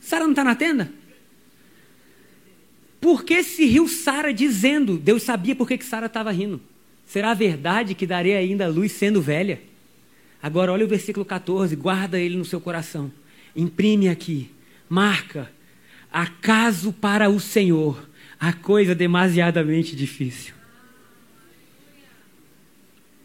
Sara 0.00 0.24
não 0.24 0.32
está 0.32 0.42
na 0.42 0.54
tenda? 0.54 0.92
Por 3.00 3.24
que 3.24 3.42
se 3.42 3.64
riu 3.64 3.86
Sara 3.86 4.32
dizendo? 4.32 4.96
Deus 4.96 5.22
sabia 5.22 5.54
por 5.54 5.68
que, 5.68 5.78
que 5.78 5.84
Sara 5.84 6.06
estava 6.06 6.30
rindo. 6.32 6.60
Será 7.06 7.32
verdade 7.32 7.94
que 7.94 8.06
darei 8.06 8.36
ainda 8.36 8.66
luz 8.68 8.92
sendo 8.92 9.22
velha? 9.22 9.60
Agora 10.42 10.72
olha 10.72 10.84
o 10.84 10.88
versículo 10.88 11.24
14, 11.24 11.74
guarda 11.74 12.18
ele 12.18 12.36
no 12.36 12.44
seu 12.44 12.60
coração. 12.60 13.10
Imprime 13.54 14.08
aqui, 14.08 14.50
marca. 14.88 15.50
Acaso 16.12 16.92
para 16.92 17.28
o 17.28 17.40
Senhor 17.40 18.08
a 18.38 18.52
coisa 18.52 18.94
demasiadamente 18.94 19.96
difícil. 19.96 20.54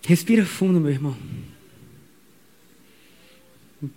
Respira 0.06 0.46
fundo, 0.46 0.80
meu 0.80 0.92
irmão. 0.92 1.16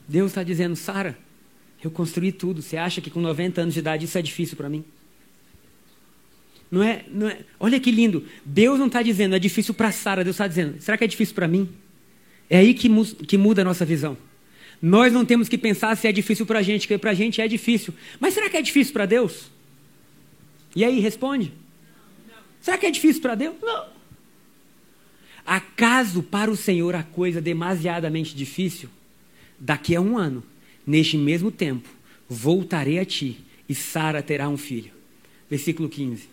Deus 0.07 0.31
está 0.31 0.43
dizendo, 0.43 0.77
Sara, 0.77 1.19
eu 1.83 1.91
construí 1.91 2.31
tudo. 2.33 2.62
Você 2.62 2.77
acha 2.77 3.01
que 3.01 3.11
com 3.11 3.21
90 3.21 3.62
anos 3.62 3.75
de 3.75 3.81
idade 3.81 4.05
isso 4.05 4.19
é 4.19 4.23
difícil 4.23 4.57
para 4.57 4.69
mim? 4.69 4.85
Não 6.71 6.83
é, 6.83 7.05
não 7.11 7.29
é. 7.29 7.41
Olha 7.59 7.81
que 7.81 7.91
lindo. 7.91 8.25
Deus 8.45 8.79
não 8.79 8.87
está 8.87 9.03
dizendo 9.03 9.35
é 9.35 9.39
difícil 9.39 9.73
para 9.73 9.91
Sara. 9.91 10.23
Deus 10.23 10.35
está 10.35 10.47
dizendo, 10.47 10.81
será 10.81 10.99
que 10.99 11.05
é 11.05 11.07
difícil 11.07 11.35
para 11.35 11.49
mim? 11.49 11.69
É 12.49 12.59
aí 12.59 12.75
que, 12.75 12.89
que 13.27 13.37
muda 13.37 13.63
a 13.63 13.65
nossa 13.65 13.85
visão. 13.85 14.17
Nós 14.81 15.13
não 15.13 15.25
temos 15.25 15.49
que 15.49 15.59
pensar 15.59 15.97
se 15.97 16.07
é 16.07 16.13
difícil 16.13 16.47
para 16.47 16.59
a 16.59 16.63
gente, 16.63 16.83
porque 16.87 16.99
para 16.99 17.11
a 17.11 17.15
gente 17.15 17.41
é 17.41 17.49
difícil. 17.49 17.95
Mas 18.21 18.35
será 18.35 18.49
que 18.49 18.57
é 18.57 18.63
difícil 18.63 18.93
para 18.93 19.07
Deus? 19.07 19.51
E 20.75 20.85
aí, 20.85 21.01
responde. 21.01 21.53
Será 22.61 22.77
que 22.77 22.87
é 22.87 22.91
difícil 22.91 23.23
para 23.23 23.35
Deus? 23.35 23.55
Não. 23.63 23.87
Acaso 25.47 26.23
para 26.23 26.51
o 26.51 26.57
Senhor 26.57 26.95
a 26.95 27.03
coisa 27.03 27.41
demasiadamente 27.41 28.35
difícil? 28.35 28.91
Daqui 29.59 29.95
a 29.95 30.01
um 30.01 30.19
ano, 30.19 30.43
neste 30.87 31.17
mesmo 31.17 31.51
tempo, 31.51 31.89
voltarei 32.29 32.99
a 32.99 33.05
ti 33.05 33.39
e 33.69 33.75
Sara 33.75 34.23
terá 34.23 34.49
um 34.49 34.57
filho. 34.57 34.91
Versículo 35.49 35.89
15. 35.89 36.29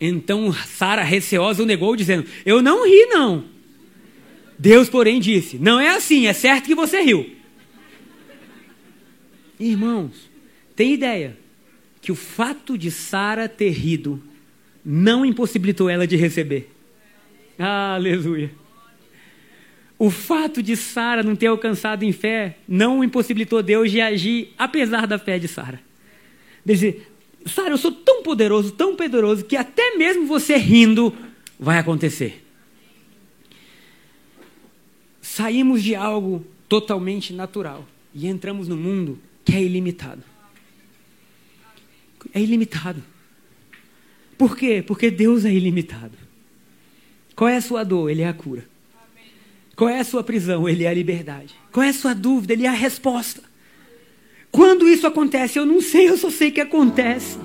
Então 0.00 0.52
Sara, 0.52 1.02
receosa, 1.02 1.62
o 1.62 1.66
negou, 1.66 1.96
dizendo: 1.96 2.26
Eu 2.44 2.62
não 2.62 2.86
ri, 2.86 3.06
não. 3.06 3.44
Deus, 4.60 4.90
porém, 4.90 5.18
disse: 5.18 5.58
Não 5.58 5.80
é 5.80 5.88
assim, 5.88 6.26
é 6.26 6.34
certo 6.34 6.66
que 6.66 6.74
você 6.74 7.00
riu. 7.00 7.34
Irmãos, 9.58 10.30
tem 10.76 10.92
ideia 10.92 11.34
que 11.98 12.12
o 12.12 12.14
fato 12.14 12.76
de 12.76 12.90
Sara 12.90 13.48
ter 13.48 13.70
rido 13.70 14.22
não 14.84 15.24
impossibilitou 15.24 15.88
ela 15.88 16.06
de 16.06 16.14
receber. 16.14 16.70
Aleluia. 17.58 18.50
O 19.98 20.10
fato 20.10 20.62
de 20.62 20.76
Sara 20.76 21.22
não 21.22 21.34
ter 21.34 21.46
alcançado 21.46 22.02
em 22.02 22.12
fé 22.12 22.58
não 22.68 23.02
impossibilitou 23.02 23.62
Deus 23.62 23.90
de 23.90 23.98
agir 24.02 24.52
apesar 24.58 25.06
da 25.06 25.18
fé 25.18 25.38
de 25.38 25.48
Sara. 25.48 25.80
Dizer, 26.66 27.10
Sara, 27.46 27.70
eu 27.70 27.78
sou 27.78 27.92
tão 27.92 28.22
poderoso, 28.22 28.72
tão 28.72 28.94
poderoso, 28.94 29.42
que 29.42 29.56
até 29.56 29.96
mesmo 29.96 30.26
você 30.26 30.56
rindo 30.56 31.14
vai 31.58 31.78
acontecer. 31.78 32.49
Saímos 35.32 35.80
de 35.84 35.94
algo 35.94 36.44
totalmente 36.68 37.32
natural 37.32 37.86
e 38.12 38.26
entramos 38.26 38.66
no 38.66 38.76
mundo 38.76 39.16
que 39.44 39.54
é 39.54 39.62
ilimitado. 39.62 40.24
É 42.34 42.40
ilimitado. 42.40 43.00
Por 44.36 44.56
quê? 44.56 44.82
Porque 44.84 45.08
Deus 45.08 45.44
é 45.44 45.52
ilimitado. 45.54 46.18
Qual 47.36 47.48
é 47.48 47.58
a 47.58 47.60
sua 47.60 47.84
dor? 47.84 48.10
Ele 48.10 48.22
é 48.22 48.28
a 48.28 48.32
cura. 48.32 48.68
Qual 49.76 49.88
é 49.88 50.00
a 50.00 50.04
sua 50.04 50.24
prisão? 50.24 50.68
Ele 50.68 50.82
é 50.82 50.88
a 50.88 50.94
liberdade. 50.94 51.54
Qual 51.70 51.84
é 51.84 51.90
a 51.90 51.94
sua 51.94 52.12
dúvida? 52.12 52.52
Ele 52.52 52.66
é 52.66 52.68
a 52.68 52.72
resposta. 52.72 53.40
Quando 54.50 54.88
isso 54.88 55.06
acontece, 55.06 55.60
eu 55.60 55.64
não 55.64 55.80
sei, 55.80 56.08
eu 56.08 56.18
só 56.18 56.28
sei 56.28 56.50
que 56.50 56.60
acontece. 56.60 57.38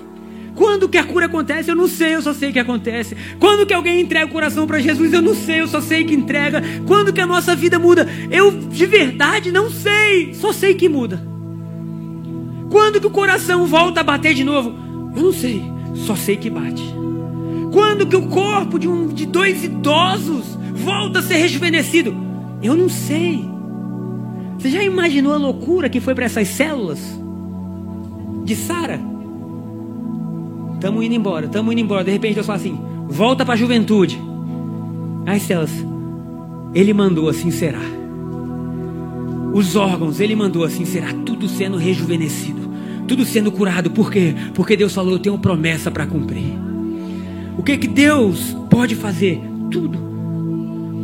Quando 0.56 0.88
que 0.88 0.97
a 0.97 1.03
cura 1.03 1.26
acontece, 1.26 1.70
eu 1.70 1.76
não 1.76 1.88
sei, 1.88 2.16
eu 2.16 2.22
só 2.22 2.34
sei 2.34 2.51
que 2.53 2.60
acontece. 2.60 3.16
Quando 3.39 3.66
que 3.66 3.74
alguém 3.74 3.99
entrega 3.99 4.26
o 4.26 4.30
coração 4.30 4.66
para 4.66 4.80
Jesus, 4.80 5.12
eu 5.12 5.22
não 5.22 5.36
sei, 5.36 5.62
eu 5.62 5.68
só 5.68 5.82
sei 5.82 6.06
que 6.06 6.14
entrega. 6.14 6.62
Quando 6.88 7.12
que 7.12 7.20
a 7.20 7.26
nossa 7.28 7.56
vida 7.56 7.78
muda, 7.78 8.08
eu 8.32 8.51
de 8.51 8.86
verdade 8.86 9.51
não 9.51 9.70
sei, 9.70 10.34
só 10.34 10.53
sei 10.53 10.74
que 10.74 10.88
muda. 10.88 11.22
Quando 12.72 13.01
que 13.01 13.08
o 13.08 13.12
coração 13.12 13.66
volta 13.66 13.99
a 13.99 14.03
bater 14.03 14.34
de 14.34 14.43
novo, 14.43 14.74
eu 15.16 15.24
não 15.24 15.34
sei, 15.34 15.62
só 15.93 16.16
sei 16.16 16.38
que 16.38 16.49
bate. 16.49 16.84
Quando 17.72 18.08
que 18.08 18.16
o 18.16 18.28
corpo 18.28 18.80
de, 18.80 18.88
um, 18.88 19.08
de 19.08 19.26
dois 19.26 19.64
idosos 19.64 20.58
volta 20.74 21.20
a 21.20 21.22
ser 21.22 21.36
rejuvenescido, 21.36 22.16
eu 22.64 22.76
não 22.76 22.88
sei. 22.88 23.43
Você 24.58 24.70
já 24.70 24.82
imaginou 24.82 25.34
a 25.34 25.38
loucura 25.38 25.89
que 25.89 25.99
foi 25.99 26.16
para 26.16 26.26
essas 26.26 26.47
células 26.47 26.99
de 28.45 28.56
Sara? 28.56 29.14
Estamos 30.76 31.03
indo 31.03 31.15
embora, 31.15 31.47
estamos 31.47 31.71
indo 31.73 31.82
embora. 31.82 32.03
De 32.03 32.11
repente 32.11 32.36
Deus 32.36 32.45
fala 32.45 32.59
assim: 32.59 32.80
volta 33.07 33.43
para 33.43 33.55
a 33.55 33.57
juventude. 33.57 34.21
As 35.26 35.41
células, 35.41 35.71
Ele 36.73 36.93
mandou 36.93 37.28
assim 37.28 37.49
será. 37.49 37.82
Os 39.53 39.76
órgãos, 39.76 40.19
Ele 40.19 40.36
mandou 40.36 40.63
assim 40.63 40.86
será. 40.86 41.11
Tudo 41.26 41.47
sendo 41.47 41.78
rejuvenescido, 41.78 42.69
tudo 43.07 43.26
sendo 43.26 43.51
curado. 43.51 43.89
Por 43.89 44.11
quê? 44.11 44.36
Porque 44.53 44.78
Deus 44.78 44.93
falou: 44.93 45.13
eu 45.13 45.19
tenho 45.19 45.38
promessa 45.39 45.89
para 45.89 46.05
cumprir. 46.05 46.53
O 47.57 47.63
que 47.63 47.78
que 47.78 47.88
Deus 47.88 48.55
pode 48.69 48.95
fazer? 48.95 49.41
Tudo. 49.71 49.97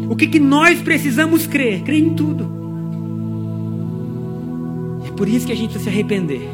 O 0.10 0.16
que 0.16 0.28
que 0.28 0.40
nós 0.40 0.82
precisamos 0.82 1.48
crer? 1.48 1.82
Crer 1.84 2.00
em 2.00 2.14
tudo. 2.14 2.52
Por 5.16 5.30
isso 5.30 5.46
que 5.46 5.52
a 5.52 5.56
gente 5.56 5.70
precisa 5.70 5.90
se 5.92 5.96
arrepender. 5.96 6.50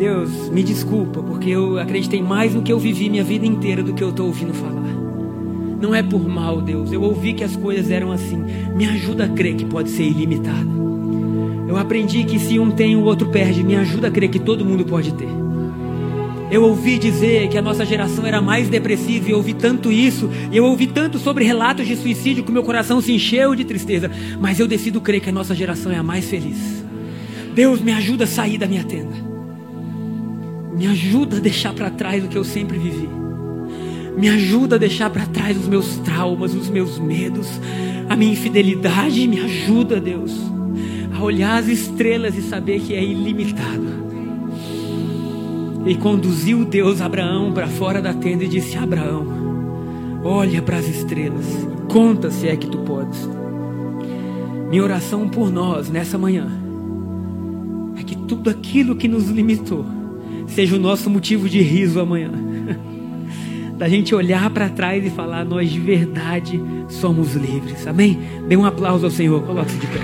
Deus, 0.00 0.48
me 0.48 0.62
desculpa, 0.62 1.22
porque 1.22 1.50
eu 1.50 1.78
acreditei 1.78 2.22
mais 2.22 2.54
no 2.54 2.62
que 2.62 2.72
eu 2.72 2.78
vivi 2.78 3.10
minha 3.10 3.22
vida 3.22 3.44
inteira 3.44 3.82
do 3.82 3.92
que 3.92 4.02
eu 4.02 4.08
estou 4.08 4.28
ouvindo 4.28 4.54
falar. 4.54 4.94
Não 5.78 5.94
é 5.94 6.02
por 6.02 6.26
mal, 6.26 6.62
Deus. 6.62 6.90
Eu 6.90 7.02
ouvi 7.02 7.34
que 7.34 7.44
as 7.44 7.54
coisas 7.54 7.90
eram 7.90 8.10
assim. 8.10 8.42
Me 8.74 8.86
ajuda 8.86 9.26
a 9.26 9.28
crer 9.28 9.56
que 9.56 9.66
pode 9.66 9.90
ser 9.90 10.04
ilimitado. 10.04 11.66
Eu 11.68 11.76
aprendi 11.76 12.24
que 12.24 12.38
se 12.38 12.58
um 12.58 12.70
tem, 12.70 12.96
o 12.96 13.04
outro 13.04 13.28
perde. 13.28 13.62
Me 13.62 13.76
ajuda 13.76 14.08
a 14.08 14.10
crer 14.10 14.30
que 14.30 14.38
todo 14.38 14.64
mundo 14.64 14.86
pode 14.86 15.12
ter. 15.12 15.28
Eu 16.50 16.62
ouvi 16.62 16.98
dizer 16.98 17.50
que 17.50 17.58
a 17.58 17.62
nossa 17.62 17.84
geração 17.84 18.24
era 18.24 18.40
mais 18.40 18.70
depressiva 18.70 19.28
e 19.28 19.32
eu 19.32 19.36
ouvi 19.36 19.52
tanto 19.52 19.92
isso, 19.92 20.30
e 20.50 20.56
eu 20.56 20.64
ouvi 20.64 20.86
tanto 20.86 21.18
sobre 21.18 21.44
relatos 21.44 21.86
de 21.86 21.94
suicídio 21.94 22.42
que 22.42 22.50
meu 22.50 22.62
coração 22.62 23.02
se 23.02 23.12
encheu 23.12 23.54
de 23.54 23.66
tristeza, 23.66 24.10
mas 24.40 24.58
eu 24.58 24.66
decido 24.66 24.98
crer 24.98 25.20
que 25.20 25.28
a 25.28 25.32
nossa 25.32 25.54
geração 25.54 25.92
é 25.92 25.96
a 25.96 26.02
mais 26.02 26.24
feliz. 26.24 26.82
Deus 27.54 27.82
me 27.82 27.92
ajuda 27.92 28.24
a 28.24 28.26
sair 28.26 28.56
da 28.56 28.66
minha 28.66 28.82
tenda. 28.82 29.29
Me 30.72 30.86
ajuda 30.86 31.36
a 31.36 31.40
deixar 31.40 31.72
para 31.72 31.90
trás 31.90 32.24
o 32.24 32.28
que 32.28 32.38
eu 32.38 32.44
sempre 32.44 32.78
vivi. 32.78 33.08
Me 34.16 34.28
ajuda 34.28 34.76
a 34.76 34.78
deixar 34.78 35.10
para 35.10 35.26
trás 35.26 35.56
os 35.56 35.66
meus 35.66 35.96
traumas, 35.98 36.54
os 36.54 36.68
meus 36.68 36.98
medos, 36.98 37.48
a 38.08 38.16
minha 38.16 38.32
infidelidade. 38.32 39.26
Me 39.26 39.40
ajuda, 39.40 40.00
Deus, 40.00 40.32
a 41.16 41.22
olhar 41.22 41.58
as 41.58 41.68
estrelas 41.68 42.36
e 42.36 42.42
saber 42.42 42.80
que 42.80 42.94
é 42.94 43.02
ilimitado. 43.02 44.00
E 45.86 45.94
conduziu 45.94 46.64
Deus 46.64 47.00
Abraão 47.00 47.52
para 47.52 47.66
fora 47.66 48.00
da 48.00 48.12
tenda 48.12 48.44
e 48.44 48.48
disse: 48.48 48.76
Abraão, 48.76 50.20
olha 50.22 50.60
para 50.60 50.78
as 50.78 50.88
estrelas, 50.88 51.46
conta 51.88 52.30
se 52.30 52.48
é 52.48 52.56
que 52.56 52.66
tu 52.66 52.78
podes. 52.78 53.28
Minha 54.68 54.84
oração 54.84 55.28
por 55.28 55.50
nós 55.50 55.88
nessa 55.88 56.16
manhã 56.16 56.60
que 58.10 58.16
tudo 58.16 58.50
aquilo 58.50 58.96
que 58.96 59.06
nos 59.06 59.28
limitou 59.28 59.84
seja 60.50 60.76
o 60.76 60.78
nosso 60.78 61.08
motivo 61.08 61.48
de 61.48 61.60
riso 61.60 62.00
amanhã. 62.00 62.30
da 63.80 63.88
gente 63.88 64.14
olhar 64.14 64.50
para 64.50 64.68
trás 64.68 65.04
e 65.04 65.10
falar: 65.10 65.44
nós 65.44 65.70
de 65.70 65.80
verdade 65.80 66.62
somos 66.88 67.34
livres. 67.34 67.86
Amém? 67.86 68.20
Dê 68.46 68.56
um 68.56 68.66
aplauso 68.66 69.06
ao 69.06 69.10
Senhor, 69.10 69.42
coloque-se 69.42 69.78
de 69.78 69.86
pé. 69.86 70.00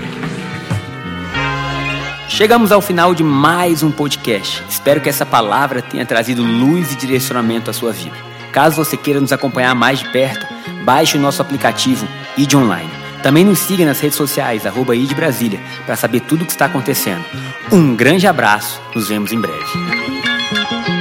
Chegamos 2.27 2.71
ao 2.71 2.81
final 2.81 3.15
de 3.15 3.23
mais 3.23 3.81
um 3.83 3.91
podcast. 3.91 4.63
Espero 4.69 5.01
que 5.01 5.09
essa 5.09 5.25
palavra 5.25 5.81
tenha 5.81 6.05
trazido 6.05 6.43
luz 6.43 6.93
e 6.93 6.95
direcionamento 6.95 7.69
à 7.69 7.73
sua 7.73 7.91
vida. 7.91 8.15
Caso 8.51 8.83
você 8.83 8.97
queira 8.97 9.19
nos 9.19 9.31
acompanhar 9.31 9.73
mais 9.73 9.99
de 9.99 10.09
perto, 10.09 10.45
baixe 10.83 11.17
o 11.17 11.21
nosso 11.21 11.41
aplicativo 11.41 12.07
ID 12.37 12.53
Online. 12.55 12.89
Também 13.23 13.43
nos 13.43 13.59
siga 13.59 13.85
nas 13.85 13.99
redes 13.99 14.17
sociais, 14.17 14.65
arroba 14.65 14.95
ID 14.95 15.13
Brasília, 15.13 15.59
para 15.85 15.95
saber 15.95 16.21
tudo 16.21 16.43
o 16.43 16.45
que 16.45 16.51
está 16.51 16.65
acontecendo. 16.65 17.23
Um 17.71 17.95
grande 17.95 18.27
abraço, 18.27 18.81
nos 18.95 19.09
vemos 19.09 19.31
em 19.31 19.41
breve. 19.41 20.26
Thank 20.49 20.87
you. 20.87 20.96